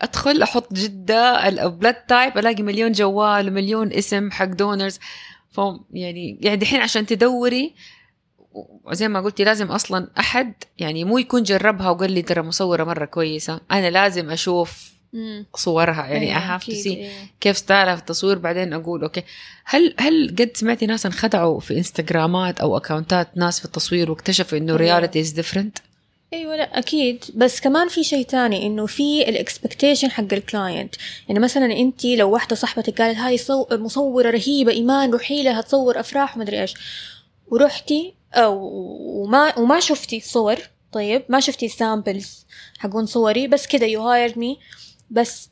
أدخل 0.02 0.42
أحط 0.42 0.74
جدة 0.74 1.48
ال 1.48 1.55
blood 1.55 1.94
type 1.94 2.38
ألاقي 2.38 2.64
مليون 2.64 2.92
جوال 2.92 3.48
ومليون 3.48 3.94
اسم 3.94 4.32
حق 4.32 4.46
donors 4.46 5.00
ف 5.52 5.62
يعني 5.92 6.40
يعني 6.42 6.58
دحين 6.58 6.82
عشان 6.82 7.06
تدوري 7.06 7.76
وزي 8.84 9.08
ما 9.08 9.22
قلتي 9.22 9.44
لازم 9.44 9.68
أصلا 9.68 10.08
أحد 10.20 10.54
يعني 10.78 11.04
مو 11.04 11.18
يكون 11.18 11.44
جربها 11.44 11.90
وقال 11.90 12.12
لي 12.12 12.22
ترى 12.22 12.42
مصورة 12.42 12.84
مرة 12.84 13.06
كويسة. 13.06 13.62
أنا 13.72 13.90
لازم 13.90 14.30
أشوف 14.30 14.97
صورها. 15.56 16.06
يعني 16.08 16.36
to 16.36 16.64
أكيد، 16.64 16.84
see 16.84 16.88
أيوة. 16.88 17.12
كيف 17.42 17.58
style 17.58 17.89
ها 17.89 17.96
في 17.96 18.02
التصوير 18.02 18.38
بعدين 18.38 18.74
أقول 18.74 19.04
okay. 19.04 19.24
هل 19.66 19.94
هل 20.00 20.36
قد 20.40 20.52
سمعتي 20.54 20.86
ناس 20.86 21.06
انخدعوا 21.06 21.60
في 21.60 21.78
إنستغرامات 21.78 22.60
أو 22.60 22.78
account 22.78 23.21
ات 23.22 23.28
ناس 23.36 23.60
في 23.60 23.66
التصوير 23.66 24.12
واكتشفوا 24.12 24.58
إنه. 24.58 24.76
reality 24.76 25.20
is 25.20 25.30
different 25.30 25.78
أيوه 26.34 26.56
لا 26.56 26.80
أكيد. 26.80 27.24
بس 27.36 27.60
كمان 27.62 27.88
في 27.88 28.04
شيء 28.04 28.26
تاني 28.26 28.66
إنه 28.68 28.86
في 28.86 29.30
ال 29.30 29.37
expectation 29.37 30.12
حق 30.12 30.34
ال 30.34 30.43
client 30.43 30.96
يعني 31.28 31.40
مثلا 31.40 31.66
أنت 31.66 32.06
لو 32.06 32.30
واحدة 32.30 32.56
صاحبتك 32.56 33.02
قالت 33.02 33.18
هاي 33.18 33.38
صو... 33.38 33.68
مصورة 33.72 34.30
رهيبة 34.30 34.72
إيمان 34.72 35.12
روحي 35.12 35.44
لها 35.44 35.62
تصور 35.62 36.00
أفراح. 36.00 36.38
ومدري 36.38 36.62
إيش. 36.62 36.74
ورحتي 37.52 38.14
أو 38.34 38.54
وما 39.24 39.60
وما 39.60 39.80
شفتي 39.80 40.20
صور 40.20 40.58
طيب 40.92 41.24
ما 41.30 41.40
شفتي 41.40 41.68
samples 41.68 42.46
حقون 42.78 43.06
صوري 43.06 43.48
بس 43.48 43.68
كده 43.68 43.86
you 43.86 44.02
hired 44.02 44.38
me 44.38 44.58
بس 45.12 45.50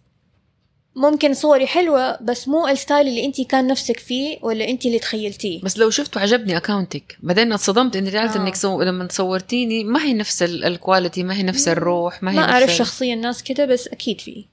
ممكن 0.95 1.33
صوري 1.33 1.67
حلوة 1.67 2.21
بس 2.23 2.47
مو 2.47 2.67
ال 2.67 2.74
style 2.74 3.07
اللي 3.07 3.25
انت 3.25 3.41
كان 3.41 3.67
نفسك 3.67 3.99
فيه 3.99 4.37
ولا 4.41 4.69
انت 4.69 4.85
اللي 4.85 4.99
تخيلتيه. 4.99 5.61
بس 5.61 5.77
لو 5.77 5.89
شفت 5.89 6.17
وعجبني 6.17 6.57
اكونتك 6.57 7.17
بعدين 7.23 7.53
اتصدمت 7.53 7.95
إني 7.95 8.09
رجعت 8.09 8.35
آه. 8.35 8.41
إنك 8.41 8.55
سو... 8.55 8.81
لما 8.81 9.07
صورتيني 9.11 9.83
ما 9.83 10.03
هي 10.03 10.13
نفس 10.13 10.43
ال- 10.43 10.63
ال 10.65 10.72
quality 10.73 11.23
ما 11.23 11.33
هي 11.37 11.43
نفس 11.43 11.67
الروح 11.67 12.23
ما 12.23 12.31
هي 12.31 12.35
ما 12.35 12.41
نفس 12.41 12.51
اعرف 12.53 12.71
شخصيا 12.71 13.15
ناس 13.15 13.43
كده 13.43 13.65
بس 13.65 13.87
أكيد 13.87 14.21
في. 14.21 14.45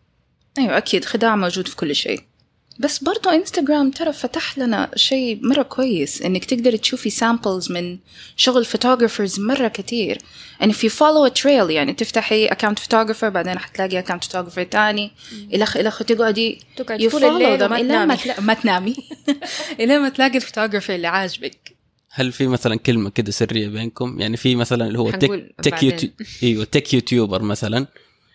أيوه 0.59 0.77
أكيد. 0.79 1.05
خداع 1.05 1.37
موجود 1.37 1.69
في 1.69 1.77
كل 1.77 1.95
شيء. 1.95 2.21
بس 2.79 2.99
برضو 2.99 3.29
انستغرام 3.29 3.91
ترى 3.91 4.13
فتح 4.13 4.59
لنا 4.59 4.91
شيء 4.97 5.39
مرة 5.43 5.63
كويس 5.63 6.23
إنك 6.23 6.45
تقدر 6.45 6.77
تشوفي 6.77 7.11
samples 7.11 7.73
من 7.73 7.99
شغل 8.37 8.65
photographers 8.65 9.41
مرة 9.41 9.69
كتير. 9.69 10.19
And 10.63 10.67
if 10.67 10.85
you 10.85 10.91
follow 10.91 11.31
a 11.31 11.43
trail 11.43 11.71
يعني 11.71 11.93
تفتحي 11.93 12.49
account 12.49 12.79
photographer 12.79 13.25
بعدين 13.25 13.59
حتلاقي 13.59 14.03
account 14.03 14.21
photographer 14.25 14.69
تاني. 14.71 15.11
الخ 15.55 15.77
الخ 15.77 16.03
تقعدي 16.03 16.59
تقعدي 16.77 17.09
طول 17.09 17.25
الليل 17.25 17.65
وما. 17.65 18.05
ما, 18.05 18.15
تلا... 18.15 18.41
ما 18.41 18.55
تنامي. 18.55 18.95
الين 19.81 20.01
ما 20.01 20.09
تلاقي 20.09 20.37
ال 20.37 20.41
photographer 20.41 20.95
اللي 20.95 21.07
عاجبك. 21.07 21.77
هل 22.11 22.33
في 22.33 22.47
مثلا 22.47 22.77
كلمة 22.77 23.11
كده 23.11 23.31
سرية 23.31 23.69
بينكم؟ 23.69 24.21
يعني 24.21 24.37
في 24.37 24.57
مثلا 24.57 24.87
اللي 24.87 24.99
هو 24.99 25.11
tech 25.11 25.55
tech. 25.63 25.83
يوتيوب 25.83 26.13
إيوه 26.43 26.65
tech 26.65 26.95
YouTuber 26.95 27.43
مثلا. 27.43 27.87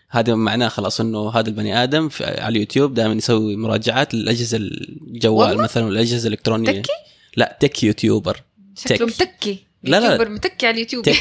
هذا 0.10 0.36
معناه 0.36 0.67
خلاص 0.67 1.02
إنه 1.02 1.30
هذا 1.30 1.50
البني 1.50 1.84
آدم 1.84 2.10
في 2.10 2.26
على 2.26 2.48
اليوتيوب 2.48 2.93
دائما 2.93 3.13
يسوي 3.13 3.56
مراجعات 3.56 4.13
للأجهزة 4.13 4.58
الجوال؟ 4.58 5.58
مثلا 5.58 5.86
والأجهزة 5.86 6.28
الإلكترونية. 6.28 6.72
techy؟ 6.82 6.91
لا 7.38 7.58
tech 7.60 7.84
YouTuber. 7.84 8.43
شكله 8.76 8.98
tech. 8.97 9.04
متكي 9.04 9.60
لا، 9.84 10.00
لا. 10.00 10.12
YouTuber 10.12 10.30
متكي 10.30 10.67
على 10.67 10.74
اليوتيوب. 10.74 11.04
tech. 11.04 11.15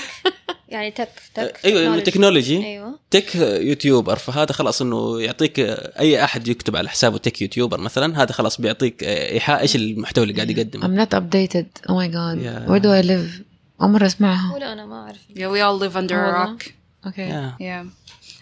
يعني 0.69 0.91
tech. 0.91 1.09
tech. 1.35 1.65
أيوه 1.65 1.99
technology. 1.99 2.03
technology. 2.03 2.65
أيوه. 2.65 2.99
tech 3.11 3.35
YouTuber. 3.35 4.15
فهذا 4.15 4.51
خلاص 4.51 4.81
إنه 4.81 5.21
يعطيك 5.21 5.59
أي 5.99 6.23
أحد 6.23 6.47
يكتب 6.47 6.75
على 6.75 6.89
حسابه 6.89 7.17
tech 7.17 7.41
YouTuber 7.41 7.79
مثلا 7.79 8.23
هذا 8.23 8.31
خلاص 8.31 8.61
بيعطيك 8.61 9.03
إيحاء 9.03 9.61
إيش 9.61 9.75
المحتوى 9.75 10.23
اللي 10.23 10.35
قاعد 10.35 10.49
يقدمه. 10.57 10.87
I'm 10.87 11.05
not 11.07 11.13
updated. 11.13 11.89
Oh 11.89 11.93
my 11.93 12.07
god. 12.07 12.37
Yeah. 12.39 12.69
where 12.69 12.81
do 12.81 12.87
I 12.87 13.07
live? 13.07 14.03
أسمعها. 14.03 14.53
ولا 14.55 14.73
أنا 14.73 14.85
ما 14.85 14.95
أعرف. 14.95 15.17
Yeah 15.33 15.51
we 15.51 15.59
all 15.61 15.89
live 15.89 15.95
under 15.95 16.11
a 16.11 16.13
والله. 16.13 16.57
rock. 16.57 16.84
okay 17.05 17.29
Yeah. 17.29 17.61
yeah. 17.61 17.85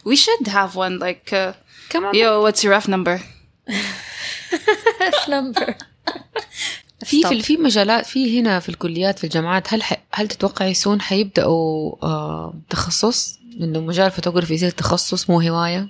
We 0.10 0.16
should 0.16 0.48
have 0.48 0.76
one 0.76 1.00
like 1.00 1.34
uh, 1.34 1.54
كم 1.90 2.06
عمرك؟ 2.06 2.16
yo 2.16 2.44
what's 2.52 2.64
your 2.64 2.80
ref 2.80 2.88
number? 2.90 3.20
number 5.30 5.76
في 7.06 7.24
في 7.24 7.42
في 7.42 7.58
مجالات 7.58 8.06
في 8.06 8.40
هنا 8.40 8.60
في 8.60 8.70
الكليات 8.70 9.18
في 9.20 9.24
الجامعات 9.24 9.74
هل 9.74 9.84
ح... 9.84 9.94
هل 10.14 10.28
تتوقع 10.28 10.66
يسون 10.66 11.02
حيبدأوا 11.02 11.96
آه 12.04 12.54
تخصص؟ 12.70 13.40
إنه 13.62 13.80
مجال 13.80 14.12
فوتوغرافي 14.12 14.54
يصير 14.54 14.70
تخصص 14.70 15.30
مو 15.30 15.42
هواية؟ 15.42 15.90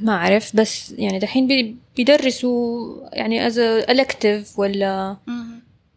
ما 0.00 0.12
أعرف 0.14 0.56
بس 0.56 0.94
يعني 0.98 1.18
دحين 1.18 1.46
بي- 1.46 1.76
بيدرسوا 1.96 2.96
يعني 3.12 3.46
as 3.46 3.58
elective 3.58 4.58
ولا 4.58 5.16
as- 5.28 5.30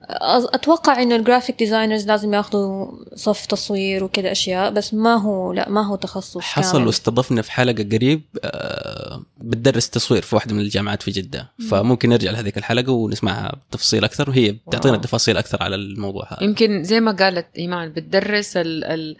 أتوقع 0.09 1.01
إنه 1.01 1.15
ال 1.15 1.21
graphic 1.21 1.59
designers 1.59 2.07
لازم 2.07 2.33
ياخذوا 2.33 2.91
صف 3.15 3.45
تصوير 3.45 4.03
وكذا 4.03 4.31
أشياء 4.31 4.71
بس 4.71 4.93
ما 4.93 5.15
هو 5.15 5.53
لا 5.53 5.69
ما 5.69 5.85
هو 5.87 5.95
تخصص 5.95 6.39
حصل 6.41 6.71
كامل. 6.71 6.87
واستضفنا 6.87 7.41
في 7.41 7.51
حلقة 7.51 7.83
قريب 7.91 8.21
آه، 8.43 9.23
بتدرس 9.37 9.89
تصوير 9.89 10.21
في 10.21 10.35
واحدة 10.35 10.55
من 10.55 10.61
الجامعات 10.61 11.03
في 11.03 11.11
جدة 11.11 11.51
فممكن 11.69 12.09
نرجع 12.09 12.31
لهذيك 12.31 12.57
الحلقة 12.57 12.91
ونسمعها 12.91 13.55
بتفصيل 13.69 14.03
أكثر 14.03 14.29
وهي 14.29 14.51
بتعطينا. 14.51 14.97
تفاصيل 14.97 15.37
أكثر 15.37 15.63
على 15.63 15.75
الموضوع 15.75 16.27
هذا 16.33 16.43
يمكن 16.43 16.83
زي 16.83 16.99
ما 16.99 17.11
قالت 17.11 17.47
إيمان 17.57 17.91
بتدرس 17.91 18.57
ال... 18.57 18.83
ال... 18.83 19.17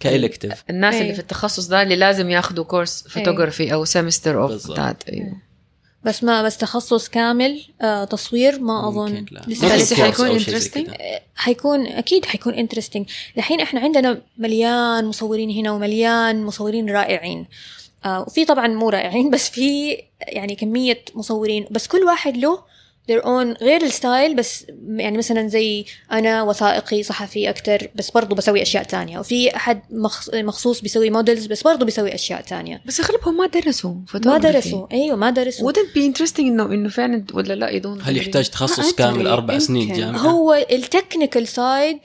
ك 0.00 0.07
elective 0.07 0.64
الناس 0.70 0.94
أيوة. 0.94 1.04
اللي 1.04 1.14
في 1.14 1.20
التخصص 1.20 1.66
ده 1.66 1.82
اللي 1.82 1.96
لازم 1.96 2.30
ياخذوا 2.30 2.64
course 2.64 3.08
photography 3.08 3.72
أو 3.72 3.84
semester 3.84 4.42
of 4.42 4.50
بالضبط. 4.50 4.80
that 4.80 5.08
أيوه 5.08 5.45
بس 6.06 6.24
ما 6.24 6.42
بس 6.42 6.56
تخصص 6.56 7.08
كامل 7.08 7.62
آه 7.82 8.04
تصوير 8.04 8.60
ما 8.60 8.88
أظن 8.88 9.26
لا. 9.30 9.42
لسه 9.46 9.76
بس 9.76 9.94
حيكون 9.94 10.38
interesting؟ 10.40 10.78
كده. 10.78 10.96
حيكون 11.36 11.86
أكيد 11.86 12.24
حيكون 12.24 12.54
interesting 12.54 13.10
الحين 13.36 13.60
إحنا 13.60 13.80
عندنا 13.80 14.22
مليان 14.38 15.04
مصورين 15.04 15.50
هنا 15.50 15.72
ومليان 15.72 16.44
مصورين 16.44 16.90
رائعين 16.90 17.46
آه 18.04 18.20
وفي 18.22 18.44
طبعا 18.44 18.66
مو 18.66 18.88
رائعين 18.88 19.30
بس 19.30 19.48
في 19.50 19.96
يعني 20.20 20.54
كمية 20.54 21.04
مصورين 21.14 21.66
بس 21.70 21.86
كل 21.86 21.98
واحد 22.04 22.36
له 22.36 22.75
their 23.12 23.22
own 23.22 23.62
غير 23.62 23.82
ال 23.82 23.91
style 23.91 24.34
بس 24.36 24.66
يعني 24.96 25.18
مثلا 25.18 25.48
زي 25.48 25.84
أنا 26.12 26.42
وثائقي 26.42 27.02
صحفي 27.02 27.50
أكتر 27.50 27.88
بس 27.94 28.10
برضو 28.10 28.34
بسوي 28.34 28.62
أشياء 28.62 28.82
تانية. 28.82 29.18
وفي 29.18 29.56
أحد 29.56 29.82
مخ- 29.90 30.34
مخصوص 30.34 30.80
بيسوي 30.80 31.10
models 31.10 31.46
بس 31.46 31.62
برضو 31.62 31.84
بيسوي 31.84 32.14
أشياء 32.14 32.40
تانية. 32.40 32.82
بس 32.86 33.00
أغلبهم 33.00 33.36
ما 33.36 33.46
درسوا 33.46 33.94
ما. 34.24 34.38
درسوا. 34.38 34.86
أيوه 34.92 35.16
ما 35.16 35.30
درسوا. 35.30 35.72
Wouldn't 35.72 35.98
be 35.98 36.00
interesting 36.14 36.38
انه 36.40 36.64
إنه 36.64 36.88
فعلا 36.88 37.24
ولا 37.34 37.54
لا؟ 37.54 37.70
يدون 37.70 38.00
هل 38.02 38.16
يحتاج 38.16 38.48
تخصص 38.50 38.92
كامل 38.92 39.26
أربع 39.26 39.58
سنين. 39.58 39.92
جامعة؟ 39.92 40.20
هو 40.20 40.54
ال 40.70 40.78
technical 40.78 41.48
side 41.48 41.98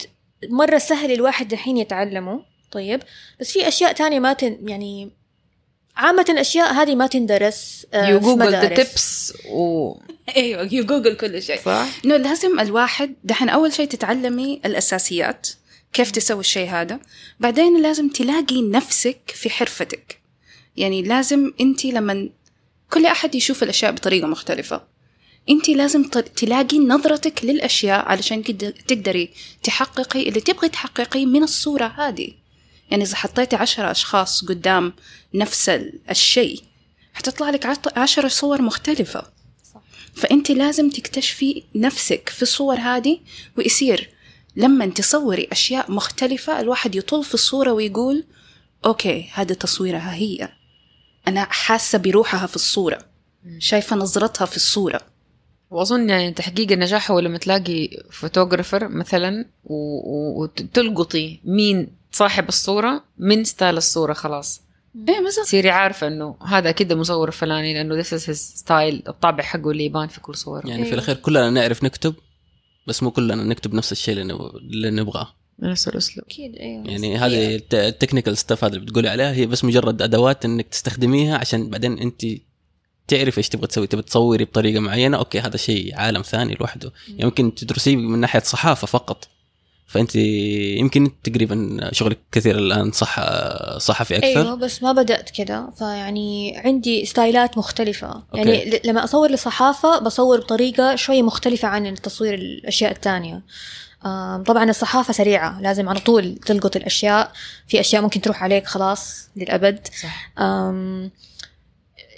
مرة 0.50 0.78
سهل 0.78 1.12
الواحد 1.12 1.52
الحين 1.54 1.78
يتعلمه. 1.78 2.52
طيب 2.72 3.00
بس 3.40 3.52
في 3.52 3.68
أشياء 3.68 3.94
تانية 3.94 4.20
ما 4.20 4.34
تن 4.34 4.58
يعني 4.70 5.12
عامة 5.98 6.26
الأشياء 6.30 6.74
هذه 6.74 6.96
ما 6.96 7.08
تندرس 7.08 7.86
you 7.94 8.20
Google 8.20 8.40
the 8.40 8.60
مدارس. 8.60 8.76
tips 8.76 9.34
و 9.50 9.94
أيوه 10.38 10.70
you 10.74 10.86
Google 10.86 11.16
كل 11.16 11.42
شيء. 11.44 11.60
صح؟ 11.66 11.88
إنه 12.06 12.18
لازم 12.18 12.60
الواحد 12.60 13.16
دحين 13.24 13.50
أول 13.50 13.74
شيء 13.74 13.88
تتعلمي 13.88 14.62
الأساسيات 14.66 15.48
كيف 15.94 16.12
تسوي 16.12 16.40
الشيء 16.40 16.70
هذا. 16.70 17.00
بعدين 17.40 17.82
لازم 17.82 18.10
تلاقي 18.10 18.62
نفسك 18.62 19.22
في 19.36 19.50
حرفتك. 19.50 20.22
يعني 20.78 21.02
لازم 21.02 21.52
انت 21.62 21.86
لما 21.86 22.30
كل 22.90 23.06
أحد 23.06 23.36
يشوف 23.36 23.64
الأشياء 23.64 23.92
بطريقة 23.92 24.28
مختلفة 24.28 24.92
انت 25.50 25.70
لازم 25.70 26.04
تلاقي 26.36 26.80
نظرتك 26.80 27.46
للأشياء 27.46 28.06
علشان 28.06 28.44
تقدري 28.88 29.30
تحققي 29.64 30.30
اللي 30.30 30.42
تبغي 30.42 30.70
تحققيه 30.70 31.26
من 31.26 31.44
الصورة 31.44 31.86
هذه. 31.86 32.41
يعني 32.92 33.04
إذا 33.04 33.16
حطيتي 33.16 33.56
عشرة 33.56 33.92
أشخاص 33.92 34.46
قدام 34.46 34.94
نفس 35.34 35.70
ال- 35.70 36.00
الشيء 36.10 36.62
حتطلع 37.14 37.50
لك 37.50 37.66
عشرة 37.98 38.28
صور 38.28 38.62
مختلفة. 38.62 39.24
فأنت 40.14 40.52
لازم 40.52 40.90
تكتشفي 40.90 41.64
نفسك 41.76 42.30
في 42.30 42.42
الصور 42.42 42.76
هذه 42.76 43.20
ويصير 43.58 44.10
لما 44.56 44.86
تصوري 44.86 45.48
أشياء 45.52 45.92
مختلفة 45.92 46.60
الواحد 46.60 46.96
يطل 46.96 47.24
في 47.24 47.34
الصورة 47.34 47.72
ويقول 47.72 48.24
okay 48.86 49.30
هذا 49.34 49.56
تصويرها 49.56 50.14
هي. 50.14 50.50
أنا 51.28 51.44
حاسة 51.50 51.98
بروحها 51.98 52.48
في 52.48 52.56
الصورة 52.56 53.00
شايفة 53.60 53.96
نظرتها 53.96 54.46
في 54.46 54.56
الصورة. 54.56 55.02
وأظن 55.70 56.10
يعني 56.10 56.32
تحقيق 56.32 56.72
النجاح 56.72 57.12
هو 57.12 57.20
لما 57.20 57.38
تلاقي 57.38 57.90
photographer 58.12 58.88
مثلا 58.88 59.46
وتلقطي 59.64 61.40
مين 61.46 62.01
صاحب 62.12 62.48
الصورة 62.48 63.04
من 63.18 63.44
style 63.44 63.78
الصورة 63.78 64.14
خلاص. 64.14 64.62
إيه 65.10 65.20
بالضبط. 65.24 65.46
تصيري 65.46 65.70
عارفة 65.70 66.08
إنه 66.08 66.36
هذا 66.48 66.72
كده 66.72 66.96
مصور 66.96 67.32
فلاني 67.32 67.74
لأنه 67.74 68.04
this 68.04 68.08
is 68.08 68.26
his 68.26 68.32
style 68.32 69.04
الطابع 69.08 69.44
حقه 69.44 69.72
اللي 69.72 69.86
يبان 69.86 70.08
في 70.08 70.22
كل 70.22 70.36
صورة. 70.36 70.68
يعني 70.68 70.86
في 70.86 70.94
الأخير 70.94 71.16
كلنا 71.16 71.50
نعرف 71.50 71.84
نكتب 71.84 72.16
بس 72.88 73.04
مو 73.04 73.12
كلنا 73.12 73.36
نكتب 73.36 73.74
نفس 73.74 73.92
الشيء 73.92 74.14
اللي 74.14 74.34
نب- 74.34 74.56
اللي 74.56 74.90
نبغاه. 74.92 75.28
نفس 75.60 75.88
الأسلوب. 75.88 76.26
أكيد 76.26 76.56
أيوة 76.56 76.88
يعني 76.88 77.18
هذه 77.18 77.56
الت- 77.56 77.74
ال 77.74 77.80
technical 77.80 78.38
stuff 78.38 78.64
هذا 78.64 78.74
اللي 78.76 78.86
بتقولي 78.86 79.10
عليها 79.10 79.32
هي 79.34 79.46
بس 79.46 79.64
مجرد 79.66 80.02
أدوات 80.02 80.46
إنك 80.46 80.68
تستخدميها 80.68 81.38
عشان 81.38 81.70
بعدين 81.70 82.00
أنت 82.00 82.26
تعرف 83.08 83.38
إيش 83.38 83.50
تبغى 83.50 83.68
تسوي. 83.68 83.88
تبغى 83.88 84.04
تصوري 84.04 84.46
بطريقة 84.46 84.80
معينة 84.80 85.18
okay 85.18 85.40
هذا 85.40 85.58
شيء 85.58 85.96
عالم 85.96 86.22
ثاني 86.22 86.54
لوحده. 86.60 86.92
يمكن 87.08 87.56
تدرسيه 87.56 87.96
من 87.96 88.20
ناحية 88.20 88.40
صحافة 88.40 88.88
فقط. 88.88 89.28
فأنت 89.92 90.16
يمكن 90.16 91.12
تقريبا 91.24 91.90
شغلك 91.92 92.18
كثير 92.32 92.58
الآن 92.58 92.92
صح 92.92 93.20
صحفي 93.78 94.16
أكثر؟ 94.18 94.28
أيوه 94.28 94.56
بس 94.56 94.84
ما 94.84 94.92
بدأت 94.92 95.30
كده 95.30 95.70
فيعني 95.78 96.58
عندي 96.58 97.06
style 97.06 97.49
ات 97.49 97.58
مختلفة. 97.58 98.24
يعني 98.34 98.66
ل- 98.66 98.80
لما 98.86 99.04
أصور 99.04 99.32
لصحافة 99.32 100.00
بصور 100.00 100.40
بطريقة 100.40 100.96
شوية 100.96 101.22
مختلفة 101.22 101.68
عن 101.68 101.88
التصوير 101.88 102.34
الأشياء 102.34 102.92
الثانية. 102.92 103.42
طبعا 104.46 104.70
الصحافة 104.70 105.14
سريعة. 105.14 105.62
لازم 105.62 105.90
على 105.90 106.00
طول 106.00 106.36
تلقط 106.46 106.76
الأشياء. 106.76 107.32
في 107.68 107.80
أشياء 107.80 108.02
ممكن 108.02 108.22
تروح 108.22 108.44
عليك 108.44 108.68
خلاص 108.68 109.30
للأبد. 109.36 109.88
صح. 110.04 110.32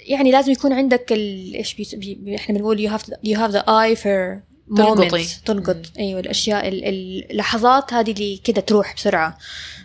يعني 0.06 0.30
لازم 0.30 0.52
يكون 0.52 0.72
عندك 0.72 1.12
ال... 1.12 1.54
إيش. 1.54 1.74
بي- 1.94 2.36
إحنا 2.36 2.58
بنقول 2.58 2.88
you 2.88 2.92
have 2.92 3.02
the, 3.04 3.14
you 3.28 3.36
have 3.38 3.52
the 3.52 3.62
eye 3.66 4.00
for 4.02 4.40
تلقطي. 4.76 5.26
تلقط. 5.46 5.76
أيوه 5.98 6.20
الأشياء 6.20 6.68
ال- 6.68 6.84
ال- 6.84 7.30
اللحظات 7.30 7.92
هذه 7.94 8.10
اللي 8.12 8.36
كده 8.44 8.60
تروح 8.60 8.94
بسرعة. 8.94 9.38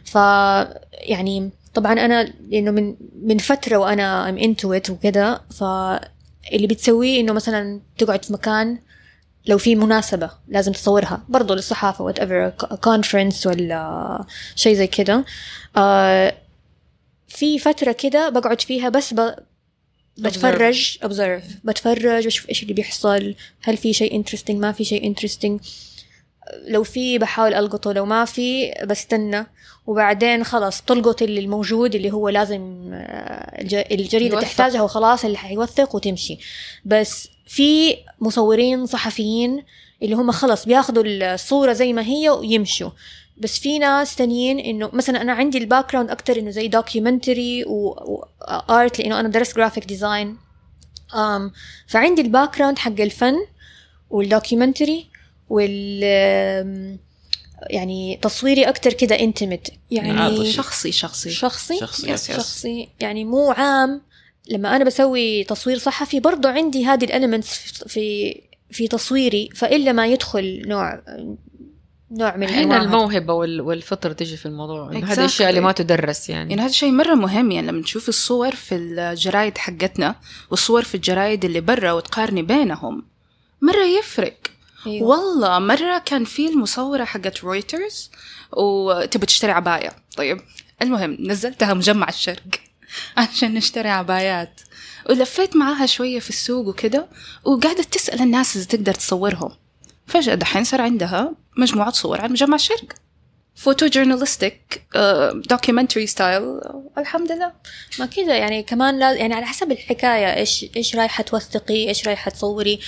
ف 0.05 0.15
يعني 0.93 1.49
طبعا 1.73 1.93
أنا 1.93 2.23
لأنه 2.49 2.71
من 2.71 2.95
من 3.23 3.37
فترة 3.37 3.77
وأنا 3.77 4.29
ام 4.29 4.37
انتو 4.37 4.73
ات 4.73 4.89
وكده 4.89 5.41
فاللي 5.59 6.67
بتسويه 6.67 7.19
إنه 7.19 7.33
مثلا 7.33 7.81
تقعد 7.97 8.25
في 8.25 8.33
مكان 8.33 8.79
لو 9.47 9.57
في 9.57 9.75
مناسبة 9.75 10.31
لازم 10.47 10.71
تصورها. 10.71 11.23
برضو 11.29 11.53
للصحافة 11.53 12.03
whatever 12.03 12.49
conference 12.83 13.47
ولا 13.47 14.23
شيء 14.55 14.75
زي 14.75 14.87
كده. 14.87 15.25
آه 15.77 16.35
في 17.27 17.59
فترة 17.59 17.91
كده 17.91 18.29
بقعد 18.29 18.61
فيها 18.61 18.89
بس. 18.89 19.15
بتفرج. 20.19 20.97
observe. 21.03 21.43
بتفرج 21.63 22.25
واشوف 22.25 22.49
إيش 22.49 22.63
اللي 22.63 22.73
بيحصل. 22.73 23.35
هل 23.63 23.77
في 23.77 23.93
شيء 23.93 24.15
interesting 24.15 24.57
ما 24.59 24.71
في 24.71 24.83
شيء 24.85 25.07
interesting 25.07 25.59
لو 26.67 26.83
في 26.83 27.17
بحاول 27.17 27.53
ألقطه 27.53 27.91
لو 27.93 28.05
ما 28.05 28.25
في 28.25 28.71
بستنى. 28.85 29.45
وبعدين 29.87 30.43
خلاص 30.43 30.81
تلقط 30.81 31.21
اللي 31.21 31.39
الموجود 31.39 31.95
اللي 31.95 32.11
هو 32.11 32.29
لازم 32.29 32.89
آه، 32.93 33.61
الج- 33.61 33.85
الجريدة 33.91 34.35
يوثق. 34.35 34.47
تحتاجها 34.47 34.81
وخلاص 34.81 35.25
اللي 35.25 35.37
حيوثق 35.37 35.95
وتمشي. 35.95 36.37
بس 36.85 37.27
في 37.47 37.95
مصورين 38.21 38.85
صحفيين 38.85 39.63
اللي 40.03 40.15
هم 40.15 40.31
خلاص 40.31 40.65
بياخذوا 40.65 41.03
الصورة 41.05 41.73
زي 41.73 41.93
ما 41.93 42.01
هي 42.05 42.29
ويمشوا. 42.29 42.89
بس 43.39 43.59
في 43.59 43.79
ناس 43.79 44.15
تانيين 44.15 44.59
إنه 44.59 44.89
مثلا 44.93 45.21
أنا 45.21 45.33
عندي 45.33 45.57
ال 45.57 45.91
background 45.91 46.09
أكثر 46.09 46.39
إنه 46.39 46.49
زي 46.49 46.67
documentary 46.67 47.63
و 47.67 48.00
art 48.00 48.99
لإنه 48.99 49.19
أنا 49.19 49.29
درست 49.29 49.55
graphic 49.55 49.85
design 49.85 50.37
um, 51.11 51.51
فعندي 51.87 52.21
ال 52.21 52.57
background 52.57 52.79
حق 52.79 53.01
الفن 53.01 53.35
وال 54.09 54.24
documentary 54.24 55.07
وال 55.49 56.03
يعني 57.69 58.19
تصويري 58.21 58.63
أكتر 58.63 58.93
كده 58.93 59.19
intimate 59.19 59.71
يعني 59.91 60.11
عاطفي. 60.11 60.51
شخصي 60.51 60.91
شخصي. 60.91 61.29
شخصي؟ 61.29 61.79
شخصي 61.79 62.11
yes 62.11 62.29
yes 62.29 62.37
شخصي. 62.37 62.89
يعني 62.99 63.25
مو 63.25 63.51
عام. 63.51 64.01
لما 64.49 64.75
أنا 64.75 64.83
بسوي 64.83 65.43
تصوير 65.43 65.77
صحفي 65.77 66.19
برضو 66.19 66.47
عندي 66.47 66.85
هذه 66.85 67.03
ال 67.05 67.14
elements 67.14 67.83
في 67.87 68.35
في 68.71 68.87
تصويري 68.87 69.49
فإلا 69.55 69.91
ما 69.91 70.07
يدخل 70.07 70.61
نوع 70.65 71.01
نوع 72.11 72.35
من 72.35 72.49
هنا. 72.49 72.81
الموهبة 72.81 73.33
وال- 73.33 73.61
والفطرة 73.61 74.13
تجي 74.13 74.37
في 74.37 74.45
الموضوع 74.45 74.91
إنه 74.91 74.99
هذه 74.99 75.05
Exactly. 75.15 75.19
الأشياء 75.19 75.49
اللي 75.49 75.61
ما 75.61 75.71
تدرس 75.71 76.29
يعني 76.29 76.49
يعني 76.49 76.61
هذا 76.61 76.71
شيء 76.71 76.91
مرة 76.91 77.13
مهم 77.13 77.51
يعني 77.51 77.67
لما 77.67 77.81
تشوف 77.81 78.09
الصور 78.09 78.55
في 78.55 78.75
الجرايد 78.75 79.57
حقتنا 79.57 80.15
والصور 80.49 80.83
في 80.83 80.95
الجرايد 80.95 81.45
اللي 81.45 81.61
برا 81.61 81.91
وتقارني 81.91 82.41
بينهم 82.41 83.05
مرة 83.61 83.83
يفرق 83.99 84.37
أيوة. 84.87 85.07
والله 85.07 85.59
مرة 85.59 85.97
كان 86.05 86.23
في 86.25 86.49
المصورة 86.49 87.03
حقت 87.03 87.43
رويترز 87.43 88.11
وتبي 88.57 89.25
تشتري 89.25 89.51
عباية 89.51 89.91
طيب 90.17 90.41
المهم 90.81 91.17
نزلتها 91.19 91.73
مجمع 91.73 92.09
الشرق 92.09 92.43
عشان 93.17 93.53
نشتري 93.53 93.89
عبايات 93.89 94.61
ولفيت 95.09 95.55
معاها 95.55 95.85
شوية 95.85 96.19
في 96.19 96.29
السوق 96.29 96.67
وكده 96.67 97.07
وقاعدة 97.43 97.83
تسأل 97.83 98.21
الناس 98.21 98.57
إذا 98.57 98.65
تقدر 98.65 98.93
تصورهم 98.93 99.51
فجأة 100.09 100.35
دحين 100.35 100.63
صار 100.63 100.81
عندها 100.81 101.31
مجموعة 101.57 101.91
صور 101.91 102.21
عن 102.21 102.31
مجمع 102.31 102.55
الشرق. 102.55 102.93
photojournalistic 103.55 104.81
documentary 105.49 106.07
style 106.07 106.59
الحمد 106.97 107.31
لله 107.31 107.51
ما 107.99 108.05
كذا 108.05 108.35
يعني 108.35 108.63
كمان 108.63 108.99
لا 108.99 109.11
يعني 109.13 109.33
على 109.33 109.45
حسب 109.45 109.71
الحكاية 109.71 110.35
إيش 110.35 110.65
إيش 110.77 110.95
رايحة 110.95 111.23
توثقي 111.23 111.87
إيش 111.89 112.07
رايحة 112.07 112.31
تصوري. 112.31 112.79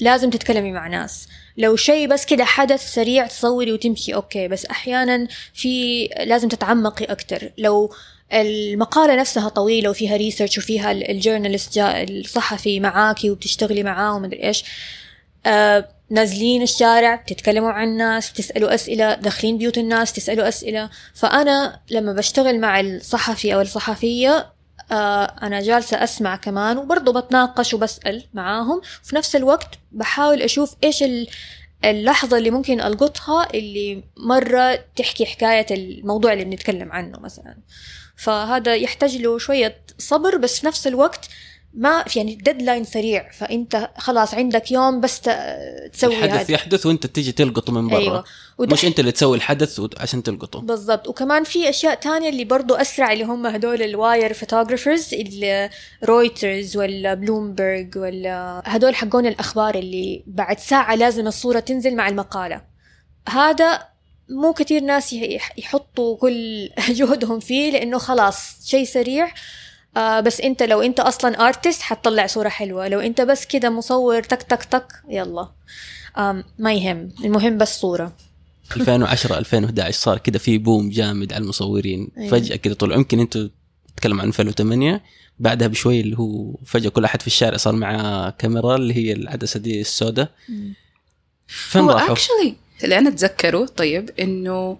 لازم 0.00 0.30
تتكلمي 0.30 0.72
مع 0.72 0.88
ناس. 0.88 1.28
لو 1.56 1.76
شيء 1.76 2.08
بس 2.08 2.26
كده 2.26 2.44
حدث 2.44 2.94
سريع 2.94 3.26
تصوري 3.26 3.72
وتمشي 3.72 4.14
okay. 4.14 4.48
بس 4.48 4.66
أحيانا 4.66 5.28
في 5.54 6.04
لازم 6.06 6.48
تتعمقي 6.48 7.04
أكتر. 7.04 7.50
لو 7.58 7.94
المقالة 8.32 9.16
نفسها 9.16 9.48
طويلة 9.48 9.90
وفيها 9.90 10.16
ريسيرش 10.16 10.58
وفيها 10.58 10.92
ال- 10.92 11.10
الجورنالست 11.10 11.78
الصحفي 11.78 12.80
معاكي 12.80 13.30
وبتشتغلي 13.30 13.82
معاه 13.82 14.16
ومدري 14.16 14.42
إيش 14.44 14.64
آه 15.46 15.88
نازلين 16.10 16.62
الشارع 16.62 17.16
تتكلموا 17.16 17.70
عن 17.70 17.88
الناس 17.88 18.32
تسألوا 18.32 18.74
أسئلة 18.74 19.14
داخلين 19.14 19.58
بيوت 19.58 19.78
الناس 19.78 20.12
تسألوا 20.12 20.48
أسئلة. 20.48 20.90
فأنا 21.14 21.80
لما 21.90 22.12
بشتغل 22.12 22.60
مع 22.60 22.80
الصحفي 22.80 23.54
أو 23.54 23.60
الصحفية 23.60 24.52
آه 24.92 25.24
أنا 25.42 25.60
جالسة 25.60 26.04
أسمع 26.04 26.36
كمان 26.36 26.78
وبرضه 26.78 27.20
بتناقش 27.20 27.74
وبسأل 27.74 28.24
معاهم. 28.34 28.80
في 29.02 29.16
نفس 29.16 29.36
الوقت 29.36 29.68
بحاول 29.92 30.42
أشوف 30.42 30.74
إيش 30.84 31.02
ال- 31.02 31.28
اللحظة 31.84 32.38
اللي 32.38 32.50
ممكن 32.50 32.80
ألقطها 32.80 33.48
اللي 33.54 34.04
مرة 34.16 34.74
تحكي 34.96 35.26
حكاية 35.26 35.66
الموضوع 35.70 36.32
اللي 36.32 36.44
بنتكلم 36.44 36.92
عنه 36.92 37.18
مثلا. 37.20 37.56
فهذا 38.16 38.74
يحتاج 38.74 39.16
له 39.16 39.38
شوية 39.38 39.76
صبر 39.98 40.36
بس 40.36 40.60
في 40.60 40.66
نفس 40.66 40.86
الوقت 40.86 41.28
ما 41.78 42.02
في 42.04 42.18
يعني 42.18 42.34
deadline 42.34 42.84
سريع 42.84 43.30
فأنت 43.30 43.90
خلاص 43.98 44.34
عندك 44.34 44.72
يوم 44.72 45.00
بس 45.00 45.20
تسوي 45.92 46.16
الحدث 46.24 46.40
هذا. 46.40 46.52
يحدث 46.52 46.86
وأنت 46.86 47.06
تيجي 47.06 47.32
تلقطه 47.32 47.72
من 47.72 47.88
برا. 47.88 47.98
أيوه. 47.98 48.24
مش 48.60 48.84
أنت 48.84 49.00
اللي 49.00 49.12
تسوي 49.12 49.36
الحدث 49.36 49.80
عشان 49.98 50.22
تلقطه. 50.22 50.60
بالضبط. 50.60 51.08
وكمان 51.08 51.44
في 51.44 51.68
أشياء 51.68 51.94
تانية 51.94 52.28
اللي 52.28 52.44
برضو 52.44 52.74
أسرع 52.74 53.12
اللي 53.12 53.24
هم 53.24 53.46
هدول 53.46 53.82
ال 53.82 53.92
wire 53.92 54.32
photographers 54.32 55.14
اللي 55.14 55.70
رويترز 56.04 56.76
ولا 56.76 57.14
بلومبرج 57.14 57.98
ولا 57.98 58.62
هدول 58.64 58.94
حقون 58.94 59.26
الأخبار 59.26 59.74
اللي 59.74 60.22
بعد 60.26 60.58
ساعة 60.58 60.94
لازم 60.94 61.26
الصورة 61.26 61.60
تنزل 61.60 61.96
مع 61.96 62.08
المقالة. 62.08 62.62
هذا 63.28 63.82
مو 64.30 64.52
كتير 64.52 64.82
ناس 64.82 65.12
يح- 65.12 65.58
يحطوا 65.58 66.16
كل 66.16 66.68
جهدهم 66.98 67.40
فيه 67.40 67.70
لأنه 67.70 67.98
خلاص 67.98 68.66
شيء 68.68 68.84
سريع. 68.84 69.28
آه 69.96 70.20
بس 70.20 70.40
انت 70.40 70.62
لو 70.62 70.82
انت 70.82 71.00
أصلا 71.00 71.48
ارتست 71.48 71.82
حتطلع 71.82 72.26
صورة 72.26 72.48
حلوة. 72.48 72.88
لو 72.88 73.00
انت 73.00 73.20
بس 73.20 73.46
كده 73.46 73.70
مصور 73.70 74.22
تك 74.22 74.42
تك 74.42 74.64
تك 74.64 74.86
يلا. 75.08 75.48
ما 76.58 76.72
يهم. 76.74 77.08
المهم 77.24 77.58
بس 77.58 77.80
صورة. 77.80 78.12
2010 78.76 79.38
2011 79.38 79.98
صار 79.98 80.18
كذا 80.18 80.38
في 80.38 80.58
بوم 80.58 80.90
جامد 80.90 81.32
على 81.32 81.42
المصورين. 81.42 82.08
أيوة. 82.18 82.30
فجأة 82.30 82.56
كذا 82.56 82.74
طلع. 82.74 82.96
يمكن 82.96 83.20
أنتم 83.20 83.50
تتكلم 83.96 84.20
عن 84.20 84.28
2008 84.28 85.02
بعدها 85.38 85.68
بشوي 85.68 86.00
اللي 86.00 86.18
هو 86.18 86.54
فجأة 86.66 86.90
كل 86.90 87.04
أحد 87.04 87.20
في 87.20 87.26
الشارع 87.26 87.56
صار 87.56 87.74
معاه 87.76 88.30
كاميرا 88.30 88.76
اللي 88.76 88.94
هي 88.94 89.12
العدسة 89.12 89.60
دي 89.60 89.80
السوداء. 89.80 90.30
فين 91.46 91.88
راحوا؟ 91.88 92.12
actually 92.12 92.54
اللي 92.84 92.98
أنا 92.98 93.08
أتذكره 93.08 93.66
طيب 93.66 94.10
إنه 94.20 94.78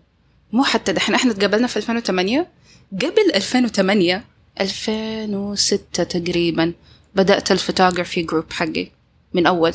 مو 0.52 0.64
حتى 0.64 0.92
دحين 0.92 1.14
إحنا 1.14 1.32
تقابلنا 1.32 1.66
في 1.66 1.76
2008 1.76 2.46
قبل 2.92 3.32
2008 3.34 4.24
2006 4.60 6.04
تقريبا. 6.04 6.72
بدأت 7.14 7.52
ال 7.52 7.58
photography 7.58 8.22
group 8.22 8.52
حقي 8.52 8.90
من 9.34 9.46
أول. 9.46 9.72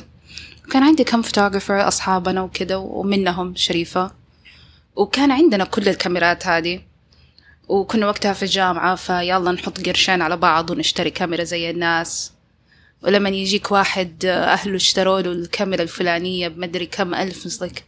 كان 0.72 0.84
عندي 0.84 1.04
كم 1.04 1.22
photographer 1.22 1.88
أصحابنا 1.88 2.42
وكده 2.42 2.80
ومنهم 2.80 3.56
شريفة. 3.56 4.12
وكان 4.96 5.32
عندنا 5.32 5.64
كل 5.64 5.90
الكاميرات 5.90 6.48
هذه. 6.48 6.82
وكنا 7.68 8.08
وقتها 8.08 8.34
في 8.34 8.44
الجامعة 8.44 8.96
ف 8.96 9.14
يلا 9.14 9.52
نحط 9.52 9.86
قرشين 9.86 10.22
على 10.22 10.38
بعض 10.38 10.70
ونشتري 10.70 11.10
كاميرا 11.10 11.44
زي 11.44 11.70
الناس. 11.70 12.32
ولما 13.04 13.30
يجيك 13.30 13.72
واحد 13.72 14.26
أهله 14.26 14.76
اشتروا 14.76 15.22
له 15.22 15.32
الكاميرا 15.32 15.82
الفلانية 15.84 16.48
بمدري 16.48 16.86
كم 16.86 17.14
ألف 17.14 17.48
it's 17.48 17.82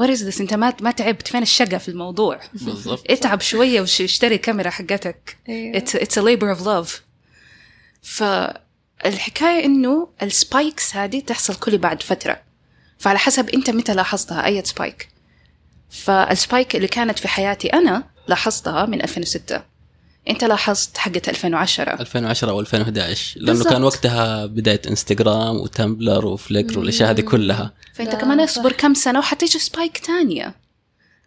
is 0.00 0.18
this? 0.18 0.40
انت 0.40 0.54
ما 0.54 0.74
ما 0.80 0.90
تعبت. 0.90 1.28
فين 1.28 1.42
الشقى 1.42 1.78
في 1.78 1.88
الموضوع؟ 1.88 2.40
بالضبط. 2.52 3.10
اتعب 3.10 3.40
شوية 3.40 3.80
واشتري 3.80 4.38
كاميرا 4.38 4.70
حقتك. 4.70 5.36
it's 5.74 6.16
a 6.16 6.22
labor 6.22 6.58
of 6.58 6.64
love. 6.64 7.00
فالحكاية 8.02 9.64
إنه 9.64 10.08
ال 10.22 10.33
spikes 10.33 10.96
هذه 10.96 11.20
تحصل 11.20 11.54
كل 11.54 11.78
بعد 11.78 12.02
فترة. 12.02 12.42
فعلى 12.98 13.18
حسب 13.18 13.48
أنت 13.48 13.70
متى 13.70 13.94
لاحظتها 13.94 14.46
أي 14.46 14.64
spike 14.64 15.08
فال 15.90 16.15
spike 16.15 16.76
اللي 16.76 16.88
كانت 16.88 17.18
في 17.18 17.28
حياتي 17.28 17.68
أنا 17.68 18.04
لاحظتها 18.28 18.86
من 18.86 19.02
2006 19.02 19.62
انت 20.28 20.44
لاحظت 20.44 20.98
حقت 20.98 21.28
2010 21.28 22.00
2010 22.00 22.50
أو 22.50 22.60
2011 22.60 23.40
لأنه 23.40 23.52
بالضبط. 23.52 23.72
كان 23.72 23.84
وقتها 23.84 24.46
بداية 24.46 24.82
إنستغرام 24.88 25.56
وتمبلر 25.56 26.26
وفليكر 26.26 26.78
والأشياء 26.78 27.10
هذه 27.10 27.20
كلها. 27.20 27.72
فأنت 27.94 28.14
كمان. 28.14 28.40
أصبر 28.40 28.72
كم 28.72 28.94
سنة 28.94 29.18
وحتيجي 29.18 29.58
spike 29.58 29.98
تانية. 29.98 30.54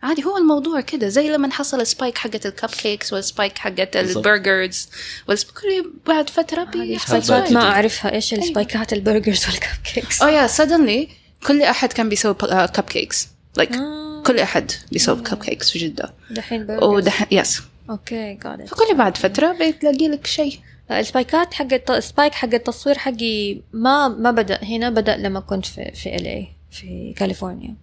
عادي 0.04 0.24
هو 0.26 0.38
الموضوع 0.38 0.82
كده 0.82 1.08
زي 1.08 1.30
لما 1.30 1.52
حصل 1.52 1.88
spike 1.88 2.18
حقت 2.18 2.46
ال 2.46 2.70
cupcakes 2.70 3.14
وال 3.14 3.26
spike 3.26 3.58
حقت. 3.58 3.96
ال 3.96 4.07
burgers 4.07 4.90
وال 5.28 5.36
spike 5.36 5.58
كل 5.58 5.92
بعد 6.08 6.30
فترة 6.30 6.64
بيحصل 6.64 7.24
spike 7.24 7.52
ما 7.52 7.62
أعرفها 7.62 8.14
إيش 8.14 8.34
ال 8.34 8.42
spike 8.42 8.85
ات 8.85 8.94
ال 8.94 8.99
burgers 8.99 9.35
وال 9.35 9.46
cupcakes 9.46 10.24
oh 10.24 10.26
yeah 10.26 10.58
suddenly 10.58 11.10
كل 11.48 11.62
أحد 11.62 11.94
كان 11.94 12.10
بيسوي 12.10 12.34
cupcakes 12.34 13.28
like 13.60 13.76
آه. 13.76 14.24
كل 14.26 14.40
أحد 14.40 14.72
بيسوي 14.92 15.22
cupcakes 15.22 15.72
في 15.72 15.80
جدة. 15.80 16.14
دحين 16.32 16.66
burgers 16.66 16.84
ودحين 16.84 17.28
yes 17.32 17.62
okay 17.90 18.38
it. 18.44 18.64
فكل 18.66 18.98
بعد 18.98 19.18
فترة 19.18 19.52
بتلاقي 19.54 20.08
لك 20.08 20.28
شيء 20.28 20.60
ال 20.92 21.01
spike 21.01 21.45
ات 21.45 21.54
حق 21.54 21.74
الت- 21.74 21.92
ال 21.92 21.99
spike 21.99 22.34
حق 22.34 22.54
التصوير 22.54 22.98
حقي 22.98 23.62
ما 23.74 24.08
ما 24.08 24.32
بدأ 24.32 24.64
هنا 24.64 24.90
بدأ 24.90 25.18
لما 25.18 25.40
كنت 25.40 25.66
في 25.66 25.92
في 25.92 26.16
ال 26.16 26.26
LA 26.28 26.48
في 26.72 27.14
كاليفورنيا 27.18 27.76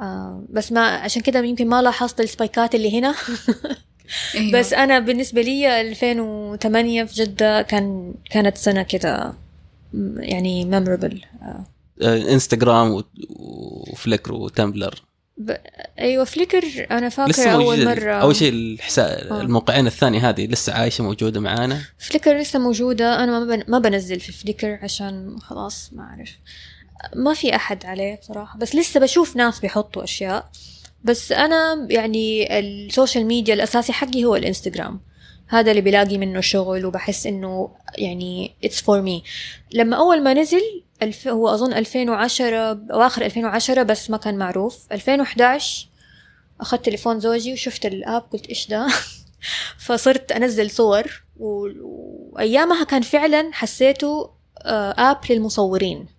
آه 0.00 0.42
بس 0.50 0.72
ما 0.72 0.80
عشان 0.80 1.22
كده 1.22 1.40
يمكن 1.44 1.68
ما 1.68 1.82
لاحظت 1.82 2.20
ال 2.20 2.28
spike 2.28 2.66
ات 2.66 2.74
اللي 2.74 2.98
هنا 2.98 3.14
أيوة. 4.34 4.58
بس 4.58 4.72
أنا 4.72 4.98
بالنسبة 4.98 5.42
لي 5.42 5.80
2008 5.80 7.04
في 7.04 7.14
جدة 7.14 7.62
كان 7.62 8.14
كانت 8.30 8.56
سنة 8.56 8.82
كده 8.82 9.34
يعني 10.16 10.64
memorable 10.64 11.24
آه. 11.42 11.64
آه، 12.02 12.32
إنستغرام 12.32 13.02
وفليكر 13.30 14.32
وتمبلر 14.34 15.02
ب... 15.36 15.56
أيوه 15.98 16.24
فليكر 16.24 16.86
أنا 16.90 17.08
فاكرة 17.08 17.50
أول 17.50 17.64
موجودة. 17.64 17.84
مرة. 17.84 18.12
أول 18.12 18.36
شيء 18.36 18.52
الحساب 18.52 19.32
آه. 19.32 19.40
الموقعين 19.40 19.86
الثانية 19.86 20.28
هذه 20.28 20.46
لسه 20.46 20.72
عايشة 20.72 21.04
موجودة 21.04 21.40
معانا. 21.40 21.80
فليكر 21.98 22.38
لسه 22.38 22.58
موجودة. 22.58 23.24
أنا 23.24 23.40
ما, 23.40 23.56
بن... 23.56 23.64
ما 23.68 23.78
بنزل 23.78 24.20
في 24.20 24.32
فليكر 24.32 24.78
عشان 24.82 25.36
خلاص 25.40 25.90
ما 25.92 26.02
أعرف. 26.02 26.30
ما 27.16 27.34
في 27.34 27.56
أحد 27.56 27.86
عليه 27.86 28.18
بصراحة 28.20 28.58
بس 28.58 28.74
لسه 28.74 29.00
بشوف 29.00 29.36
ناس 29.36 29.60
بيحطوا 29.60 30.04
أشياء. 30.04 30.50
بس 31.04 31.32
أنا 31.32 31.86
يعني 31.90 32.58
السوشيال 32.58 33.26
ميديا 33.26 33.54
الأساسي 33.54 33.92
حقي 33.92 34.24
هو 34.24 34.36
الإنستغرام. 34.36 35.00
هذا 35.54 35.70
اللي 35.70 35.82
بلاقي 35.82 36.18
منه 36.18 36.40
شغل 36.40 36.86
وبحس 36.86 37.26
إنه 37.26 37.70
يعني 37.98 38.54
it's 38.64 38.78
for 38.78 39.06
me. 39.06 39.28
لما 39.72 39.96
أول 39.96 40.22
ما 40.22 40.34
نزل 40.34 40.82
ألف... 41.02 41.28
هو 41.28 41.48
أظن 41.48 41.72
2010 41.72 42.56
أواخر 42.92 43.22
2010 43.24 43.82
بس 43.82 44.10
ما 44.10 44.16
كان 44.16 44.38
معروف. 44.38 44.78
2011 44.92 45.88
أخذت 46.60 46.84
تليفون 46.84 47.20
زوجي 47.20 47.52
وشفت 47.52 47.86
ال 47.86 47.95
app 47.95 48.22
قلت 48.32 48.46
إيش 48.46 48.68
ده؟ 48.68 48.86
فصرت 49.86 50.32
أنزل 50.32 50.70
صور. 50.70 51.22
وأيامها 51.36 52.84
كان 52.84 53.02
فعلا 53.02 53.50
حسيته 53.52 54.30
آه، 54.62 54.94
app 54.98 55.18
للمصورين. 55.30 56.13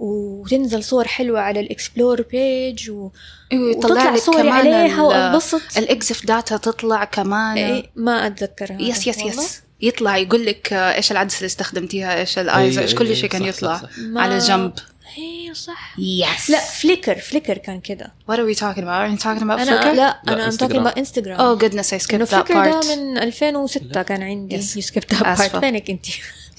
وتنزل 0.00 0.84
صور 0.84 1.08
حلوة 1.08 1.40
على 1.40 1.60
ال 1.60 1.68
explore 1.68 2.22
page 2.22 2.90
و... 2.90 3.10
يطلع 3.52 3.78
وتطلع 3.78 4.10
لك 4.10 4.20
صوري 4.20 4.42
كمان 4.42 4.52
عليها 4.52 4.94
ال- 4.94 5.00
وأنبسط 5.00 5.60
ال 5.76 5.86
EXIF 5.86 6.26
data 6.26 6.56
تطلع 6.56 7.04
كمان 7.04 7.56
إيه 7.56 7.90
ما 7.96 8.26
اتذكر 8.26 8.72
هذا 8.72 8.82
yes 8.82 9.06
yes 9.06 9.18
والله. 9.18 9.32
yes 9.44 9.62
يطلع 9.82 10.16
يقول 10.16 10.46
لك 10.46 10.72
إيش 10.72 11.12
العدسه 11.12 11.36
اللي 11.36 11.46
استخدمتيها 11.46 12.18
إيش 12.20 12.38
الايز 12.38 12.78
إيش 12.78 12.94
أي- 12.94 12.98
كل 12.98 13.06
أي، 13.06 13.16
شيء 13.16 13.28
كان 13.28 13.42
صح، 13.42 13.48
يطلع 13.48 13.76
صح، 13.76 13.82
صح. 13.82 13.98
ما... 13.98 14.22
على 14.22 14.38
جنب 14.38 14.72
إيه 15.18 15.52
صح 15.52 15.98
يس 15.98 16.50
لا 16.50 16.60
فليكر 16.60 17.18
فليكر 17.18 17.58
كان 17.58 17.80
كده 17.80 18.12
What 18.30 18.34
are 18.34 18.54
we 18.54 18.58
talking 18.58 18.82
about? 18.82 19.00
Are 19.04 19.10
you 19.18 19.22
talking 19.22 19.42
about 19.42 19.60
أنا 19.60 19.80
Flickr? 19.82 19.96
لا 19.96 20.20
أنا 20.28 20.50
I'm 20.50 20.54
talking 20.54 20.56
Instagram. 20.58 20.86
about 20.86 20.98
انستغرام 20.98 21.38
Oh 21.56 21.60
goodness, 21.62 21.86
I 21.92 22.12
لأنه 22.12 22.24
skipped 22.24 22.28
that 22.28 22.34
فليكر 22.34 22.70
ده. 22.80 22.96
من 22.96 23.18
2006 23.18 24.02
كان 24.02 24.22
عندي 24.22 24.58
Yes. 24.62 24.64
you 24.64 24.82
skipped 24.86 25.14
that 25.16 25.20
part 25.20 25.26
آسفة. 25.26 25.60
فينك 25.60 25.90
أنت 25.90 26.06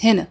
هنا. 0.04 0.28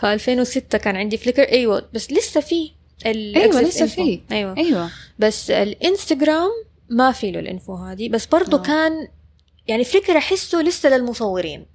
ف 0.00 0.04
2006 0.04 0.78
كان 0.78 0.96
عندي 0.96 1.16
فليكر 1.16 1.42
أيوه 1.42 1.88
بس 1.94 2.12
لسه 2.12 2.40
في 2.40 2.70
أيوه 3.06 3.60
لسه. 3.60 3.86
في. 3.86 4.20
أيوه. 4.32 4.56
أيوه. 4.56 4.90
بس 5.18 5.50
الإنستغرام 5.50 6.50
ما 6.88 7.12
في 7.12 7.30
له 7.30 7.40
الإنفو 7.40 7.74
هذه 7.74 8.08
بس 8.08 8.26
برضه 8.26 8.58
آه. 8.58 8.62
كان 8.62 9.08
يعني 9.68 9.84
فليكر 9.84 10.16
أحسه 10.18 10.62
لسه 10.62 10.88
للمصورين. 10.88 11.66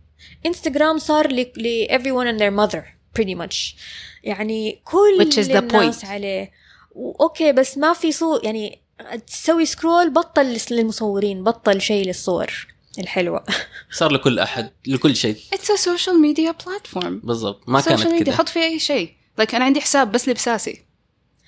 إنستغرام 0.46 0.98
صار 0.98 1.32
ل 1.32 1.40
ل 1.58 1.88
everyone 1.90 2.28
and 2.34 2.40
their 2.42 2.54
mother 2.66 2.84
pretty 3.20 3.36
much. 3.46 3.76
يعني 4.24 4.82
كل 4.84 5.18
Which 5.20 5.34
is 5.46 5.48
the 5.48 5.56
الناس 5.56 6.02
point. 6.02 6.06
عليه. 6.06 6.52
okay 6.96 7.52
بس 7.52 7.78
ما 7.78 7.94
في 7.94 8.12
صور 8.12 8.46
يعني 8.46 8.82
تسوي 9.28 9.66
scroll 9.66 10.10
بطل 10.10 10.58
للمصورين 10.72 11.44
بطل 11.44 11.82
شيء 11.82 12.06
للصور. 12.06 12.68
الحلوة. 13.00 13.44
صار 13.92 14.12
لكل 14.12 14.40
أحد 14.40 14.70
لكل 14.88 15.16
شيء. 15.16 15.36
It's 15.56 15.68
a 15.68 15.78
social 15.78 16.14
media 16.14 16.66
platform. 16.66 17.26
بالضبط. 17.26 17.70
ما 17.70 17.82
كانت 17.82 18.02
social 18.02 18.06
media 18.06 18.24
كذا 18.24 18.36
حط 18.36 18.50
فيه 18.50 18.64
أي 18.64 18.80
شيء. 18.80 19.14
like 19.42 19.56
أنا 19.56 19.66
عندي 19.66 19.82
حساب 19.82 20.12
بس 20.12 20.30
بس 20.30 20.45
أساسي. 20.45 20.82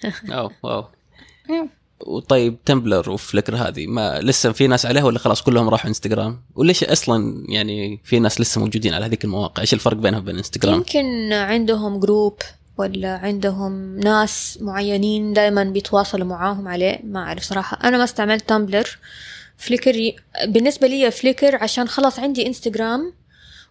واو. 0.30 0.52
واو. 0.64 0.86
وطيب 2.08 2.58
تمبلر 2.66 3.10
وفليكر 3.10 3.56
هذه 3.56 3.88
ما 3.88 4.20
لسه 4.20 4.52
في 4.52 4.68
ناس 4.68 4.86
عليها 4.86 5.04
ولا 5.04 5.20
خلاص 5.20 5.42
كلهم 5.42 5.70
راحوا 5.70 5.88
انستغرام 5.88 6.42
وليش 6.56 6.84
أصلا 6.84 7.46
يعني 7.50 8.02
في 8.04 8.20
ناس 8.20 8.42
لسه 8.42 8.62
موجودين 8.62 8.94
على 8.94 9.06
هذيك 9.06 9.26
المواقع؟ 9.26 9.62
إيش 9.62 9.74
الفرق 9.74 9.98
بينها 9.98 10.20
وبين 10.20 10.38
انستغرام 10.38 10.76
يمكن 10.76 11.34
عندهم 11.34 12.00
group 12.00 12.40
ولا 12.78 13.18
عندهم 13.18 14.00
ناس 14.00 14.58
معينين 14.62 15.34
دائما 15.34 15.64
بيتواصلوا 15.64 16.28
معاهم 16.28 16.68
عليه 16.68 17.00
ما 17.04 17.20
أعرف 17.20 17.44
صراحة. 17.44 17.80
أنا 17.84 17.98
ما 17.98 18.04
استعملت 18.04 18.50
تمبلر 18.50 18.98
فليكر 19.60 19.96
ي- 19.96 20.16
بالنسبة 20.48 20.88
لي 20.88 21.12
فليكر 21.12 21.56
عشان 21.64 21.88
خلاص 21.88 22.20
عندي 22.20 22.48
انستغرام 22.48 23.14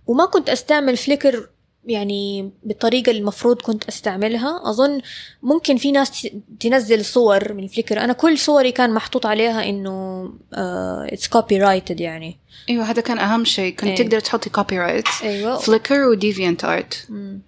وما 0.07 0.25
كنت 0.27 0.49
أستعمل 0.51 0.97
فليكر 0.97 1.49
يعني 1.87 2.51
بالطريقة 2.63 3.11
المفروض 3.13 3.63
كنت 3.63 3.85
أستعملها. 3.89 4.71
أظن 4.71 5.01
ممكن 5.43 5.77
في 5.77 5.93
ناس 5.93 6.29
تنزل 6.61 7.05
صور 7.05 7.53
من 7.53 7.67
فليكر 7.67 8.01
أنا 8.01 8.13
كل 8.13 8.39
صوري 8.39 8.73
كان 8.73 8.95
محطوط 8.95 9.27
عليها 9.27 9.65
إنه 9.69 10.25
it's 11.13 11.29
copyrighted 11.29 12.01
يعني. 12.01 12.39
أيوه 12.71 12.85
هذا 12.91 13.03
كان 13.03 13.19
أهم 13.19 13.45
شيء. 13.45 13.75
كنت 13.75 13.85
إيه. 13.85 13.97
تقدر 13.97 14.21
تحطي 14.21 14.51
copyright 14.51 15.05
أيوه 15.23 15.59
فليكر 15.59 16.05
وديفيانت 16.05 16.65
ارت 16.65 17.07
مم. 17.09 17.41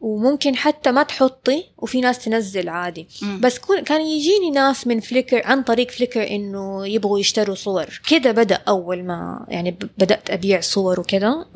وممكن 0.00 0.56
حتى 0.56 0.90
ما 0.90 1.02
تحطي 1.02 1.64
وفي 1.78 2.00
ناس 2.00 2.24
تنزل 2.24 2.68
عادي. 2.68 3.08
مم. 3.22 3.40
بس 3.40 3.58
كان 3.58 4.00
يجيني 4.00 4.50
ناس 4.50 4.86
من 4.86 5.00
فليكر 5.00 5.46
عن 5.46 5.62
طريق 5.62 5.90
فليكر 5.90 6.30
إنه 6.30 6.86
يبغوا 6.86 7.18
يشتروا 7.18 7.54
صور. 7.54 8.00
كده 8.08 8.32
بدأ 8.32 8.58
أول 8.68 9.04
ما 9.04 9.46
يعني 9.48 9.76
بدأت 9.98 10.30
أبيع 10.30 10.60
صور 10.60 11.00
وكده 11.00 11.46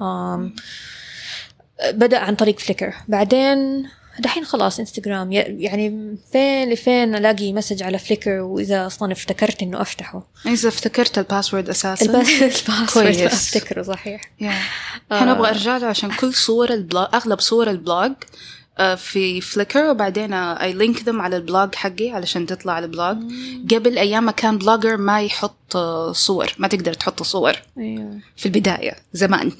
بدأ 1.93 2.18
عن 2.18 2.34
طريق 2.34 2.59
فليكر 2.59 2.95
بعدين 3.09 3.88
دحين 4.18 4.44
خلاص 4.44 4.78
انستغرام 4.78 5.32
يعني 5.32 6.16
فين 6.32 6.70
لفين 6.72 7.14
ألاقي 7.14 7.52
message 7.52 7.82
على 7.82 7.98
فليكر 7.98 8.30
وإذا 8.40 8.86
أصلا 8.86 9.12
افتكرت 9.12 9.62
إنه 9.62 9.80
أفتحه. 9.82 10.26
إذا 10.46 10.68
افتكرت 10.68 11.18
ال 11.18 11.24
password 11.24 11.68
أساسا. 11.68 12.04
الباس- 12.06 12.42
ال 12.70 12.76
password 12.76 13.16
أفتكره 13.16 13.82
صحيح. 13.82 14.20
يا 14.40 14.54
أنا 15.12 15.32
أبغى 15.32 15.50
أرجع 15.50 15.76
له 15.76 15.86
عشان 15.86 16.10
كل 16.12 16.34
صور 16.34 16.70
ال 16.70 16.78
blog 16.78 17.06
أغلب 17.14 17.40
صور 17.40 17.70
ال 17.70 17.79
blog 17.79 18.12
آه، 18.78 18.94
في 18.94 19.40
فليكر 19.40 19.90
وبعدين 19.90 20.32
I 20.32 20.72
link 20.72 21.02
them 21.08 21.20
على 21.20 21.36
ال 21.36 21.44
blog 21.44 21.74
حقي 21.74 22.10
علشان 22.10 22.46
تطلع 22.46 22.72
على 22.72 22.86
ال 22.86 22.91
blog. 22.91 23.16
قبل 23.74 23.98
أيام 23.98 24.30
كان 24.30 24.58
بلوجر 24.58 24.96
ما 24.96 25.22
يحط 25.22 25.76
آه، 25.76 26.12
صور 26.12 26.52
ما 26.58 26.68
تقدر 26.68 26.94
تحط 26.94 27.22
صور. 27.22 27.52
أيوه. 27.78 28.18
في 28.36 28.46
البداية 28.46 28.96
زمان. 29.12 29.52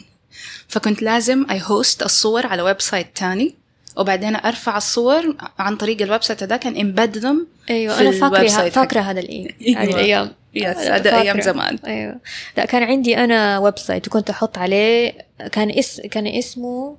فكنت 0.69 1.03
لازم 1.03 1.47
I 1.51 1.61
host 1.65 2.03
الصور 2.03 2.47
على 2.47 2.63
website 2.63 3.17
تاني. 3.17 3.55
وبعدين 3.97 4.37
أرفع 4.37 4.77
الصور 4.77 5.37
عن 5.59 5.77
طريق 5.77 6.03
ال 6.03 6.23
website 6.23 6.43
هذا 6.43 6.57
كان 6.57 6.75
embed 6.75 7.23
them 7.23 7.37
أيوه 7.71 7.95
في 7.95 8.01
أنا 8.01 8.31
فاكره 8.31 8.69
فاكرة 8.69 9.01
هذا 9.01 9.21
الأيام 9.21 9.49
أيوة. 9.79 9.83
الأيام 9.95 10.33
yes 10.55 10.77
هذا 10.77 11.21
أيام. 11.21 11.41
زمان 11.41 11.79
أيوه 11.87 12.21
لا 12.57 12.65
كان 12.65 12.83
عندي 12.83 13.17
أنا 13.17 13.59
website 13.59 14.09
وكنت 14.09 14.31
أحط 14.31 14.59
عليه 14.59 15.13
كان 15.53 15.71
اس 15.71 16.01
كان 16.01 16.27
اسمه 16.27 16.97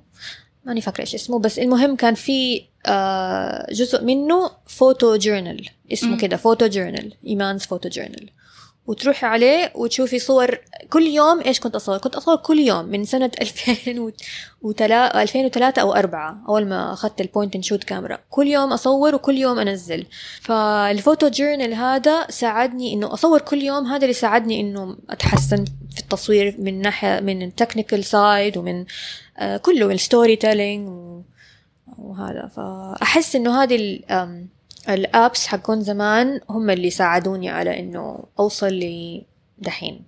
ماني 0.64 0.80
فاكرة 0.80 1.00
إيش 1.00 1.14
اسمه 1.14 1.38
بس 1.38 1.58
المهم 1.58 1.96
كان 1.96 2.14
في 2.14 2.62
آه، 2.86 3.66
جزء 3.72 4.04
منه 4.04 4.50
photo 4.66 5.16
journal 5.16 5.68
اسمه. 5.92 6.16
كده 6.16 6.36
photo 6.36 6.66
journal 6.66 7.12
إيمان's 7.26 7.62
photo 7.62 7.88
journal 7.88 8.30
وتروحي 8.86 9.26
عليه 9.26 9.72
وتشوفي 9.74 10.18
صور 10.18 10.58
كل 10.90 11.02
يوم 11.02 11.40
إيش 11.40 11.60
كنت 11.60 11.74
أصور؟ 11.74 11.98
كنت 11.98 12.14
أصور 12.14 12.36
كل 12.36 12.58
يوم 12.58 12.84
من 12.84 13.04
سنة 13.04 13.30
2003 13.40 15.22
2003 15.22 15.82
أو 15.82 15.94
4 15.94 16.44
أول 16.48 16.66
ما 16.66 16.92
أخذت 16.92 17.20
ال 17.20 17.26
point 17.26 17.54
and 17.54 17.64
shoot 17.64 17.84
camera 17.84 18.18
كل 18.30 18.46
يوم 18.46 18.72
أصور 18.72 19.14
وكل 19.14 19.38
يوم 19.38 19.58
أنزل. 19.58 20.06
فال 20.40 20.65
photo 20.65 21.28
journal 21.28 21.74
هذا 21.74 22.26
ساعدني 22.30 22.92
إنه 22.92 23.14
أصور 23.14 23.40
كل 23.40 23.62
يوم 23.62 23.86
هذا 23.86 24.02
اللي 24.02 24.12
ساعدني 24.14 24.60
إنه 24.60 24.96
أتحسن 25.10 25.64
في 25.64 26.00
التصوير 26.00 26.56
من 26.58 26.80
ناحية 26.80 27.20
من 27.20 27.42
ال 27.42 27.48
technical 27.48 28.04
side 28.04 28.56
ومن 28.56 28.84
آه 29.38 29.56
كله 29.56 29.86
من 29.86 29.94
ال 29.94 30.36
storytelling 30.36 30.88
وهذا. 31.98 32.50
فأحس 32.56 33.36
إنه 33.36 33.62
هذه 33.62 34.00
ال 34.88 35.00
apps 35.00 35.46
حقون 35.46 35.80
زمان 35.80 36.40
هم 36.50 36.70
اللي 36.70 36.90
ساعدوني 36.90 37.48
على 37.48 37.78
إنه 37.80 38.24
أوصل 38.38 38.80
لدحين 39.58 40.04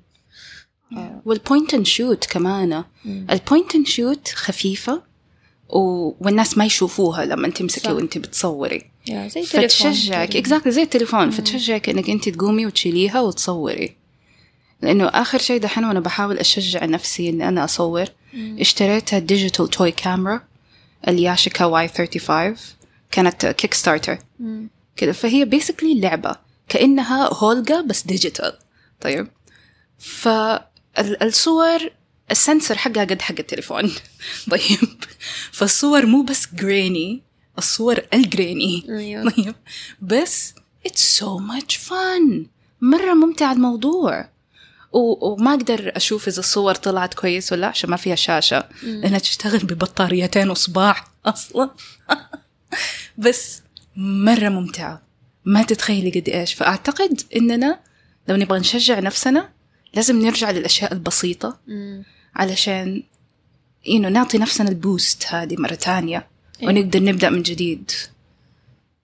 وال 1.25 1.39
point 1.39 1.75
and 1.75 1.87
shoot 1.87 2.25
كمان. 2.27 2.85
ال 3.07 3.18
point 3.18 3.75
and 3.75 3.87
shoot 3.87 4.29
خفيفة 4.29 5.03
و... 5.69 5.79
والناس 6.21 6.59
ما 6.59 6.65
يشوفوها 6.65 7.25
لما 7.25 7.49
تمسكي. 7.49 7.93
وأنت 7.93 8.19
بتصوري. 8.19 8.91
yeah 9.09 9.29
زي 9.29 9.43
فتشجعك. 9.43 10.37
exactly 10.37 10.73
زي 10.73 10.83
التليفون 10.83 11.31
فتشجعك 11.31 11.89
إنك 11.89 12.11
أنت 12.11 12.29
تقومي 12.29 12.67
وتشيليها 12.67 13.21
وتصوري. 13.21 13.97
لأنه 14.83 15.07
آخر 15.07 15.39
شيء 15.39 15.61
دحين 15.61 15.85
وأنا 15.85 16.01
بحاول 16.01 16.39
أشجع 16.39 16.85
نفسي 16.85 17.29
إني 17.29 17.49
أنا 17.49 17.65
أصور 17.65 18.05
اشتريتها 18.35 19.19
digital 19.19 19.69
toy 19.69 19.91
camera 19.91 20.43
الياشيكا 21.09 21.65
Y35 21.65 22.57
كانت 23.11 23.47
Kickstarter. 23.47 24.19
كده. 24.97 25.13
فهي 25.13 25.45
basically 25.45 26.01
لعبة. 26.01 26.37
كأنها 26.69 27.35
هولجا 27.35 27.81
بس 27.81 28.03
digital 28.03 28.59
طيب. 29.01 29.29
فالصور 29.99 31.91
ال 32.31 32.38
sensor 32.38 32.79
حقها 32.79 33.05
قد 33.05 33.23
حق 33.23 33.35
التليفون. 33.39 33.93
طيب. 34.51 34.89
فالصور 35.53 36.07
مو 36.07 36.23
بس 36.23 36.49
grainy 36.55 37.23
الصور 37.59 37.99
ال 38.15 38.25
grainy 38.25 38.87
أيوه. 38.89 39.31
طيب. 39.31 39.55
بس 40.03 40.55
it's 40.89 41.21
so 41.21 41.27
much 41.53 41.77
fun. 41.89 42.47
مرة 42.81 43.15
ممتع 43.15 43.53
الموضوع. 43.53 44.29
و- 44.93 45.33
وما 45.33 45.51
أقدر 45.55 45.93
أشوف 45.97 46.29
إذا 46.29 46.39
الصور 46.41 46.75
طلعت 46.75 47.15
كويس 47.15 47.53
ولا 47.53 47.61
لأ 47.61 47.67
عشان 47.67 47.91
ما 47.91 47.97
فيها 47.97 48.15
شاشة. 48.15 48.69
لأنها 48.83 49.19
تشتغل 49.19 49.59
ببطاريتين 49.59 50.51
وصباع 50.51 51.05
أصلا. 51.27 51.71
بس 53.19 53.63
مرة 53.97 54.49
ممتعة. 54.49 55.03
ما 55.45 55.63
تتخيلي 55.63 56.21
قد 56.21 56.29
إيش. 56.29 56.55
فأعتقد 56.55 57.21
إننا 57.37 57.79
لو 58.29 58.37
نبغى 58.37 58.59
نشجع 58.59 59.01
نفسنا 59.01 59.49
لازم 59.95 60.23
نرجع 60.27 60.51
للأشياء 60.51 60.93
البسيطة. 60.93 61.59
مم. 61.67 62.05
علشان 62.35 63.03
إنه 63.89 64.09
نعطي 64.09 64.39
نفسنا 64.39 64.69
البوست 64.69 65.27
هذه 65.27 65.57
مرة 65.59 65.75
تانية 65.75 66.27
إيه. 66.63 66.69
ونقدر 66.69 67.03
نبدأ 67.03 67.31
من 67.31 67.43
جديد. 67.43 67.91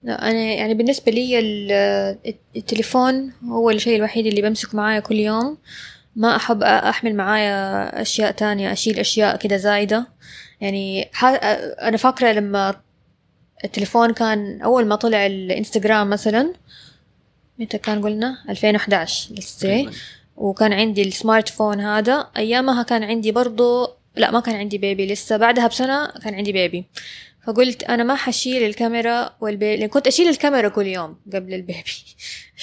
لا 0.03 0.31
أنا 0.31 0.39
يعني 0.39 0.75
بالنسبة 0.75 1.13
لي 1.13 1.39
ال- 1.39 2.17
التليفون 2.57 3.33
هو 3.45 3.71
الشيء 3.71 3.97
الوحيد 3.97 4.27
اللي 4.27 4.43
بمسك 4.43 4.75
معايا 4.75 5.01
كل 5.01 5.15
يوم. 5.17 5.59
ما 6.17 6.37
أحب 6.37 6.63
أحمل 6.63 7.15
معايا 7.17 8.03
أشياء 8.03 8.31
تانية 8.33 8.73
أشيل 8.73 8.99
أشياء 8.99 9.37
كده 9.37 9.57
زايدة. 9.57 10.07
يعني 10.61 11.03
أنا 11.83 11.97
فاكرة 11.97 12.33
لما 12.33 12.81
التليفون 13.65 14.13
كان 14.13 14.61
أول 14.63 14.87
ما 14.87 14.97
طلع 14.97 15.27
الإنستغرام 15.27 16.11
مثلا 16.11 16.53
متى 17.59 17.79
كان 17.79 18.03
قلنا؟ 18.03 18.39
2011 18.49 19.35
let's 19.35 19.39
say. 19.39 19.61
تقريباً. 19.61 19.93
وكان 20.37 20.73
عندي 20.73 21.03
ال 21.03 21.49
smartphone 21.49 21.81
هذا. 21.81 22.29
أيامها 22.37 22.83
كان 22.83 23.03
عندي 23.03 23.33
برضو 23.33 23.89
لا 24.17 24.31
ما 24.31 24.41
كان 24.41 24.55
عندي 24.55 24.79
baby 24.79 25.07
لسه. 25.07 25.37
بعدها 25.37 25.67
بسنة 25.67 26.07
كان 26.07 26.35
عندي 26.35 26.53
baby 26.53 26.85
فقلت 27.47 27.83
أنا 27.85 28.05
ما 28.05 28.15
حشيل 28.15 28.63
الكاميرا 28.63 29.33
وال 29.41 29.57
baby 29.57 29.89
كنت 29.89 30.07
أشيل 30.07 30.29
الكاميرا 30.29 30.69
كل 30.69 30.87
يوم 30.87 31.17
قبل 31.33 31.55
ال 31.55 31.62
baby. 31.62 31.95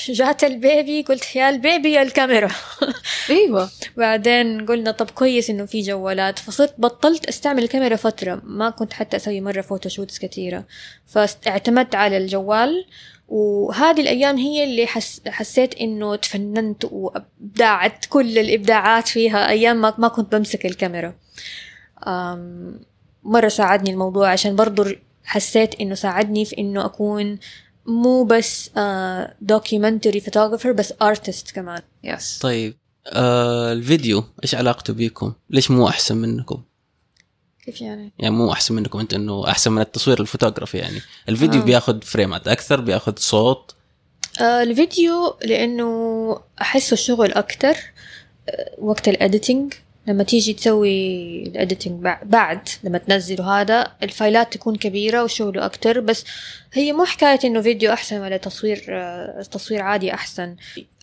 جات 0.08 0.44
ال 0.44 0.55
baby 0.55 1.02
قلت 1.02 1.36
يا 1.36 1.50
ال 1.50 1.58
baby 1.58 1.92
يا 1.92 2.02
الكاميرا. 2.02 2.52
أيوة. 3.30 3.70
بعدين 3.98 4.66
قلنا 4.66 4.92
طب 4.92 5.10
كويس 5.10 5.50
إنه 5.50 5.66
في 5.66 5.82
جوالات. 5.82 6.40
فصرت 6.40 6.76
بطلت 6.78 7.26
أستعمل 7.26 7.64
الكاميرا 7.64 7.96
فترة. 7.96 8.42
ما 8.44 8.70
كنت 8.70 8.94
حتى 8.94 9.18
أسوي 9.18 9.42
مرة 9.42 9.62
فوتوشوتس 9.62 10.20
كثيرة. 10.20 10.66
فاعتمدت 11.08 11.96
على 11.96 12.18
الجوال. 12.18 12.86
وهذه 13.28 14.02
الأيام 14.02 14.38
هي 14.38 14.64
اللي 14.64 14.88
حس 14.88 15.22
حسيت 15.28 15.76
إنه 15.76 16.16
تفننت 16.16 16.86
وأبدعت 16.92 18.06
كل 18.10 18.38
الإبداعات 18.38 19.08
فيها. 19.08 19.50
أيام 19.50 19.82
ما 19.82 19.94
ما 19.98 20.08
كنت 20.08 20.36
بمسك 20.36 20.66
الكاميرا. 20.66 21.14
أم، 22.08 22.80
مرة 23.24 23.48
ساعدني 23.48 23.90
الموضوع 23.92 24.32
عشان 24.32 24.56
برضو 24.56 24.86
حسيت 25.24 25.76
إنه 25.82 25.96
ساعدني 25.96 26.46
في 26.46 26.58
إنه 26.58 26.86
أكون 26.86 27.40
مو 27.90 28.24
بس 28.24 28.70
documentary 29.42 30.20
photographer 30.20 30.72
بس 30.72 30.94
artist 31.02 31.52
كمان 31.52 31.82
yes 32.04 32.40
طيب 32.40 32.78
آه 33.08 33.74
الفيديو 33.74 34.24
إيش 34.44 34.56
علاقته 34.56 34.94
بيكم؟ 34.94 35.34
ليش 35.50 35.72
مو 35.72 35.88
أحسن 35.88 36.18
منكم؟ 36.18 36.62
كيف 37.66 37.82
يعني؟ 37.82 38.12
يعني 38.20 38.36
مو 38.36 38.52
أحسن 38.52 38.76
منكم 38.76 39.00
أنت 39.00 39.14
إنه 39.14 39.48
أحسن 39.50 39.72
من 39.72 39.82
التصوير 39.82 40.22
الفوتوغرافي 40.22 40.78
يعني 40.78 41.02
الفيديو 41.30 41.60
آه. 41.60 41.64
آه. 41.64 41.66
بياخذ 41.66 42.02
فريمات 42.02 42.48
أكثر 42.48 42.82
بياخذ 42.82 43.14
صوت 43.18 43.76
آه 44.42 44.64
الفيديو 44.64 45.38
لأنه 45.46 46.42
أحسه 46.62 46.96
شغل 46.96 47.34
أكتر 47.34 47.76
آه، 48.50 48.76
وقت 48.78 49.08
ال 49.08 49.16
editing 49.16 49.74
لما 50.10 50.24
تيجي 50.24 50.54
تسوي 50.54 51.44
ال 51.44 51.52
editing 51.52 52.08
بعد 52.24 52.70
لما 52.84 52.98
تنزله 52.98 53.62
هذا 53.62 53.92
الفايلات 54.04 54.54
تكون 54.54 54.76
كبيرة 54.76 55.24
وشغله 55.24 55.66
أكتر 55.66 56.00
بس 56.00 56.26
هي 56.74 56.94
مو 56.94 57.06
حكاية 57.06 57.40
إنه 57.44 57.62
فيديو 57.62 57.94
أحسن 57.94 58.22
ولا 58.22 58.38
تصوير 58.38 58.86
آه، 58.90 59.42
تصوير 59.52 59.82
عادي 59.82 60.14
أحسن. 60.14 60.56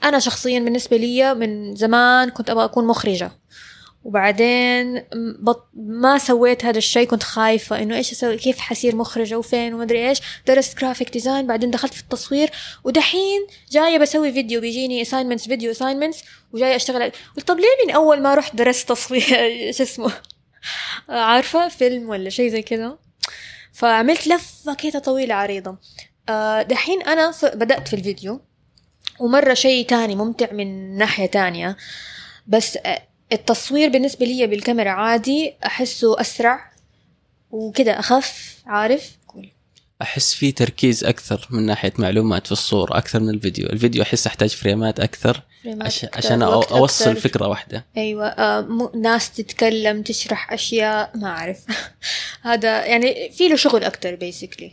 أنا 0.05 0.19
شخصيا 0.19 0.61
بالنسبة 0.61 0.97
لي 0.97 1.35
من 1.35 1.75
زمان 1.75 2.31
كنت 2.31 2.51
أبغى 2.51 2.65
أكون 2.65 2.87
مخرجة. 2.87 3.31
وبعدين 4.07 5.05
بط... 5.39 5.69
ما 5.75 6.19
سويت 6.19 6.65
هذا 6.65 6.79
الشيء 6.79 7.07
كنت 7.07 7.23
خايفة 7.23 7.83
إنه 7.83 7.97
إيش 7.97 8.13
أسوي؟ 8.13 8.37
كيف 8.37 8.59
حصير 8.59 8.97
مخرجة 8.97 9.39
وفين 9.39 9.75
ومدري 9.75 10.09
إيش. 10.09 10.21
درست 10.47 10.79
graphic 10.79 11.11
design 11.13 11.47
بعدين 11.47 11.71
دخلت 11.71 11.95
في 11.95 12.01
التصوير. 12.01 12.51
ودحين 12.85 13.47
جاية 13.71 13.99
بسوي 13.99 14.33
فيديو 14.33 14.61
بيجيني 14.61 15.05
assignments 15.05 15.49
فيديو 15.49 15.75
assignments 15.75 16.17
وجاية 16.53 16.77
أشتغل. 16.77 17.13
طب 17.47 17.57
ليه 17.57 17.87
من 17.87 17.95
أول 17.95 18.23
ما 18.23 18.35
رحت 18.35 18.57
درست 18.57 18.89
تصوير؟ 18.89 19.23
شو 19.77 19.83
اسمه؟ 19.83 20.13
عارفة 21.09 21.69
فيلم 21.69 22.09
ولا 22.09 22.31
شيء 22.31 22.51
زي 22.51 22.63
كذا؟ 22.63 22.99
فعملت 23.73 24.27
لفة 24.27 24.75
كده 24.75 24.99
طويلة 24.99 25.35
عريضة. 25.35 25.77
آه، 26.29 26.63
دحين 26.63 27.03
أنا 27.03 27.35
بدأت 27.43 27.89
في 27.89 27.97
الفيديو. 27.97 28.41
ومرة 29.21 29.55
شيء 29.55 29.87
تاني 29.87 30.17
ممتع 30.17 30.53
من 30.53 30.97
ناحية 30.97 31.27
تانية. 31.27 31.77
بس 32.47 32.77
آه، 32.77 33.03
التصوير 33.33 33.89
بالنسبة 33.89 34.27
لي 34.27 34.47
بالكاميرا 34.47 34.91
عادي 34.91 35.55
أحسه 35.67 36.21
أسرع 36.21 36.71
وكده 37.51 37.99
أخف 37.99 38.57
عارف؟ 38.67 39.11
أحس 40.03 40.35
في 40.35 40.53
تركيز 40.53 41.05
أكثر 41.05 41.49
من 41.51 41.67
ناحية 41.67 41.93
معلومات 41.99 42.47
في 42.47 42.53
الصورة 42.53 42.99
أكثر 42.99 43.21
من 43.21 43.31
الفيديو. 43.31 43.67
الفيديو 43.67 44.03
أحس 44.03 44.27
أحتاج 44.27 44.51
فريمات 44.51 45.01
أكثر 45.01 45.43
فريمات 45.63 45.87
عش... 45.87 46.07
عشان 46.15 46.41
أو- 46.45 46.49
وقت 46.49 46.73
أوصل 46.73 47.11
أكتر. 47.11 47.21
فكرة 47.21 47.49
واحدة. 47.49 47.85
أيوه 47.97 48.27
آه 48.27 48.61
م- 48.61 49.01
ناس 49.01 49.31
تتكلم 49.33 50.03
تشرح 50.03 50.53
أشياء 50.53 51.11
ما 51.15 51.29
أعرف. 51.29 51.59
هذا 52.43 52.85
يعني 52.87 53.31
في 53.33 53.49
له 53.49 53.57
شغل 53.57 53.85
أكتر 53.85 54.15
basically 54.15 54.73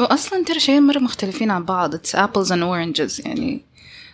واصلا 0.00 0.44
ترى 0.44 0.60
شيئين 0.60 0.82
مرة 0.82 0.98
مختلفين 0.98 1.50
عن 1.50 1.64
بعض 1.64 1.94
it's 1.94 2.14
apples 2.16 2.52
and 2.52 2.62
oranges 2.62 3.20
يعني. 3.20 3.60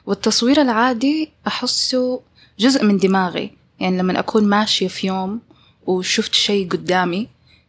والتصوير 0.07 0.63
العادي 0.63 1.31
أحسه 1.47 2.21
جزء 2.59 2.85
من 2.85 2.97
دماغي. 2.99 3.51
يعني 3.81 3.99
لما 3.99 4.19
أكون 4.19 4.45
ماشية 4.45 4.89
في 4.89 5.07
يوم 5.07 5.41
وشفت 5.87 6.35
شيء 6.35 6.69
قدامي 6.69 7.29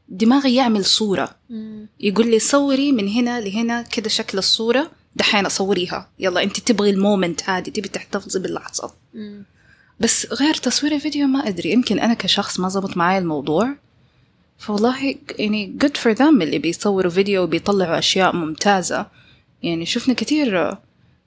دماغي 0.10 0.56
يعمل 0.56 0.86
صورة. 0.86 1.36
يقول 2.00 2.32
لي 2.32 2.40
صوري 2.40 2.92
من 2.92 3.08
هنا 3.08 3.42
لهنا 3.42 3.82
كده 3.82 4.10
شكل 4.10 4.38
الصورة 4.38 4.92
دحين 5.16 5.46
أصوريها. 5.46 6.10
يلا 6.20 6.44
أنت 6.44 6.60
تبغي 6.60 6.90
ال 6.90 6.99
moment 6.99 7.50
هذه 7.50 7.70
تبي 7.70 7.88
تحتفظي 7.88 8.40
باللحظة. 8.40 8.94
بس 10.00 10.28
غير 10.34 10.54
تصوير 10.54 10.96
الفيديو 10.96 11.28
ما 11.28 11.48
أدري 11.48 11.72
يمكن 11.72 12.00
أنا 12.00 12.14
كشخص 12.14 12.60
ما 12.60 12.70
زبط 12.70 12.98
معايا 12.98 13.20
الموضوع. 13.20 13.76
فوالله 14.58 15.16
يعني 15.40 15.78
good 15.84 15.98
for 15.98 16.18
them 16.18 16.22
اللي 16.22 16.60
بيصوروا 16.60 17.12
فيديو 17.12 17.44
وبيطلعوا 17.44 18.00
أشياء 18.00 18.36
ممتازة. 18.36 19.06
يعني 19.64 19.86
شفنا 19.86 20.14
كتير 20.14 20.78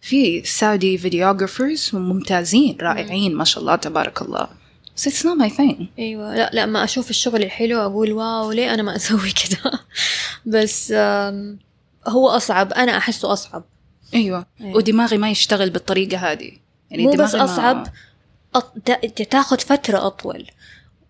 في 0.00 0.42
سعودي 0.44 0.98
فيديوغرافرز 0.98 1.90
ممتازين 1.92 2.76
رائعين 2.80 3.34
ما 3.34 3.44
شاء 3.44 3.60
الله 3.60 3.76
تبارك 3.76 4.22
الله. 4.22 4.63
بس 4.96 5.08
it's 5.08 5.22
not 5.26 5.38
my 5.46 5.50
thing. 5.56 5.82
أيوه. 5.98 6.34
لا 6.36 6.50
لا 6.52 6.66
ما 6.66 6.84
أشوف 6.84 7.10
الشغل 7.10 7.42
الحلو 7.42 7.80
أقول 7.80 8.12
واو 8.12 8.52
ليه 8.52 8.74
أنا 8.74 8.82
ما 8.82 8.96
أسوي 8.96 9.30
كده؟ 9.32 9.80
بس 10.62 10.92
هو 12.08 12.28
أصعب. 12.28 12.72
أنا 12.72 12.96
أحسه 12.96 13.32
أصعب. 13.32 13.64
أيوة. 14.14 14.46
أيوة. 14.60 14.76
ودماغي 14.76 15.18
ما 15.18 15.30
يشتغل 15.30 15.70
بالطريقة 15.70 16.16
هذه. 16.16 16.50
يعني 16.90 17.02
مو 17.02 17.10
بس 17.10 17.16
دماغي 17.16 17.38
ما- 17.38 17.44
أصعب 17.44 17.86
أط... 18.54 18.72
تا- 18.84 19.24
تاخذ 19.24 19.58
فترة 19.58 20.06
أطول. 20.06 20.46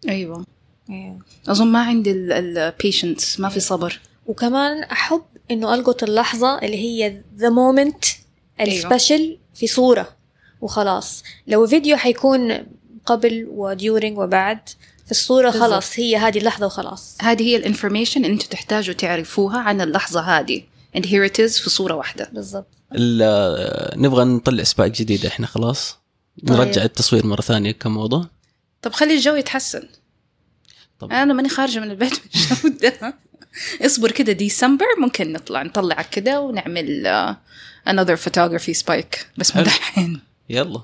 أيوة. 0.09 0.45
أيوة. 0.91 1.19
أظن 1.49 1.67
ما 1.67 1.79
عندي 1.83 2.11
ال 2.13 2.73
patience 2.83 3.41
ما 3.41 3.49
في 3.49 3.61
صبر. 3.61 4.01
وكمان 4.27 4.83
أحب 4.83 5.23
إنه 5.51 5.75
ألقط 5.75 6.03
اللحظة 6.03 6.59
اللي 6.59 6.77
هي 6.77 7.21
the 7.37 7.49
moment 7.49 8.05
ال 8.61 8.71
special 8.71 9.39
في 9.55 9.67
صورة 9.67 10.09
وخلاص. 10.61 11.23
لو 11.47 11.67
فيديو 11.67 11.97
حيكون 11.97 12.67
قبل 13.07 13.47
و 13.51 13.61
during 13.61 14.19
وبعد 14.19 14.69
في 15.05 15.11
الصورة 15.11 15.51
بالضبط. 15.51 15.63
خلاص 15.71 15.99
هي 15.99 16.17
هذه 16.17 16.39
اللحظة 16.39 16.67
وخلاص. 16.67 17.17
هذه 17.21 17.43
هي 17.43 17.57
ال 17.57 17.63
information 17.63 18.25
اللي 18.25 18.35
أنتم 18.35 18.47
تحتاجوا 18.49 18.95
تعرفوها 18.95 19.59
عن 19.59 19.81
اللحظة 19.81 20.21
هذه. 20.21 20.63
And 20.97 21.01
here 21.03 21.29
it 21.31 21.37
is 21.39 21.61
في 21.63 21.71
صورة 21.71 21.95
واحدة. 21.95 22.31
بالضبط. 22.33 22.67
ال- 22.93 24.03
نبغى 24.03 24.25
نطلع 24.25 24.63
سباق 24.65 24.87
جديدة 24.87 25.29
إحنا 25.29 25.47
خلاص. 25.47 25.97
طيب. 26.47 26.57
نرجع 26.57 26.85
التصوير 26.85 27.27
مرة 27.27 27.41
ثانية 27.41 27.71
كموضه 27.73 28.29
طب 28.83 28.93
خلي 28.93 29.15
الجو 29.15 29.35
يتحسن. 29.35 29.89
طب. 30.99 31.13
أنا 31.13 31.35
ماني 31.35 31.49
خارجة 31.49 31.79
من 31.79 31.91
البيت. 31.91 32.13
من 32.65 32.73
الجو 32.73 32.79
ده 32.79 33.15
اصبر 33.87 34.11
كده 34.11 34.33
ديسمبر 34.33 34.87
ممكن 34.99 35.33
نطلع 35.33 35.63
نطلعك 35.63 36.11
كده 36.11 36.41
ونعمل 36.41 37.03
uh, 37.07 37.91
another 37.91 38.17
photography 38.27 38.79
spike. 38.81 39.19
بس 39.39 39.57
مو. 39.57 39.63
دحين 39.63 40.21
يلا. 40.49 40.83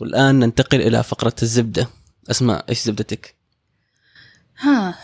والآن 0.00 0.38
ننتقل 0.38 0.80
إلى 0.80 1.02
فقرة 1.02 1.34
الزبدة. 1.42 1.88
أسماء 2.30 2.64
إيش 2.68 2.82
زبدتك؟ 2.82 3.34
ها 4.58 4.98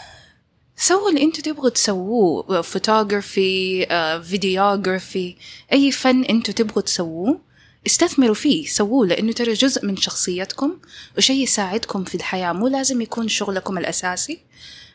سووا 0.76 1.10
اللي 1.10 1.22
أنتوا 1.22 1.42
تبغوا 1.42 1.68
تسووه 1.68 2.62
photography 2.62 3.86
videography 4.22 5.36
أي 5.72 5.92
فن 5.92 6.24
أنتوا 6.24 6.54
تبغوا 6.54 6.82
تسووه 6.82 7.40
استثمروا 7.86 8.34
فيه 8.34 8.66
سووه 8.66 9.06
لأنه 9.06 9.32
ترى 9.32 9.52
جزء 9.52 9.86
من 9.86 9.96
شخصيتكم 9.96 10.78
وشيء 11.18 11.42
يساعدكم 11.42 12.04
في 12.04 12.14
الحياة. 12.14 12.52
مو 12.52 12.68
لازم 12.68 13.00
يكون 13.00 13.28
شغلكم 13.28 13.78
الأساسي 13.78 14.40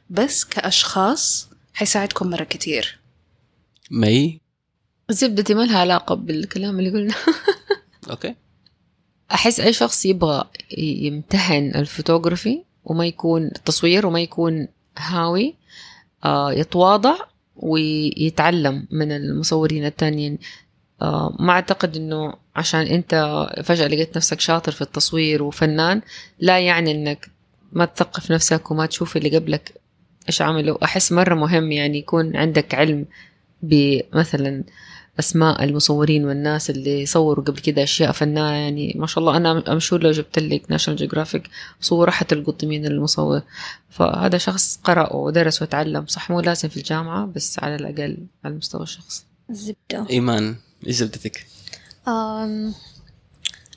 بس 0.09 0.45
كأشخاص 0.45 1.49
حيساعدكم 1.73 2.29
مرة 2.29 2.43
كتير. 2.43 2.99
مي؟ 3.91 4.41
زبدتي 5.09 5.53
ما 5.53 5.61
لها 5.61 5.79
علاقة 5.79 6.15
بالكلام 6.15 6.79
اللي 6.79 6.89
قلنا. 6.89 7.15
أوكي. 8.09 8.35
أحس 9.31 9.59
أي 9.59 9.73
شخص 9.73 10.05
يبغى 10.05 10.43
يمتهن 10.77 11.71
الفوتوغرافي 11.75 12.63
وما 12.85 13.05
يكون 13.05 13.51
تصوير 13.65 14.07
وما 14.07 14.21
يكون 14.21 14.67
هاوي 14.97 15.55
آه 16.25 16.53
يتواضع 16.53 17.15
ويتعلم 17.55 18.87
من 18.91 19.11
المصورين 19.11 19.85
التانيين. 19.85 20.37
آه 21.01 21.35
ما 21.39 21.51
أعتقد 21.53 21.95
أنه 21.95 22.33
عشان 22.55 22.79
أنت 22.79 23.45
فجأة 23.63 23.87
لقيت 23.87 24.17
نفسك 24.17 24.39
شاطر 24.39 24.71
في 24.71 24.81
التصوير 24.81 25.43
وفنان 25.43 26.01
لا 26.39 26.59
يعني 26.59 26.91
أنك 26.91 27.29
ما 27.71 27.85
تثقف 27.85 28.31
نفسك 28.31 28.71
وما 28.71 28.85
تشوف 28.85 29.17
اللي 29.17 29.37
قبلك 29.37 29.73
إيش 30.27 30.41
عملوا 30.41 30.83
أحس 30.83 31.11
مرة 31.11 31.35
مهم 31.35 31.71
يعني 31.71 31.97
يكون 31.97 32.35
عندك 32.35 32.75
علم 32.75 33.05
بمثلا 33.61 34.63
أسماء 35.19 35.63
المصورين 35.63 36.25
والناس 36.25 36.69
اللي 36.69 37.05
صوروا 37.05 37.45
قبل 37.45 37.59
كده 37.59 37.83
أشياء 37.83 38.11
فنانة 38.11 38.55
يعني 38.55 38.93
ما 38.95 39.07
شاء 39.07 39.19
الله 39.19 39.37
أنا 39.37 39.71
I'm 39.71 39.85
sure 39.85 40.03
لو 40.03 40.11
جبت 40.11 40.39
لك 40.39 40.71
National 40.71 40.97
Geographic 40.97 41.49
صورة 41.81 42.11
حتلقط 42.11 42.63
مين 42.65 42.85
المصور. 42.85 43.41
فهذا 43.89 44.37
شخص 44.37 44.79
قرا 44.83 45.13
ودرس 45.13 45.61
وتعلم 45.61 46.05
صح؟ 46.07 46.31
مو 46.31 46.39
لازم 46.39 46.69
في 46.69 46.77
الجامعة 46.77 47.25
بس 47.25 47.59
على 47.59 47.75
الأقل 47.75 48.17
على 48.43 48.51
المستوى 48.53 48.83
الشخصي. 48.83 49.23
الزبده 49.49 50.09
إيمان 50.09 50.55
إيش 50.87 50.95
زبدتك؟ 50.95 51.45
أم 52.07 52.73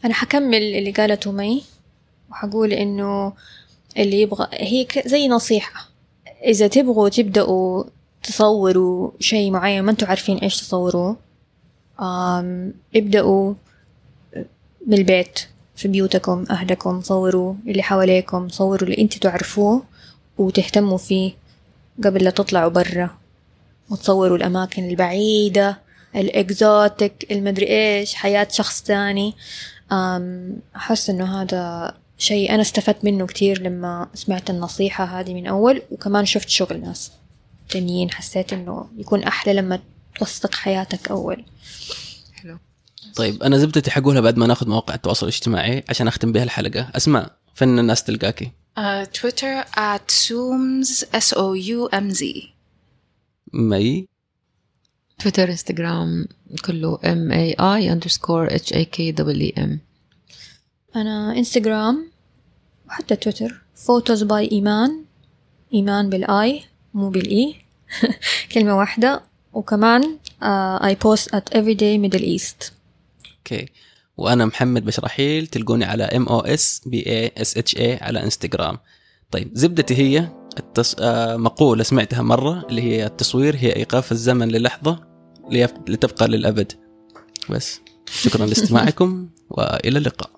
أنا 0.05 0.15
حكمل 0.15 0.63
اللي 0.63 0.91
قالته 0.91 1.33
مي 1.33 1.65
وحقول 2.31 2.73
إنه 2.73 3.33
اللي 3.99 4.21
يبغى 4.21 4.49
هي 4.53 4.87
زي 5.07 5.29
نصيحة. 5.29 5.89
إذا 6.45 6.67
تبغوا 6.67 7.09
تبدأوا 7.09 7.85
تصوروا 8.23 9.11
شيء 9.21 9.51
معين 9.51 9.83
ما 9.83 9.91
أنتوا 9.91 10.09
عارفين 10.09 10.39
إيش 10.39 10.61
تصوروه 10.61 11.28
ابدأوا 12.01 13.55
من 14.87 14.99
البيت 14.99 15.41
في 15.77 15.89
بيوتكم 15.89 16.45
أهلكم 16.51 17.01
صوروا 17.01 17.55
اللي 17.67 17.83
حواليكم 17.83 18.49
صوروا 18.49 18.89
اللي 18.89 18.99
أنتوا 18.99 19.21
تعرفوه 19.21 19.83
وتهتموا 20.39 20.99
فيه 20.99 21.33
قبل 22.05 22.25
لا 22.25 22.31
تطلعوا 22.31 22.71
برا. 22.71 23.11
وتصوروا 23.91 24.37
الأماكن 24.37 24.89
البعيدة 24.89 25.79
الإكزوتيك 26.17 27.27
المدري 27.31 27.67
إيش 27.67 28.15
حياة 28.15 28.49
شخص 28.51 28.83
تاني. 28.83 29.35
أحس 30.77 31.11
إنه 31.11 31.43
هذا 31.43 31.95
شيء 32.19 32.55
أنا 32.55 32.63
استفدت 32.63 33.05
منه 33.05 33.27
كتير 33.27 33.63
لما 33.63 34.09
سمعت 34.15 34.51
النصيحة 34.51 35.05
هذه 35.05 35.35
من 35.35 35.47
أول 35.47 35.83
وكمان 35.91 36.25
شفت 36.25 36.49
شغل 36.49 36.81
ناس 36.81 37.13
تانيين 37.69 38.11
حسيت 38.11 38.53
إنه 38.53 38.87
يكون 38.99 39.23
أحلى 39.23 39.53
لما 39.55 39.79
توثق 40.19 40.55
حياتك 40.55 41.11
أول. 41.11 41.45
حلو. 42.33 42.59
طيب 43.17 43.43
أنا 43.43 43.59
زبدتي 43.59 43.91
حقولها 43.91 44.21
بعد 44.21 44.37
ما 44.37 44.47
ناخذ 44.47 44.69
مواقع 44.69 44.95
التواصل 44.95 45.27
الاجتماعي 45.27 45.85
عشان 45.89 46.09
أختم 46.09 46.33
بها 46.33 46.43
الحلقة. 46.43 46.91
أسماء 46.95 47.37
فين 47.55 47.79
الناس 47.79 48.05
تلقاكي؟ 48.05 48.51
تويتر 49.15 49.63
at 49.63 50.11
zooms 50.11 51.05
s 51.15 51.35
o 51.35 51.55
u 51.55 51.89
m 51.93 52.15
z. 52.15 52.25
مي؟ 53.53 54.09
تويتر 55.19 55.51
انستغرام 55.51 56.29
كله 56.65 56.99
M 57.05 57.33
A 57.33 57.53
I 57.53 57.93
underscore 57.93 58.55
H 58.55 58.73
A 58.73 58.85
K 58.85 59.13
double 59.13 59.41
E 59.41 59.55
M 59.59 59.81
أنا 60.97 61.37
إنستغرام 61.39 62.11
وحتى 62.89 63.17
تويتر 63.17 63.63
photos 63.75 64.23
by 64.23 64.51
Iman 64.53 65.05
إيمان 65.75 66.11
بال 66.11 66.45
I 66.45 66.63
مو 66.95 67.11
بال 67.11 67.33
E. 67.33 67.55
كلمة 68.53 68.77
واحدة. 68.79 69.23
وكمان 69.53 70.19
I 70.85 70.95
post 70.95 71.35
at 71.35 71.49
everyday 71.49 72.09
middle 72.09 72.25
east. 72.39 72.73
أوكي 73.39 73.69
وأنا 74.17 74.45
محمد 74.45 74.85
بشرحيل 74.85 75.47
تلقوني 75.47 75.85
على 75.85 76.05
M 76.05 76.27
O 76.27 76.41
S 76.41 76.83
B 76.87 77.07
A 77.07 77.33
S 77.37 77.57
H 77.57 77.77
A 77.77 77.97
على 77.97 78.23
انستغرام 78.23 78.79
طيب 79.31 79.51
زبدتي 79.53 79.97
هي 79.97 80.29
التص... 80.59 80.95
آه 81.01 81.37
مقولة 81.37 81.83
سمعتها 81.83 82.23
مرة 82.23 82.67
اللي 82.69 82.83
هي 82.83 83.07
التصوير 83.07 83.57
هي 83.57 83.77
إيقاف 83.77 84.13
الزمن 84.13 84.49
للحظة. 84.49 85.09
لتبقى 85.89 86.29
للأبد. 86.29 86.73
بس 87.51 87.81
شكرا 88.07 88.47
لاستماعكم 88.47 89.29
وإلى 89.51 89.99
اللقاء. 89.99 90.38